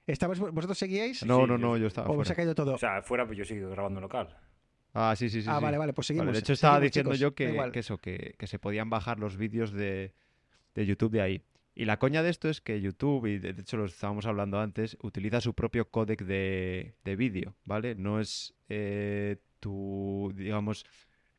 [0.07, 1.25] ¿Estamos, ¿Vosotros seguíais?
[1.25, 2.75] No, Sí, no, no, yo estaba ¿O os ha caído todo?
[2.75, 4.37] O sea, fuera, pues yo sigo grabando local.
[4.93, 5.49] Ah, sí, sí, sí.
[5.51, 5.65] ah, sí.
[5.65, 6.27] vale, vale, pues seguimos.
[6.27, 7.35] Vale, de hecho, estaba Seguimos, diciendo chicos, yo
[7.73, 10.13] que, eso, que, que se podían bajar los vídeos de,
[10.75, 11.43] de YouTube de ahí.
[11.75, 14.61] Y la coña de esto es que YouTube, y de de hecho lo estábamos hablando
[14.61, 17.95] antes, utiliza su propio códec de, de vídeo, ¿vale?
[17.97, 20.85] No es eh, tu, digamos,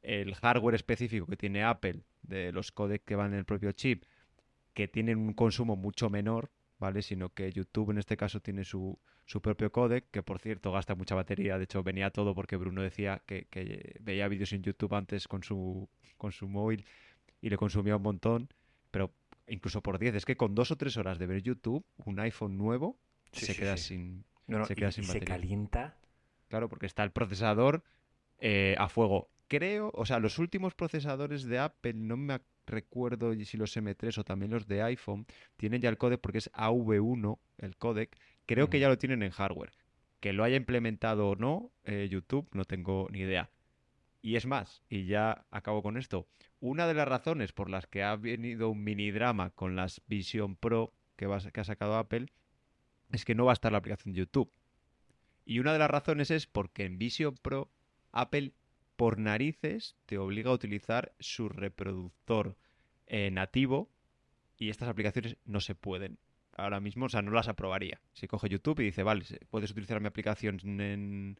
[0.01, 4.03] el hardware específico que tiene Apple de los códecs que van en el propio chip,
[4.75, 7.01] que tienen un consumo mucho menor, ¿vale?
[7.01, 10.93] Sino que YouTube en este caso tiene su, su propio códec, que por cierto gasta
[10.93, 11.57] mucha batería.
[11.57, 15.41] De hecho, venía todo porque Bruno decía que, que veía vídeos en YouTube antes con
[15.43, 16.85] su, con su móvil
[17.41, 18.49] y le consumía un montón,
[18.91, 19.11] pero
[19.47, 20.13] incluso por 10.
[20.15, 22.99] Es que con dos o tres horas de ver YouTube, un iPhone nuevo
[23.31, 23.83] Sí, se sí, queda sí.
[23.83, 24.25] sin...
[24.47, 25.35] No, no, Se queda sin se batería.
[25.35, 25.97] calienta.
[26.49, 27.83] Claro, porque está el procesador
[28.39, 29.29] eh, a fuego.
[29.47, 34.17] Creo, o sea, los últimos procesadores de Apple, no me ac- recuerdo si los M3
[34.17, 35.25] o también los de iPhone,
[35.57, 38.17] tienen ya el códec porque es AV1 el códec.
[38.45, 39.73] Creo que ya lo tienen en hardware.
[40.19, 43.49] Que lo haya implementado o no, eh, YouTube, no tengo ni idea.
[44.21, 46.27] Y es más, y ya acabo con esto.
[46.59, 50.55] Una de las razones por las que ha venido un mini drama con las Vision
[50.55, 52.27] Pro que, va que ha sacado Apple
[53.11, 54.51] es que no va a estar la aplicación de YouTube.
[55.45, 57.69] Y una de las razones es porque en Vision Pro
[58.11, 58.53] Apple
[58.95, 62.57] por narices te obliga a utilizar su reproductor
[63.07, 63.89] eh, nativo
[64.57, 66.17] y estas aplicaciones no se pueden.
[66.57, 67.99] Ahora mismo, o sea, no las aprobaría.
[68.13, 71.37] Si coge YouTube y dice, vale, puedes utilizar mi aplicación en,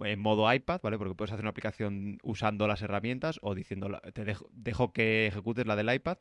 [0.00, 0.96] en modo iPad, ¿vale?
[0.96, 5.66] Porque puedes hacer una aplicación usando las herramientas o diciendo, te dejo, dejo que ejecutes
[5.66, 6.18] la del iPad,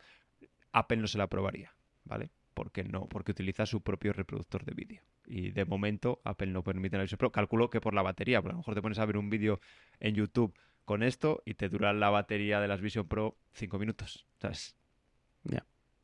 [0.73, 1.73] Apple no se la aprobaría,
[2.03, 2.30] ¿vale?
[2.53, 5.02] Porque no, porque utiliza su propio reproductor de vídeo.
[5.27, 7.31] Y de momento Apple no permite la Vision Pro.
[7.31, 9.60] Calculo que por la batería, porque a lo mejor te pones a ver un vídeo
[9.99, 10.53] en YouTube
[10.85, 14.26] con esto y te dura la batería de las Vision Pro 5 minutos.
[14.39, 14.76] ¿Sabes?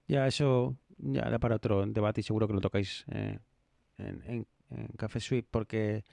[0.08, 3.40] Ya eso ya da para otro debate y seguro que lo tocáis eh,
[3.98, 6.04] en, en- en Café Sweep porque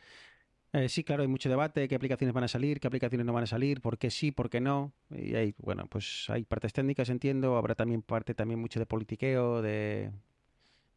[0.75, 3.45] Eh, sí, claro, hay mucho debate, qué aplicaciones van a salir, qué aplicaciones no van
[3.45, 4.93] a salir, por qué sí, por qué no.
[5.11, 9.63] Y hay, bueno, pues hay partes técnicas, entiendo, habrá también parte también mucho de politiqueo,
[9.63, 10.13] de,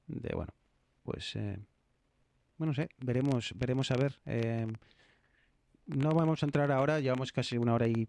[0.08, 0.54] de bueno,
[1.04, 1.60] pues, eh,
[2.62, 4.20] bueno, no sé, veremos, veremos a ver.
[4.28, 4.68] Eh,
[5.88, 8.08] no vamos a entrar ahora, llevamos casi una hora y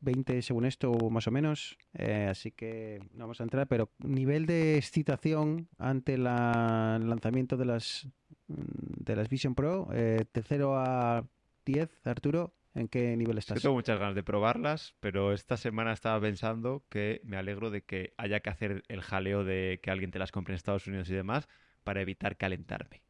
[0.00, 4.46] 20 según esto, más o menos, eh, así que no vamos a entrar, pero nivel
[4.46, 8.08] de excitación ante el lanzamiento de las
[8.48, 11.26] mm, de las Vision Pro, eh, de 0 a
[11.66, 13.60] 10, Arturo, ¿en qué nivel estás?
[13.60, 18.14] tengo muchas ganas de probarlas, pero esta semana estaba pensando que me alegro de que
[18.16, 21.12] haya que hacer el jaleo de que alguien te las compre en Estados Unidos y
[21.12, 21.50] demás
[21.84, 23.02] para evitar calentarme.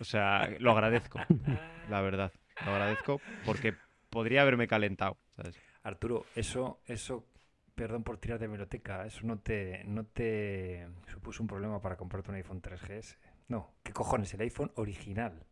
[0.00, 1.18] O sea, lo agradezco,
[1.88, 2.32] la verdad.
[2.66, 3.74] Lo agradezco porque
[4.10, 5.56] podría haberme calentado, ¿sabes?
[5.82, 7.26] Arturo, eso, eso,
[7.74, 12.30] perdón por tirar de biblioteca, eso no te, no te supuso un problema para comprarte
[12.30, 13.16] un iPhone 3GS.
[13.48, 14.32] No, ¿qué cojones?
[14.34, 15.44] El iPhone original.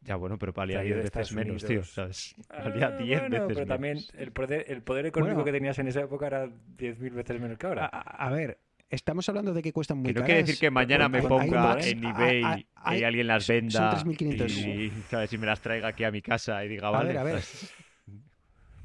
[0.00, 1.84] Ya bueno, pero valía Traído 10 de veces menos, tío.
[1.84, 2.34] ¿sabes?
[2.48, 3.68] Valía Ah, 10 bueno, veces pero menos.
[3.68, 5.44] también el poder, el poder económico Bueno.
[5.44, 6.46] que tenías en esa época era
[6.76, 7.86] 10.000 veces menos que ahora.
[7.92, 8.58] a- a ver,
[8.90, 10.26] estamos hablando de que cuestan muy Que no caras.
[10.26, 13.90] quiere decir que mañana me ponga en eBay hay- hay- y alguien las son venda
[13.90, 14.50] 3.500.
[14.56, 15.32] y, ¿sabes?
[15.32, 17.42] y me las traiga aquí a mi casa y diga, A vale, ver, a ver.
[17.42, 17.74] ¿sabes?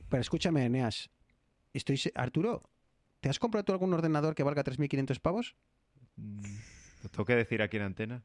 [0.10, 1.10] Pero escúchame, Eneas.
[1.74, 2.62] Estoy, Arturo,
[3.20, 5.56] ¿te has comprado tú algún ordenador que valga 3.500 pavos?
[6.18, 6.42] Mm,
[7.02, 8.24] ¿Lo tengo que decir aquí en antena?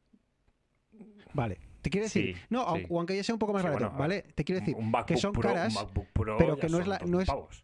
[1.33, 1.57] Vale.
[1.81, 2.85] Te quiero decir, Sí, no, sí.
[2.89, 4.21] aunque ya sea un poco más Sí, barato, bueno, a ¿vale?
[4.35, 6.89] Te quiero decir un que son Pro, caras, MacBook Pro pero que no es son
[6.89, 7.63] la- 2.000 no es- pavos.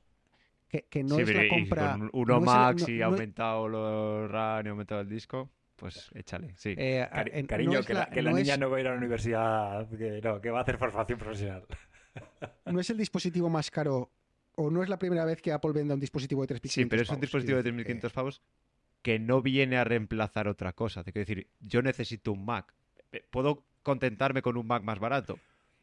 [0.81, 1.91] Que, que no Sí, es la y compra.
[1.93, 5.49] con no uno el- Max no- y no- aumentado los RAM y aumentado el disco,
[5.75, 6.73] pues échale, sí.
[6.77, 8.77] eh, a- Cari- en- no cariño, que la, que la no niña es- no va
[8.77, 11.65] a ir a la universidad, que, no, que va a hacer formación profesional.
[12.65, 14.11] no es el dispositivo más caro
[14.57, 17.01] o no es la primera vez que Apple vende un dispositivo de 3.500 Sí, pero
[17.01, 18.41] es un pavos, dispositivo de quiero decir 3.500 pavos
[19.01, 21.03] que no viene a reemplazar otra cosa.
[21.03, 22.73] Te quiero decir, yo necesito un Mac.
[23.11, 25.37] Eh, Puedo contentarme con un Mac más barato,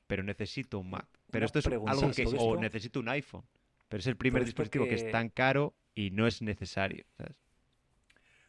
[0.09, 1.06] pero necesito un Mac.
[1.31, 2.24] Pero Una esto es algo que...
[2.24, 3.44] ¿todo O necesito un iPhone.
[3.93, 4.90] Pero es el primer Todo dispositivo que...
[4.90, 7.05] que- es tan caro y no es necesario.
[7.19, 7.36] ¿sabes?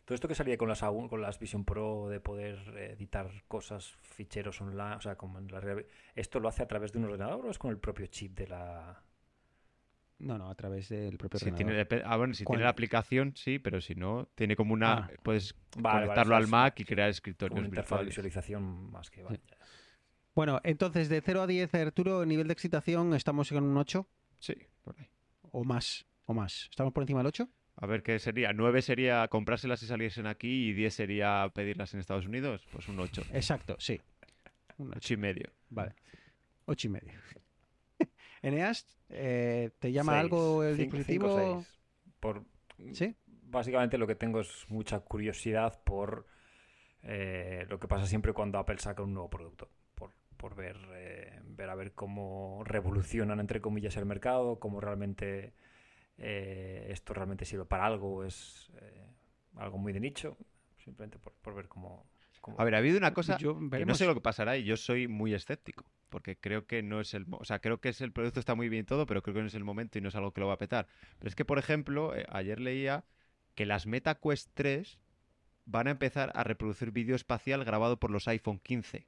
[0.06, 3.98] Todo esto que salía con las, agu- con las Vision Pro de poder editar cosas,
[4.02, 7.06] ficheros online, o sea, como en la real- ¿esto lo hace a través de un
[7.06, 9.04] ordenador o es con el propio chip de la...
[10.20, 11.88] No, no, a través del propio Si tiene, ordenador.
[11.90, 12.56] depe- ah, bueno, si ¿Cuál?
[12.58, 14.94] tiene la aplicación, sí, pero si no, tiene como una...
[14.94, 15.12] Ah.
[15.24, 19.24] Puedes Vale, conectarlo al Mac y crear como escritorios una interfaz de visualización más que...
[19.24, 19.42] vale.
[20.36, 24.08] Bueno, entonces de 0 a 10, Arturo, nivel de excitación, estamos en un 8
[24.40, 24.56] Sí.
[25.54, 26.06] O más.
[26.26, 26.68] O más.
[26.70, 27.48] ¿Estamos por encima del 8?
[27.78, 28.52] A ver qué sería.
[28.54, 32.68] 9 sería comprárselas si saliesen aquí y 10 sería pedirlas en Estados Unidos.
[32.72, 33.24] Pues un 8.
[33.34, 34.02] Exacto, sí.
[34.78, 34.98] Un 8.
[34.98, 35.50] 8 y medio.
[35.70, 35.96] Vale.
[36.66, 37.14] 8 y medio.
[38.42, 41.38] Eneas, eh, ¿te llama Seis, algo el dispositivo?
[41.64, 41.80] seis.
[42.20, 42.44] Por,
[42.94, 43.16] ¿Sí?
[43.26, 46.26] básicamente lo que tengo es mucha curiosidad por
[47.04, 49.70] eh, lo que pasa siempre cuando Apple saca un nuevo producto.
[49.94, 55.54] Por, por ver, eh, ver a ver cómo revolucionan, entre comillas, el mercado, cómo realmente
[56.18, 59.06] eh, esto realmente sirve para algo es eh,
[59.56, 60.38] algo muy de nicho.
[60.84, 62.06] Simplemente por, por ver cómo...
[62.42, 64.64] cómo- A ver, ha habido una cosa Yo- que no sé lo que pasará y
[64.64, 65.86] yo soy muy escéptico.
[66.10, 67.26] Porque creo que no es el...
[67.32, 69.48] O sea, creo que es el producto está muy bien todo, pero creo que no
[69.48, 70.88] es el momento y no es algo que lo va a petar.
[71.18, 73.06] Pero es que, por ejemplo, eh, ayer leía
[73.56, 75.00] que las Meta Quest 3
[75.66, 79.08] van a empezar a reproducir vídeo espacial grabado por los iPhone 15.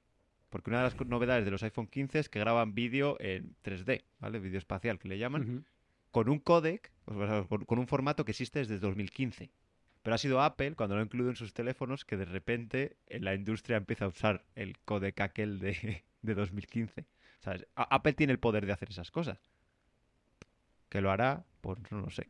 [0.56, 4.06] Porque una de las novedades de los iPhone 15 es que graban vídeo en 3D,
[4.20, 4.40] ¿vale?
[4.40, 5.66] Vídeo espacial que le llaman.
[6.12, 9.52] Con un codec, con, un formato que existe desde 2015.
[10.02, 13.26] Pero ha sido Apple, cuando lo ha incluido en sus teléfonos, que de repente en
[13.26, 17.06] la industria empieza a usar el codec aquel de, de 2015.
[17.42, 17.68] ¿Sabes?
[17.76, 19.38] Apple tiene el poder de hacer esas cosas.
[20.88, 22.30] Que lo hará, pues no lo sé.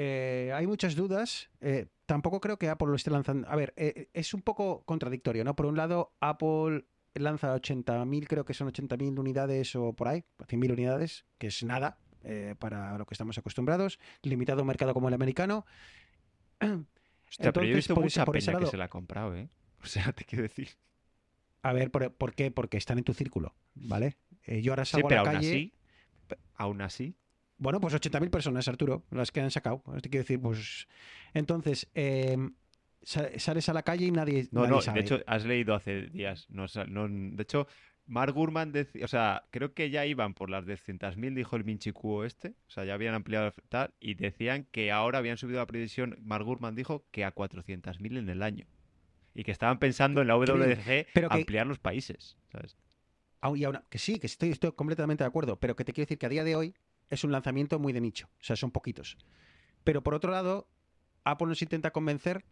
[0.00, 1.50] Eh, hay muchas dudas.
[1.60, 3.48] Eh, tampoco creo que Apple lo esté lanzando.
[3.48, 5.56] A ver, eh, es un poco contradictorio, ¿no?
[5.56, 6.84] Por un lado, Apple
[7.14, 11.98] lanza 80.000, creo que son 80.000 unidades o por ahí, 100.000 unidades, que es nada
[12.60, 13.98] para lo que estamos acostumbrados.
[14.22, 15.66] Limitado mercado como el americano.
[16.60, 19.48] Hostia, pero yo he Entonces, visto por mucha por que se la ha comprado, ¿eh?
[19.82, 20.68] O sea, te quiero decir.
[21.62, 22.52] A ver, ¿por, por qué?
[22.52, 24.16] Porque están en tu círculo, ¿vale?
[24.46, 25.48] Yo ahora Sí, salgo pero a la aún calle.
[25.50, 25.74] así,
[26.54, 27.16] aún así,
[27.58, 29.82] Bueno, pues 80.000 personas, Arturo, las que han sacado.
[30.00, 30.86] Te quiero decir, pues.
[31.34, 32.36] Entonces, eh,
[33.02, 34.48] sa- sales a la calle y nadie.
[34.52, 35.00] No, nadie no, sabe.
[35.00, 36.46] de hecho, has leído hace días.
[36.50, 37.66] No, no- de hecho,
[38.06, 42.24] Mark Gurman decía, o sea, creo que ya iban por las 200.000, dijo el Minchicuo
[42.24, 42.54] este.
[42.68, 43.92] O sea, ya habían ampliado tal.
[44.00, 48.28] Y decían que ahora habían subido la previsión, Mark Gurman dijo que a 400.000 en
[48.28, 48.66] el año.
[49.34, 50.36] Y que estaban pensando en la.
[50.36, 52.36] WDG Pero que- ampliar los países.
[52.52, 52.76] ¿sabes?
[53.40, 56.06] Aún- y aún- que sí, que estoy, estoy completamente de acuerdo, pero que te quiero
[56.06, 56.74] decir que a día de hoy
[57.10, 59.16] es un lanzamiento muy de nicho, o sea, son poquitos.
[59.84, 60.68] Pero por otro lado,
[61.24, 62.44] Apple nos intenta convencer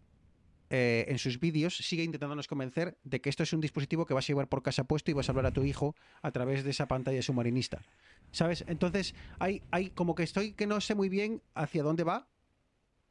[0.69, 4.24] eh, en sus vídeos sigue intentándonos convencer de que esto es un dispositivo que vas
[4.24, 6.70] a llevar por casa puesto y vas a hablar a tu hijo a través de
[6.70, 7.83] esa pantalla submarinista.
[8.33, 8.65] ¿Sabes?
[8.66, 12.27] Entonces, hay, hay como que estoy que no sé muy bien hacia dónde va.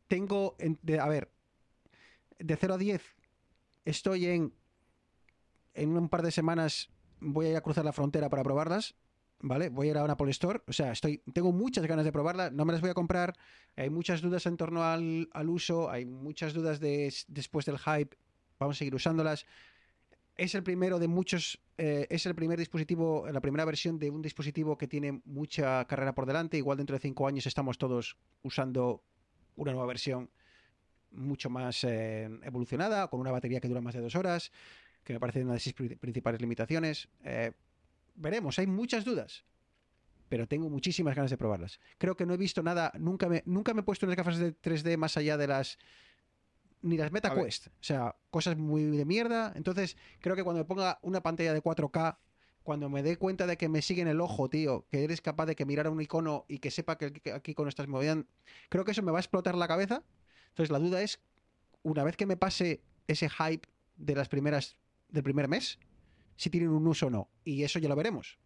[0.09, 1.31] Tengo, en- de- a ver,
[2.39, 3.01] de 0 a 10,
[3.85, 4.53] estoy en,
[5.73, 6.89] en un par de semanas,
[7.21, 8.95] voy a ir a cruzar la frontera para probarlas.
[9.39, 9.69] ¿Vale?
[9.69, 10.61] Voy a ir a una Apple Store.
[10.65, 12.49] O sea, estoy, tengo muchas ganas de probarla.
[12.49, 13.35] No me las voy a comprar.
[13.75, 15.89] Hay muchas dudas en torno al, al uso.
[15.89, 18.15] Hay muchas dudas de, después del hype.
[18.57, 19.45] Vamos a seguir usándolas.
[20.37, 21.61] Es el primero de muchos.
[21.77, 26.15] eh, es el primer dispositivo, la primera versión de un dispositivo que tiene mucha carrera
[26.15, 26.57] por delante.
[26.57, 29.03] Igual dentro de cinco años estamos todos usando
[29.57, 30.29] una nueva versión
[31.11, 34.51] mucho más eh, evolucionada, con una batería que dura más de dos horas,
[35.03, 37.07] que me parece una de sus pri- principales limitaciones.
[37.23, 37.51] Eh,
[38.15, 39.45] veremos, hay muchas dudas,
[40.29, 41.79] pero tengo muchísimas ganas de probarlas.
[41.97, 44.55] Creo que no he visto nada, nunca me, nunca me he puesto unas gafas de
[44.55, 45.77] 3D más allá de las
[46.81, 47.11] ni las.
[47.11, 49.53] MetaQuest, o sea, cosas muy de mierda.
[49.55, 52.17] Entonces, creo que cuando me ponga una pantalla de 4K,
[52.63, 55.45] cuando me dé cuenta de que me sigue en el ojo, tío, que eres capaz
[55.45, 58.27] de que mirar a un icono y que sepa que que aquí icono estás moviendo,
[58.69, 60.03] creo que eso me va a explotar la cabeza.
[60.49, 61.19] Entonces, la duda es,
[61.83, 63.67] una vez que me pase ese hype
[63.97, 64.77] de las primeras
[65.09, 65.79] del primer mes,
[66.35, 67.29] si tienen un uso o no.
[67.43, 68.37] Y eso ya lo veremos.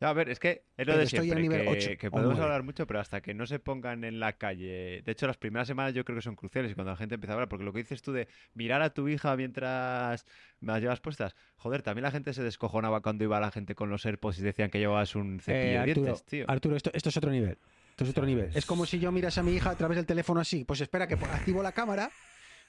[0.00, 1.90] Ya, a ver, es que es lo Pero de estoy a siempre, nivel que, 8
[1.98, 2.44] que o podemos 9.
[2.44, 5.02] hablar mucho, pero hasta que no se pongan en la calle.
[5.04, 7.32] De hecho, las primeras semanas yo creo que son cruciales y cuando la gente empieza
[7.32, 10.24] a hablar, porque lo que dices tú de mirar a tu hija mientras
[10.60, 13.90] me las llevas puestas, joder, también la gente se descojonaba cuando iba la gente con
[13.90, 16.44] los AirPods y decían que llevabas un cepillo Eh, de Arturo, dientes, tío.
[16.48, 17.58] Arturo, esto, esto es otro nivel.
[17.90, 18.50] Esto es otro nivel.
[18.54, 20.64] Es como si yo miras a mi hija a través del teléfono así.
[20.64, 22.08] Pues espera, que activo la cámara.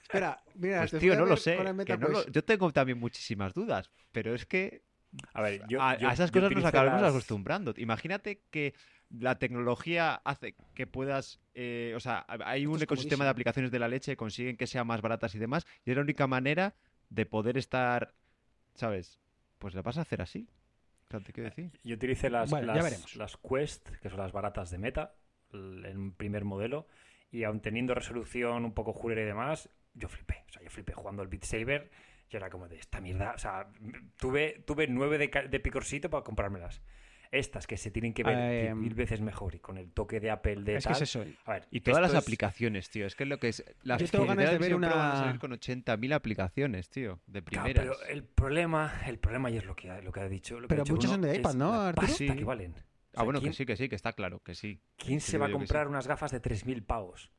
[0.02, 1.56] Espera, mira, Pues te tío, no lo sé.
[1.86, 2.26] que no lo-.
[2.28, 4.82] Yo tengo también muchísimas dudas, pero es que
[5.34, 7.74] A ver, yo, a, yo- a esas yo cosas nos acabamos las- acostumbrando.
[7.76, 8.74] Imagínate que
[9.10, 13.88] la tecnología hace que puedas, eh, o sea, hay un ecosistema de aplicaciones de la
[13.88, 16.74] leche, consiguen que sean más baratas y demás, y es la única manera
[17.08, 18.14] de poder estar,
[18.74, 19.18] ¿sabes?
[19.58, 20.48] Pues la vas a hacer así.
[21.08, 21.72] O sea, te quiero decir.
[21.82, 23.16] Yo utilicé las, Bueno, ya las, veremos.
[23.16, 25.14] las Quest, que son las baratas de Meta,
[25.52, 26.86] el, el primer modelo,
[27.32, 30.44] y aun teniendo resolución un poco jurera y demás, yo flipé.
[30.48, 31.90] O sea, yo flipé jugando al Beat Saber.
[32.28, 33.32] Yo era como de esta mierda.
[33.34, 33.68] O sea,
[34.16, 36.80] tuve, tuve nueve de, de picorcito para comprármelas.
[37.32, 38.36] Estas que se tienen que ver
[38.70, 41.24] Eh, mil veces mejor y con el toque de Apple de Es que es eso.
[41.44, 43.06] A ver, Y todas las es- aplicaciones, tío.
[43.06, 43.64] Es que es lo que es.
[43.82, 47.20] Las Yo tengo ganas de ver siempre van a una- salir con 80.000 aplicaciones, tío.
[47.28, 47.96] De Claro, primeras.
[47.98, 50.56] pero el problema, el problema y es lo que, ha- lo que ha dicho.
[50.58, 52.06] Lo que Pero ha dicho Bruno, son de iPad, ¿no, Arturo?
[52.08, 52.28] pasta Sí.
[52.36, 52.72] que valen.
[52.72, 54.80] O Ah, bueno, ¿quién- que sí, que sí, que está claro, que sí.
[54.96, 55.52] ¿Quién se va a sí.
[55.52, 57.30] comprar unas gafas de 3.000 pavos?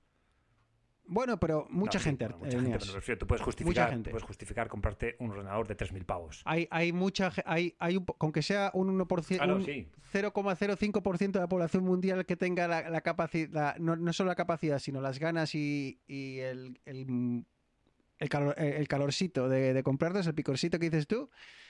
[1.05, 2.25] Bueno, pero mucha No, sí, gente.
[2.25, 4.11] bueno, mucha eh, gente, pero me refiero, tú puedes justificar, tú gente.
[4.11, 6.41] puedes justificar comprarte un ordenador de 3.000 pavos.
[6.45, 9.87] Hay, hay mucha hay, hay un, con que sea un 1%, Ah, no, un sí.
[10.13, 14.79] 0,05% de la población mundial que tenga la, la capacidad, no, no solo la capacidad,
[14.79, 17.45] sino las ganas y, y el, el,
[18.19, 21.29] el, calor- el calorcito de, de comprarlas, el picorcito que dices tú,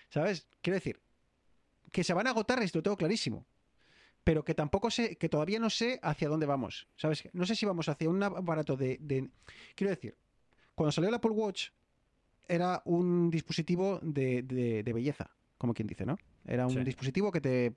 [0.09, 0.47] ¿sabes?
[0.61, 0.99] Quiero decir,
[1.91, 3.45] que se van a agotar, esto lo tengo clarísimo.
[4.23, 6.87] Pero que tampoco sé, que todavía no sé hacia dónde vamos.
[6.95, 7.27] ¿Sabes?
[7.33, 8.97] No sé si vamos hacia un aparato de.
[9.01, 9.29] de-
[9.75, 10.15] Quiero decir,
[10.75, 11.69] cuando salió el Apple Watch,
[12.47, 16.17] era un dispositivo de, de- de belleza, como quien dice, ¿no?
[16.45, 16.83] Era un Sí.
[16.83, 17.73] dispositivo que te.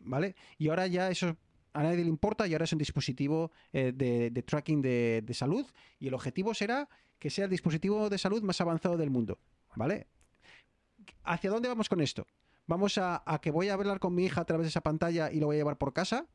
[0.00, 0.34] ¿Vale?
[0.58, 1.36] Y ahora ya eso
[1.72, 5.34] a nadie le importa y ahora es un dispositivo eh, de, de tracking de, de
[5.34, 5.66] salud
[5.98, 9.38] y el objetivo será que sea el dispositivo de salud más avanzado del mundo,
[9.74, 10.06] ¿vale?
[11.24, 12.26] ¿Hacia dónde vamos con esto?
[12.66, 15.38] ¿Vamos a, que voy a hablar con mi hija a través de esa pantalla y
[15.40, 16.26] lo voy a llevar por casa?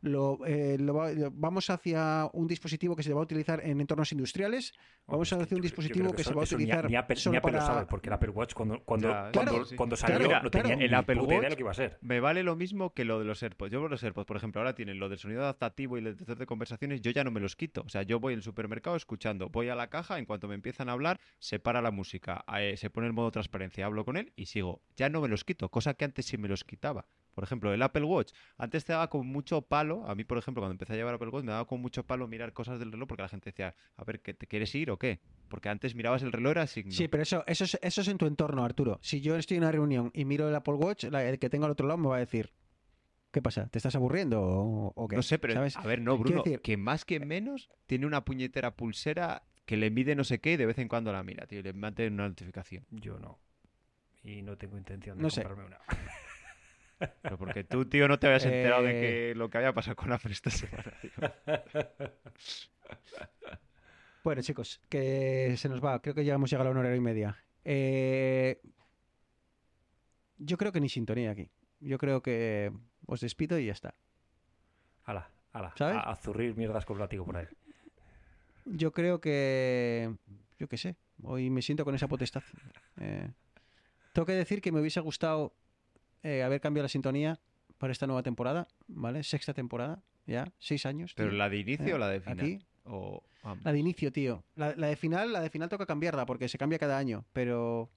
[0.00, 3.80] Lo, eh, lo va- lo- ¿Vamos hacia un dispositivo que se va a utilizar en
[3.80, 4.72] entornos industriales?
[5.06, 6.94] Vamos Hombre, a es que hacer un dispositivo que se va a ni utilizar Ni,
[6.96, 9.52] Apple, solo ni Apple lo para- sabe, porque el Apple Watch cuando, cuando, Ya, cuando,
[9.52, 10.80] claro, cuando claro, salió claro, no tenía claro.
[10.84, 11.98] El Apple puta idea de Watch lo que iba a ser.
[12.02, 13.72] Me vale lo mismo que lo de los AirPods.
[13.72, 16.46] Yo los AirPods, por ejemplo, ahora tienen lo del sonido adaptativo y el detector de
[16.46, 17.82] conversaciones, yo ya no me los quito.
[17.84, 20.88] O sea, yo voy al supermercado escuchando, voy a la caja, en cuanto me empiezan
[20.88, 24.32] a hablar, se para la música, eh, se pone el modo transparencia, hablo con él
[24.36, 24.80] y sigo.
[24.96, 27.06] Ya no me los quito, cosa que antes sí me los quitaba.
[27.38, 28.32] Por ejemplo, el Apple Watch.
[28.56, 31.28] Antes te daba con mucho palo, a mí, por ejemplo, cuando empecé a llevar Apple
[31.28, 34.02] Watch, me daba con mucho palo mirar cosas del reloj porque la gente decía, a
[34.02, 35.20] ver, ¿qué, ¿te quieres ir o qué?
[35.48, 36.90] Porque antes mirabas el reloj, era signo.
[36.90, 38.98] Sí, pero eso, eso, es, eso es en tu entorno, Arturo.
[39.02, 41.66] Si yo estoy en una reunión y miro el Apple Watch, la- el que tengo
[41.66, 42.52] al otro lado me va a decir,
[43.30, 43.68] ¿qué pasa?
[43.68, 45.14] ¿Te estás aburriendo o, o qué?
[45.14, 45.76] No sé, pero ¿Sabes?
[45.76, 49.76] a ver, no, Quiero Bruno, decir- que más que menos tiene una puñetera pulsera que
[49.76, 51.72] le mide no sé qué y de vez en cuando la mira, tío, y le
[51.72, 52.84] mete una notificación.
[52.90, 53.38] Yo no.
[54.24, 55.42] Y no tengo intención de No sé.
[55.44, 55.78] comprarme una.
[57.22, 59.00] Pero porque tú, tío, no te habías enterado de Eh.
[59.30, 61.10] que lo que había pasado con Apple esta semana, tío.
[64.24, 66.00] Bueno, chicos, que se nos va.
[66.02, 67.36] Creo que ya hemos llegado a una hora y media.
[67.64, 68.60] Eh,
[70.38, 71.48] Yo creo que ni sintonía aquí.
[71.80, 72.72] Yo creo que
[73.06, 73.94] os despido y ya está.
[75.04, 75.72] Ala, ala.
[75.76, 75.96] ¿Sabes?
[75.96, 77.46] A, a zurrir mierdas con látigo por ahí.
[78.66, 80.14] Yo creo que.
[80.58, 80.96] Yo qué sé.
[81.22, 82.42] Hoy me siento con esa potestad.
[83.00, 83.30] Eh,
[84.12, 85.54] tengo que decir que me hubiese gustado
[86.22, 87.38] eh, haber cambiado la sintonía
[87.78, 89.22] para esta nueva temporada, ¿vale?
[89.22, 91.12] Sexta temporada, ya, seis años.
[91.14, 91.94] ¿Pero la de inicio ¿Eh?
[91.94, 92.38] o la de final?
[92.40, 93.64] Aquí, O ambas?
[93.64, 94.44] la de inicio, tío.
[94.56, 97.90] La, la de final, la de final toca cambiarla porque se cambia cada año, pero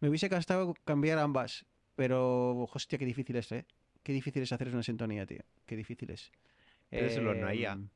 [0.00, 1.66] me hubiese gustado cambiar ambas.
[1.96, 3.66] Pero, hostia, qué difícil es, ¿eh?
[4.02, 5.42] Qué difícil es hacer una sintonía, tío.
[5.64, 6.32] Qué difícil es.
[6.90, 7.72] Pídeselo a Naya.
[7.72, 7.88] Em,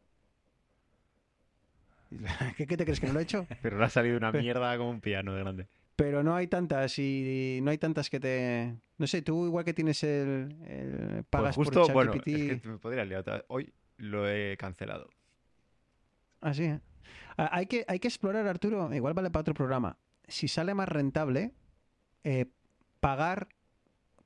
[2.56, 3.46] ¿Qué, qué te crees que no lo he hecho?
[3.62, 5.66] Pero le ha salido una mierda como un piano de grande.
[5.98, 8.72] Pero no hay tantas y no hay tantas que te...
[8.98, 10.56] No sé, tú igual que tienes el...
[10.64, 12.28] el Pues pagas justo, por bueno, ChatGPT...
[12.28, 13.44] es que me podría liar.
[13.48, 15.10] Hoy lo he cancelado.
[16.40, 16.80] Así, ¿eh?
[17.36, 19.98] Ah, Hay que, hay que explorar, Arturo, igual vale para otro programa.
[20.28, 21.52] Si sale más rentable,
[22.22, 22.46] eh,
[23.00, 23.48] pagar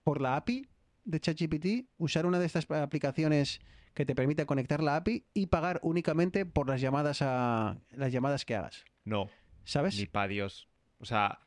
[0.04, 0.68] por la API
[1.04, 3.62] de ChatGPT, usar una de estas aplicaciones
[3.94, 8.44] que te permite conectar la API y pagar únicamente por las llamadas a las llamadas
[8.44, 8.84] que hagas.
[9.06, 9.30] No,
[9.64, 9.96] ¿Sabes?
[9.96, 10.68] ni pa' Dios.
[10.98, 11.38] O sea,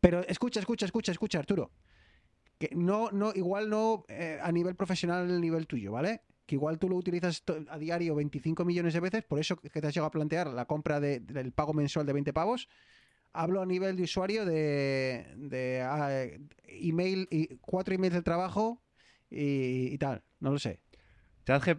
[0.00, 1.70] Pero escucha, escucha, escucha, escucha, Arturo.
[2.58, 6.22] Que no, no, igual no eh, a nivel profesional, el nivel tuyo, ¿vale?
[6.46, 9.86] Que igual tú lo utilizas a diario 25 millones de veces, por eso que te
[9.86, 12.68] has llegado a plantear la compra de- del pago mensual de 20 pavos.
[13.32, 16.26] Hablo a nivel de usuario de, de ah,
[16.64, 18.82] email, y cuatro emails del trabajo
[19.30, 20.80] y, y tal, no lo sé.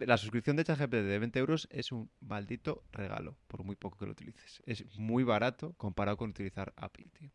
[0.06, 4.06] La suscripción de ChatGPT de 20 euros es un maldito regalo, por muy poco que
[4.06, 4.62] lo utilices.
[4.66, 7.30] Es muy barato comparado con utilizar API, tío.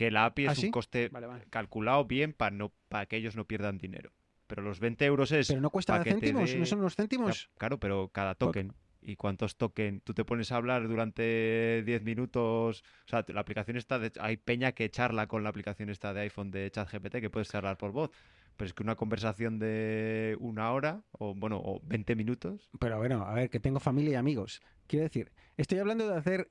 [0.00, 0.66] Que la API ¿Ah, es sí?
[0.68, 1.44] un coste Vale, vale.
[1.50, 4.12] calculado bien para no, para que ellos no pierdan dinero.
[4.46, 5.48] Pero los 20 euros es...
[5.48, 7.50] Pero no cuesta céntimos, no son unos Ya, céntimos.
[7.58, 8.72] claro, pero cada Por- token.
[9.02, 10.00] ¿Y cuántos token?
[10.00, 12.82] Tú te pones a hablar durante 10 minutos.
[13.04, 13.98] O sea, la aplicación está.
[13.98, 14.10] De...
[14.20, 17.76] Hay peña que charla con la aplicación esta de iPhone de ChatGPT que puedes charlar
[17.76, 18.10] por voz.
[18.56, 22.70] Pero es que una conversación de una hora o, bueno, o 20 minutos.
[22.78, 24.62] Pero bueno, a ver, que tengo familia y amigos.
[24.86, 26.48] Quiero decir, estoy hablando de hacer.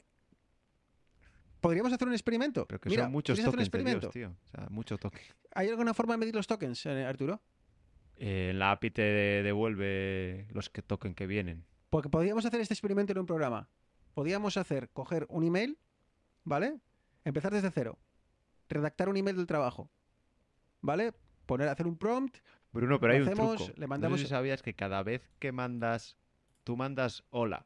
[1.61, 2.65] ¿Podríamos hacer un experimento?
[2.67, 4.37] Pero que Mira, son muchos ¿quieres hacer un tokens de Dios, experimento?
[4.37, 4.45] tío.
[4.45, 5.21] O sea, mucho token.
[5.53, 7.41] ¿Hay alguna forma de medir los tokens, eh, Arturo?
[8.15, 11.65] Eh, la API te devuelve los que token que vienen.
[11.89, 13.67] Porque podríamos hacer este experimento en un programa.
[14.13, 15.77] Podríamos hacer, coger un email,
[16.43, 16.79] ¿vale?
[17.23, 17.97] Empezar desde cero.
[18.69, 19.89] Redactar un email del trabajo.
[20.81, 21.13] ¿Vale?
[21.45, 22.37] Poner, hacer un prompt.
[22.71, 23.67] Bruno, pero hay un truco.
[23.75, 26.15] le No mandamos- sé si sabías que cada vez que mandas,
[26.63, 27.65] tú mandas hola,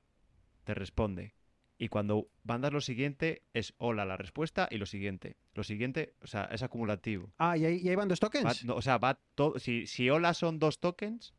[0.64, 1.34] te responde.
[1.78, 5.38] Y cuando mandas lo siguiente, es hola la respuesta y lo siguiente.
[5.54, 7.34] Lo siguiente, o sea, es acumulativo.
[7.38, 8.64] Ah, y ahí, y ahí van dos Va- tokens.
[8.66, 9.60] no, o sea, va todo.
[9.60, 11.34] Si, si hola son dos tokens,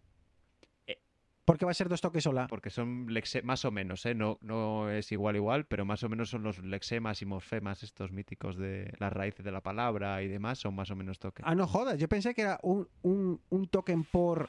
[1.47, 2.47] Porque va a ser dos tokens sola.
[2.47, 4.15] porque son lexe- más o menos, ¿eh?
[4.15, 8.13] No, no es igual, igual, pero más o menos son los lexemas y morfemas estos
[8.13, 11.47] míticos de las raíces de la palabra y demás, son más o menos tokens.
[11.47, 11.99] Ah, no jodas.
[11.99, 14.49] Yo pensé que era un, un, un token por.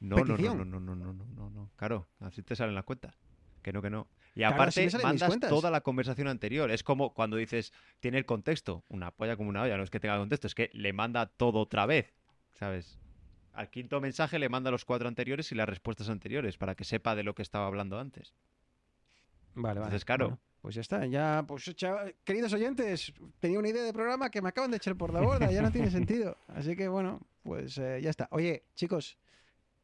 [0.00, 0.56] No, no, no, petición.
[0.56, 1.70] no, no, no, no, no, no, no.
[1.76, 3.14] Claro, así te salen las cuentas.
[3.62, 4.08] Que no, que no.
[4.34, 6.70] Y Claro, aparte mis mandas toda la conversación anterior.
[6.70, 8.84] Es como cuando dices, tiene el contexto.
[8.88, 11.58] Una polla como una olla, no es que tenga contexto, es que le manda todo
[11.60, 12.14] otra vez.
[12.52, 12.98] ¿Sabes?
[13.52, 17.16] Al quinto mensaje le manda los cuatro anteriores y las respuestas anteriores para que sepa
[17.16, 18.34] de lo que estaba hablando antes.
[19.54, 19.88] Vale, vale.
[19.88, 20.26] Entonces, claro.
[20.26, 21.06] Bueno, pues ya está.
[21.06, 21.74] Ya, pues,
[22.24, 25.50] queridos oyentes, tenía una idea de programa que me acaban de echar por la borda.
[25.50, 26.36] Ya no tiene sentido.
[26.48, 28.28] Así que bueno, pues eh, ya está.
[28.30, 29.18] Oye, chicos,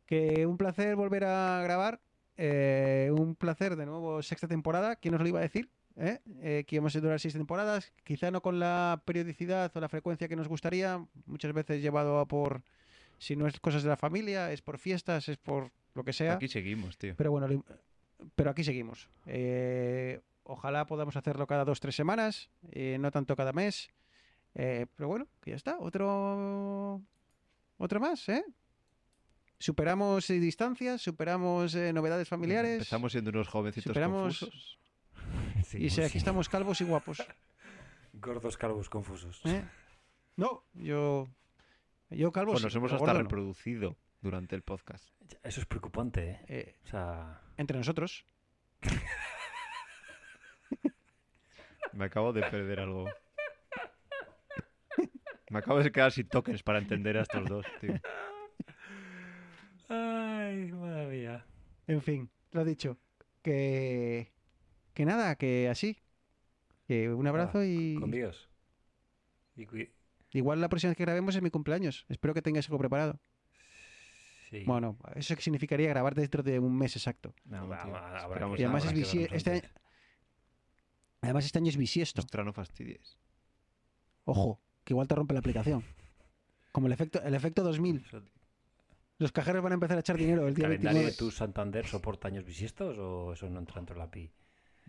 [0.07, 2.01] que un placer volver a grabar.
[2.37, 4.97] Eh, un placer de nuevo sexta temporada.
[4.97, 5.71] ¿Quién nos lo iba a decir?
[5.97, 6.19] ¿Eh?
[6.43, 7.93] Eh, que íbamos a durar seis temporadas.
[8.05, 11.05] Quizá no con la periodicidad o la frecuencia que nos gustaría.
[11.25, 12.63] Muchas veces llevado a por.
[13.19, 16.35] Si no es cosas de la familia, es por fiestas, es por lo que sea.
[16.35, 17.15] Aquí seguimos, tío.
[17.17, 17.65] Pero bueno,
[18.35, 19.09] pero aquí seguimos.
[19.25, 22.51] Eh, ojalá podamos hacerlo cada dos, tres semanas,
[22.99, 23.89] no tanto cada mes.
[24.53, 25.79] Pero bueno, que ya está.
[25.79, 27.01] Otro,
[27.79, 28.45] otro más, ¿eh?
[29.59, 32.75] Superamos eh, distancias, superamos eh, novedades familiares.
[32.75, 34.79] Empezamos siendo unos jovencitos superamos- confusos.
[35.75, 37.23] y si aquí estamos calvos y guapos.
[38.13, 39.41] Gordos calvos confusos.
[39.45, 39.65] ¿eh?
[40.37, 41.29] No, yo,
[42.11, 42.53] yo calvo.
[42.59, 43.21] Nos hemos hasta gordo no.
[43.21, 45.09] reproducido durante el podcast.
[45.43, 46.41] Eso es preocupante, ¿eh?
[46.49, 48.25] Eh, O sea, entre nosotros.
[51.93, 53.09] Me acabo de perder algo.
[55.51, 57.95] Me acabo de quedar sin tokens para entender a estos dos, tío.
[59.89, 61.47] Ay, madre mía.
[61.87, 62.99] En fin, lo dicho.
[63.43, 64.33] Que,
[64.95, 65.99] que nada, que así.
[66.87, 68.49] Que un abrazo y Con Dios.
[69.57, 72.05] Y igual la próxima vez que grabemos es mi cumpleaños.
[72.09, 73.19] Espero que tengáis algo preparado.
[74.51, 74.63] Sí.
[74.65, 77.35] Bueno, eso significaría grabar dentro de un mes exacto.
[77.45, 79.71] No, va- va- habrá Y además es este, antes.
[81.21, 82.21] además este año es bisiesto.
[82.21, 83.17] Ostras, no fastidies.
[84.25, 85.83] Ojo, que igual te rompe la aplicación.
[86.71, 88.05] Como el efecto, el efecto 2000.
[89.19, 91.11] Los cajeros van a empezar a echar dinero el día ¿Calendario 29.
[91.11, 94.31] de tu Santander soporta años bisiestos o eso no entra dentro de la API?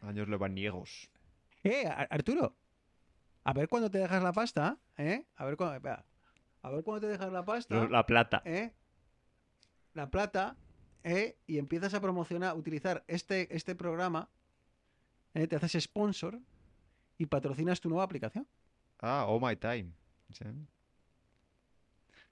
[0.01, 1.09] Años lebaniegos.
[1.63, 2.55] Eh, Ar- Arturo.
[3.45, 5.25] A ver cuándo te dejas la pasta, ¿eh?
[5.37, 6.05] A ver cuándo, espera.
[6.61, 8.41] A ver cuándo te dejas la pasta, La plata.
[8.45, 8.73] ¿eh?
[9.93, 10.57] La plata,
[11.03, 11.37] ¿eh?
[11.47, 14.29] Y empiezas a promocionar, utilizar este, este programa,
[15.33, 15.47] ¿eh?
[15.47, 16.39] Te haces sponsor
[17.17, 18.45] y patrocinas tu nueva aplicación.
[18.99, 19.91] Ah, Oh My Time.
[20.33, 20.43] Sí.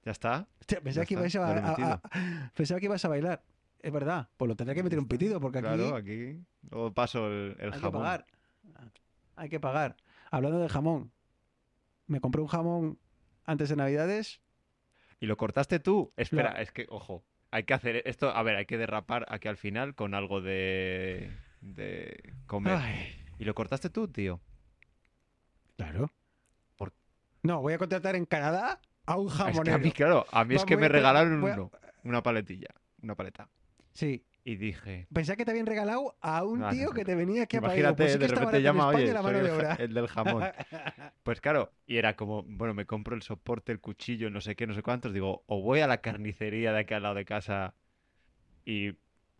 [0.05, 0.47] Ya está.
[0.59, 2.01] Hostia, pensaba, Ya que ibas a,
[2.53, 3.43] pensaba que ibas a bailar.
[3.79, 6.39] Es verdad, pues lo tendría que meter un pitido porque aquí Claro, aquí.
[6.69, 8.01] Luego paso el, el hay que jamón.
[8.01, 8.25] pagar.
[9.35, 9.97] Hay que pagar.
[10.31, 11.11] Hablando de jamón,
[12.07, 12.99] me compré un jamón
[13.45, 14.41] antes de Navidades.
[15.19, 16.13] ¿Y lo cortaste tú?
[16.17, 18.29] Espera, es que, ojo, hay que hacer esto.
[18.29, 21.31] A ver, hay que derrapar aquí al final con algo de.
[21.61, 22.77] de comer.
[22.77, 24.39] Ay, ¿Y lo cortaste tú, tío?
[25.77, 26.09] claro.
[26.77, 26.93] Por-
[27.43, 29.79] No, voy a contratar en Canadá a un Es que a jamonero.
[29.79, 31.71] mí, claro, a mí es que me regalaron a- uno,
[32.03, 32.69] una paletilla,
[33.01, 33.49] una paleta.
[33.93, 34.23] Sí.
[34.47, 37.43] Y dije, Pensaba que te habían regalado a un No, tío no, que te venía
[37.43, 39.93] aquí a imagínate, Pues sí de repente llama, oye, la soy mano el, de el
[39.95, 40.43] del jamón.
[41.23, 44.67] Pues claro, y era como, bueno, me compro el soporte, el cuchillo, no sé qué,
[44.67, 45.13] no sé cuántos.
[45.13, 47.73] Digo, o voy a la carnicería de aquí al lado de casa
[48.65, 48.91] y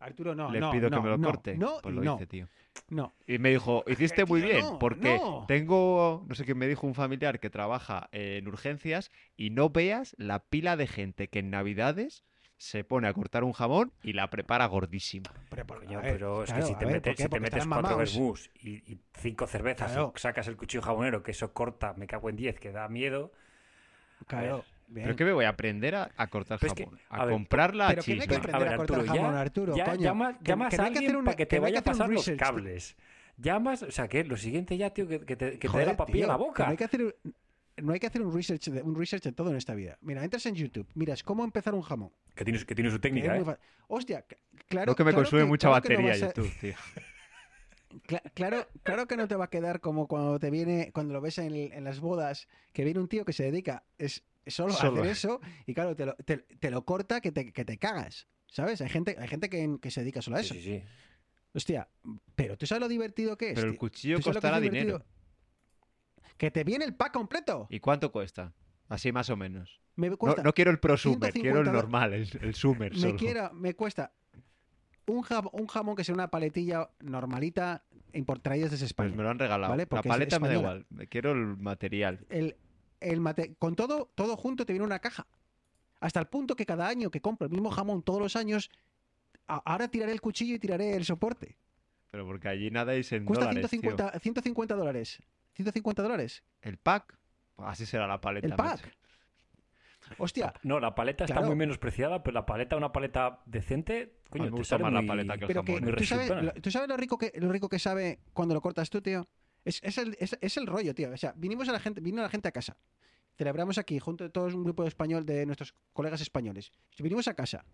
[0.05, 1.57] Arturo, no, le no, pido que me lo no, corte.
[1.57, 2.47] No, pues lo no, hice, tío.
[2.89, 3.13] no.
[3.27, 5.45] Y me dijo, hiciste muy bien, porque no.
[5.47, 10.15] tengo, no sé qué me dijo un familiar que trabaja en urgencias y no veas
[10.19, 12.23] la pila de gente que en Navidades
[12.57, 15.25] se pone a cortar un jamón y la prepara gordísima.
[15.49, 17.39] Pero, por- Coño, a ver, pero es claro, que si te ver, metes, si te
[17.39, 20.13] metes cuatro vermús y, y cinco cervezas Claro.
[20.15, 23.31] y sacas el cuchillo jabonero, que eso corta, me cago en 10, que da miedo.
[24.27, 26.99] Claro, ¿Pero qué me voy a aprender a, a cortar que, jamón?
[27.09, 28.49] a a ver, comprarla a pero que no hay que chisme.
[28.49, 30.01] aprender a cortar jamón, Arturo, ya coño.
[30.01, 30.77] llama- Que- llamas que a que
[31.11, 32.39] para que que te que vaya a hacer un pasar los research.
[32.39, 32.95] cables.
[33.37, 35.97] Llamas, o sea, que lo siguiente ya, tío, que, que te, que te dé la
[35.97, 36.63] papilla en la tío, que boca.
[36.65, 37.13] No hay que hacer, un-
[37.77, 39.97] no hay que hacer un research de, un research de todo en esta vida.
[40.01, 42.11] Mira, entras en YouTube, miras cómo empezar un jamón.
[42.35, 43.43] Que tiene, su- que tiene su que técnica, ¿eh?
[43.87, 44.23] Hostia,
[44.67, 44.91] claro.
[44.91, 46.73] No que me claro consume mucha claro que no batería a- YouTube, tío.
[48.07, 51.21] cla- claro, claro que no te va a quedar como cuando te viene, cuando lo
[51.21, 55.05] ves en, en las bodas, que viene un tío que se dedica es, solo, hacer
[55.05, 58.27] eso y claro, te lo, te, te lo corta que te, que te cagas.
[58.47, 58.79] ¿Sabes?
[58.81, 60.53] Hay gente, hay gente que, que se dedica solo a eso.
[60.53, 60.83] sí, sí.
[61.53, 61.87] Hostia,
[62.35, 63.55] pero tú sabes lo divertido que es.
[63.55, 65.05] Pero el cuchillo ¿Tú sabes lo que es costará dinero.
[66.37, 67.67] Que te viene el pack completo.
[67.69, 68.53] ¿Y cuánto cuesta?
[68.89, 69.81] Así más o menos.
[69.95, 72.99] Me No, cuesta, no quiero el prosumer, quiero el 150 normal, el, el sumer me,
[72.99, 73.15] solo.
[73.15, 74.11] quiera- me cuesta
[75.07, 77.85] un, un jamón que sea una paletilla normalita
[78.41, 79.09] traídas desde España.
[79.09, 79.71] Pues me lo han regalado.
[79.71, 79.87] ¿Vale?
[79.89, 80.85] La paleta me da igual.
[80.89, 82.25] me Quiero el material.
[82.29, 82.57] el,
[82.99, 85.27] el mate- con todo, todo junto te viene una caja.
[85.99, 88.69] Hasta el punto que cada año que compro el mismo jamón todos los años,
[89.47, 91.57] ahora tiraré el cuchillo y tiraré el soporte.
[92.11, 93.79] Pero porque allí nada es en Cuesta dólares, tío.
[93.81, 95.21] 150, 150 dólares.
[95.53, 96.43] 150 dólares.
[96.61, 97.17] ¿El pack?
[97.57, 98.47] Así será la paleta.
[98.47, 98.83] El macho.
[98.83, 98.95] pack.
[100.19, 104.49] Hostia, No, la paleta está muy menospreciada, pero la paleta, una paleta decente, coño, te
[104.51, 105.89] gusta sale más la muy- paleta que el pero que jamón.
[105.89, 105.95] ¿eh?
[105.97, 109.01] ¿tú sabes, tú sabes lo rico que lo rico que sabe cuando lo cortas tú,
[109.01, 109.27] tío.
[109.65, 111.11] Es, es el, es, es el rollo, tío.
[111.11, 112.77] O sea, vinimos a la gente, vino la gente a casa.
[113.37, 116.71] Celebramos aquí junto a todos un grupo español de nuestros colegas españoles.
[116.97, 117.65] Vinimos a casa.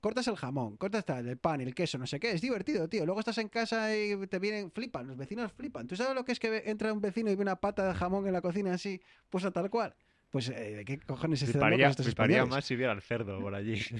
[0.00, 2.30] Cortas el jamón, cortas el pan, el queso, no sé qué.
[2.30, 3.04] Es divertido, tío.
[3.04, 5.88] Luego estás en casa y te vienen, flipan, los vecinos flipan.
[5.88, 8.26] ¿Tú sabes lo que es que entra un vecino y ve una pata de jamón
[8.26, 9.96] en la cocina así, puesta tal cual?
[10.36, 13.80] Pues, eh, ¿de qué cojones están Fliparía, fliparía más si viera el cerdo por allí.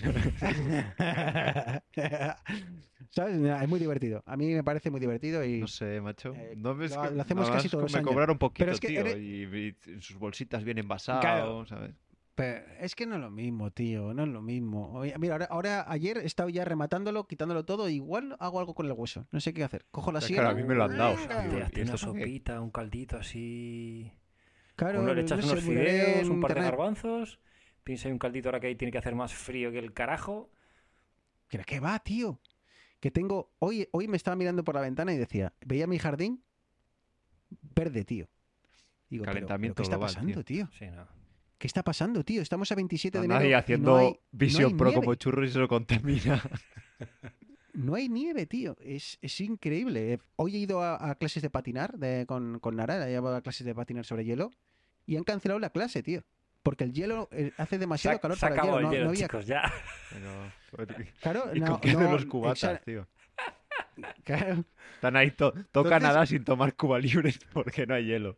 [3.11, 3.37] ¿Sabes?
[3.63, 4.23] Es muy divertido.
[4.27, 6.35] A mí me parece muy divertido y No sé, macho.
[6.35, 8.09] Eh, No ves lo- que lo hacemos casi todos los Me años.
[8.11, 9.01] cobraron poquito, Pero es que tío.
[9.01, 11.65] eres- Y, sus bolsitas bien envasados, Claro.
[11.65, 11.95] ¿sabes?
[12.35, 15.01] Pero es que no es lo mismo, tío, no es lo mismo.
[15.19, 18.93] Mira, ahora, ahora ayer he estado ya rematándolo, quitándolo todo, igual hago algo con el
[18.93, 19.27] hueso.
[19.33, 19.87] No sé qué hacer.
[19.91, 20.51] Cojo la Claro, sierra.
[20.51, 21.17] a mí me lo han dado,
[21.75, 24.13] ¿Y una sopita, un caldito así.
[24.77, 27.41] Claro, Uno le echas no unos sé, fideos, un par de garbanzos.
[27.83, 30.51] Piensa en un caldito ahora que ahí tiene que hacer más frío que el carajo.
[31.49, 32.41] ¿Pero qué va, tío?
[33.01, 33.53] Que tengo.
[33.59, 36.43] Hoy, hoy me estaba mirando por la ventana y decía, veía mi jardín
[37.75, 38.29] verde, tío.
[39.09, 40.69] Digo, pero- pero, Calentamiento ¿qué está global, pasando, tío?
[40.79, 41.07] Sí, no.
[41.59, 42.43] ¿Qué está pasando, tío?
[42.43, 43.39] Estamos a 27 de enero.
[43.41, 45.01] Nadie y haciendo no hay- no Vision hay Pro nieve.
[45.01, 46.43] como churros y se lo contamina.
[47.77, 48.77] No hay nieve, tío.
[48.81, 50.19] Es, es increíble.
[50.37, 53.43] Hoy he ido a, a clases de patinar de, con, con Nara, he llevado a
[53.43, 54.51] clases de patinar sobre hielo
[55.07, 56.23] y han cancelado la clase, tío.
[56.63, 58.77] Porque el hielo eh, hace demasiado calor se para el hielo.
[58.79, 59.27] el No, hielo, no había...
[59.29, 59.73] chicos, ya.
[60.75, 63.07] Pero- Claro, ¿Y no, con qué no, de los cubatas, exa- tío?
[64.25, 64.65] claro.
[64.95, 65.61] Están ahí, to toca
[65.97, 68.37] Entonces- nada sin tomar Cuba Libre porque no hay hielo.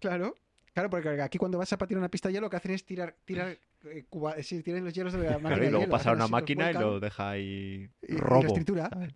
[0.00, 0.34] Claro,
[0.72, 2.84] claro, porque aquí cuando vas a patinar una pista de hielo, lo que hacen es
[2.84, 3.60] tirar, tirar, eh,
[4.08, 6.30] cuba, sí, tiran los hielos de la máquina Claro, y luego hielo, pasa una los
[6.30, 8.42] máquina y lo deja ahí robo.
[8.42, 8.88] restritura.
[8.90, 9.14] ¿sabes?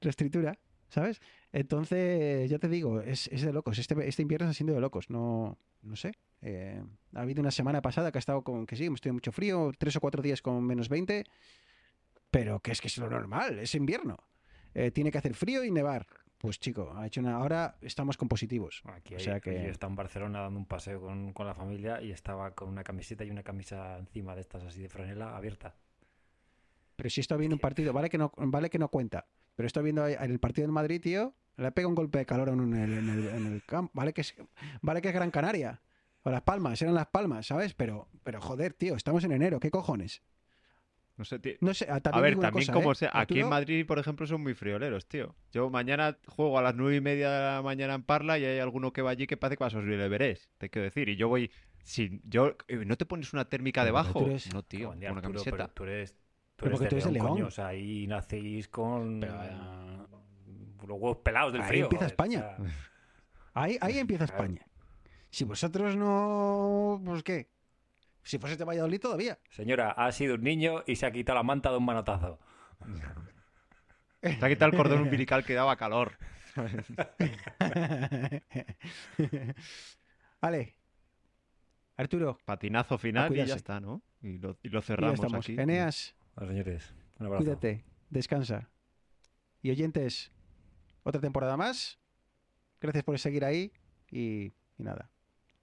[0.00, 0.58] reestructura,
[0.88, 1.20] ¿sabes?
[1.52, 3.78] Entonces, ya te digo, es, es de locos.
[3.78, 5.08] Este, este invierno está siendo de locos.
[5.10, 6.12] No, no sé.
[6.42, 6.82] Eh,
[7.14, 9.72] ha habido una semana pasada que ha estado con, que sí, hemos tenido mucho frío,
[9.78, 11.24] tres o cuatro días con menos 20,
[12.30, 14.18] pero que es que es lo normal, es invierno.
[14.74, 16.06] Eh, tiene que hacer frío y nevar.
[16.44, 17.36] Pues chico, ha hecho una.
[17.36, 18.82] Ahora estamos con positivos.
[18.84, 21.54] Aquí O hay- sea que- yo estaba en Barcelona dando un paseo con, con la
[21.54, 25.34] familia y estaba con una camiseta y una camisa encima de estas así de franela
[25.38, 25.74] abierta.
[26.96, 29.26] Pero si estoy viendo un partido, vale que no, vale que no cuenta.
[29.56, 31.34] Pero estoy viendo en el partido del Madrid, tío.
[31.56, 33.90] Le pega un golpe de calor en, un- en el, en el- en el campo.
[33.94, 34.34] Vale que es,
[34.82, 35.80] vale que es Gran Canaria.
[36.24, 37.72] O Las Palmas, eran Las Palmas, ¿sabes?
[37.72, 40.22] Pero, pero joder, tío, estamos en enero, ¿qué cojones?
[41.16, 41.52] No sé, tío.
[41.60, 42.94] No sé, ah, A ver, también cosa, como ¿eh?
[42.96, 45.34] sea, aquí en Madrid, por ejemplo, son muy frioleros, tío.
[45.52, 48.58] Yo mañana juego a las nueve y media de la mañana en Parla y hay
[48.58, 51.08] alguno que va allí que parece que va a subir el Everest, te quiero decir.
[51.08, 51.52] Y yo voy
[51.84, 52.20] sin...
[52.24, 54.18] yo eh, ¿No te pones una térmica Pero debajo?
[54.24, 55.50] tú eres- No, tío, con una Arturo, camiseta.
[55.56, 56.18] pero tú eres, tú
[56.56, 57.36] Pero eres tú eres de León, León.
[57.36, 59.50] coño, o sea, ahí nacéis con Pero, eh,
[60.88, 61.84] los huevos pelados del ahí frío.
[61.84, 62.56] empieza joder, España.
[62.58, 62.74] o sea,
[63.56, 64.24] Ahí, ahí empieza.
[64.24, 64.66] España.
[65.30, 67.00] Si vosotros no.
[67.04, 67.53] Pues qué.
[68.24, 69.38] Si fuese de Valladolid todavía.
[69.50, 72.40] señora, ha sido un niño y se ha quitado la manta de un manotazo.
[74.22, 76.16] Se ha quitado el cordón umbilical que daba calor.
[80.40, 80.76] vale.
[81.96, 84.02] Arturo, Patinazo final y ya está, ¿no?
[84.20, 85.44] Y lo, y y cerramos estamos.
[85.44, 85.60] aquí.
[85.60, 87.44] Eneas, Bueno, señores, un abrazo.
[87.44, 88.68] cuídate, descansa.
[89.62, 90.32] Y oyentes,
[91.04, 92.00] otra temporada más.
[92.80, 93.72] Gracias por seguir ahí.
[94.10, 95.08] Y, y nada.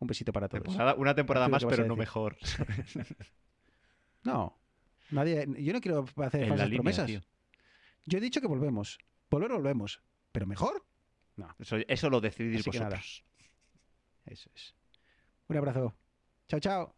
[0.01, 0.63] Un besito para todos.
[0.63, 2.35] Temporada- una temporada más, ¿qué vas a pero no mejor.
[4.23, 4.59] No.
[5.11, 7.05] Nadie, yo no quiero hacer en falsas línea, promesas.
[7.07, 7.21] tío.
[8.05, 8.99] Yo he dicho que volvemos.
[9.29, 10.01] Volver volvemos.
[10.31, 10.83] Pero mejor.
[11.59, 13.23] Eso, eso lo decidís Así vosotros.
[14.25, 14.75] Eso es.
[15.47, 15.95] Un abrazo.
[16.47, 16.95] Chao, chao.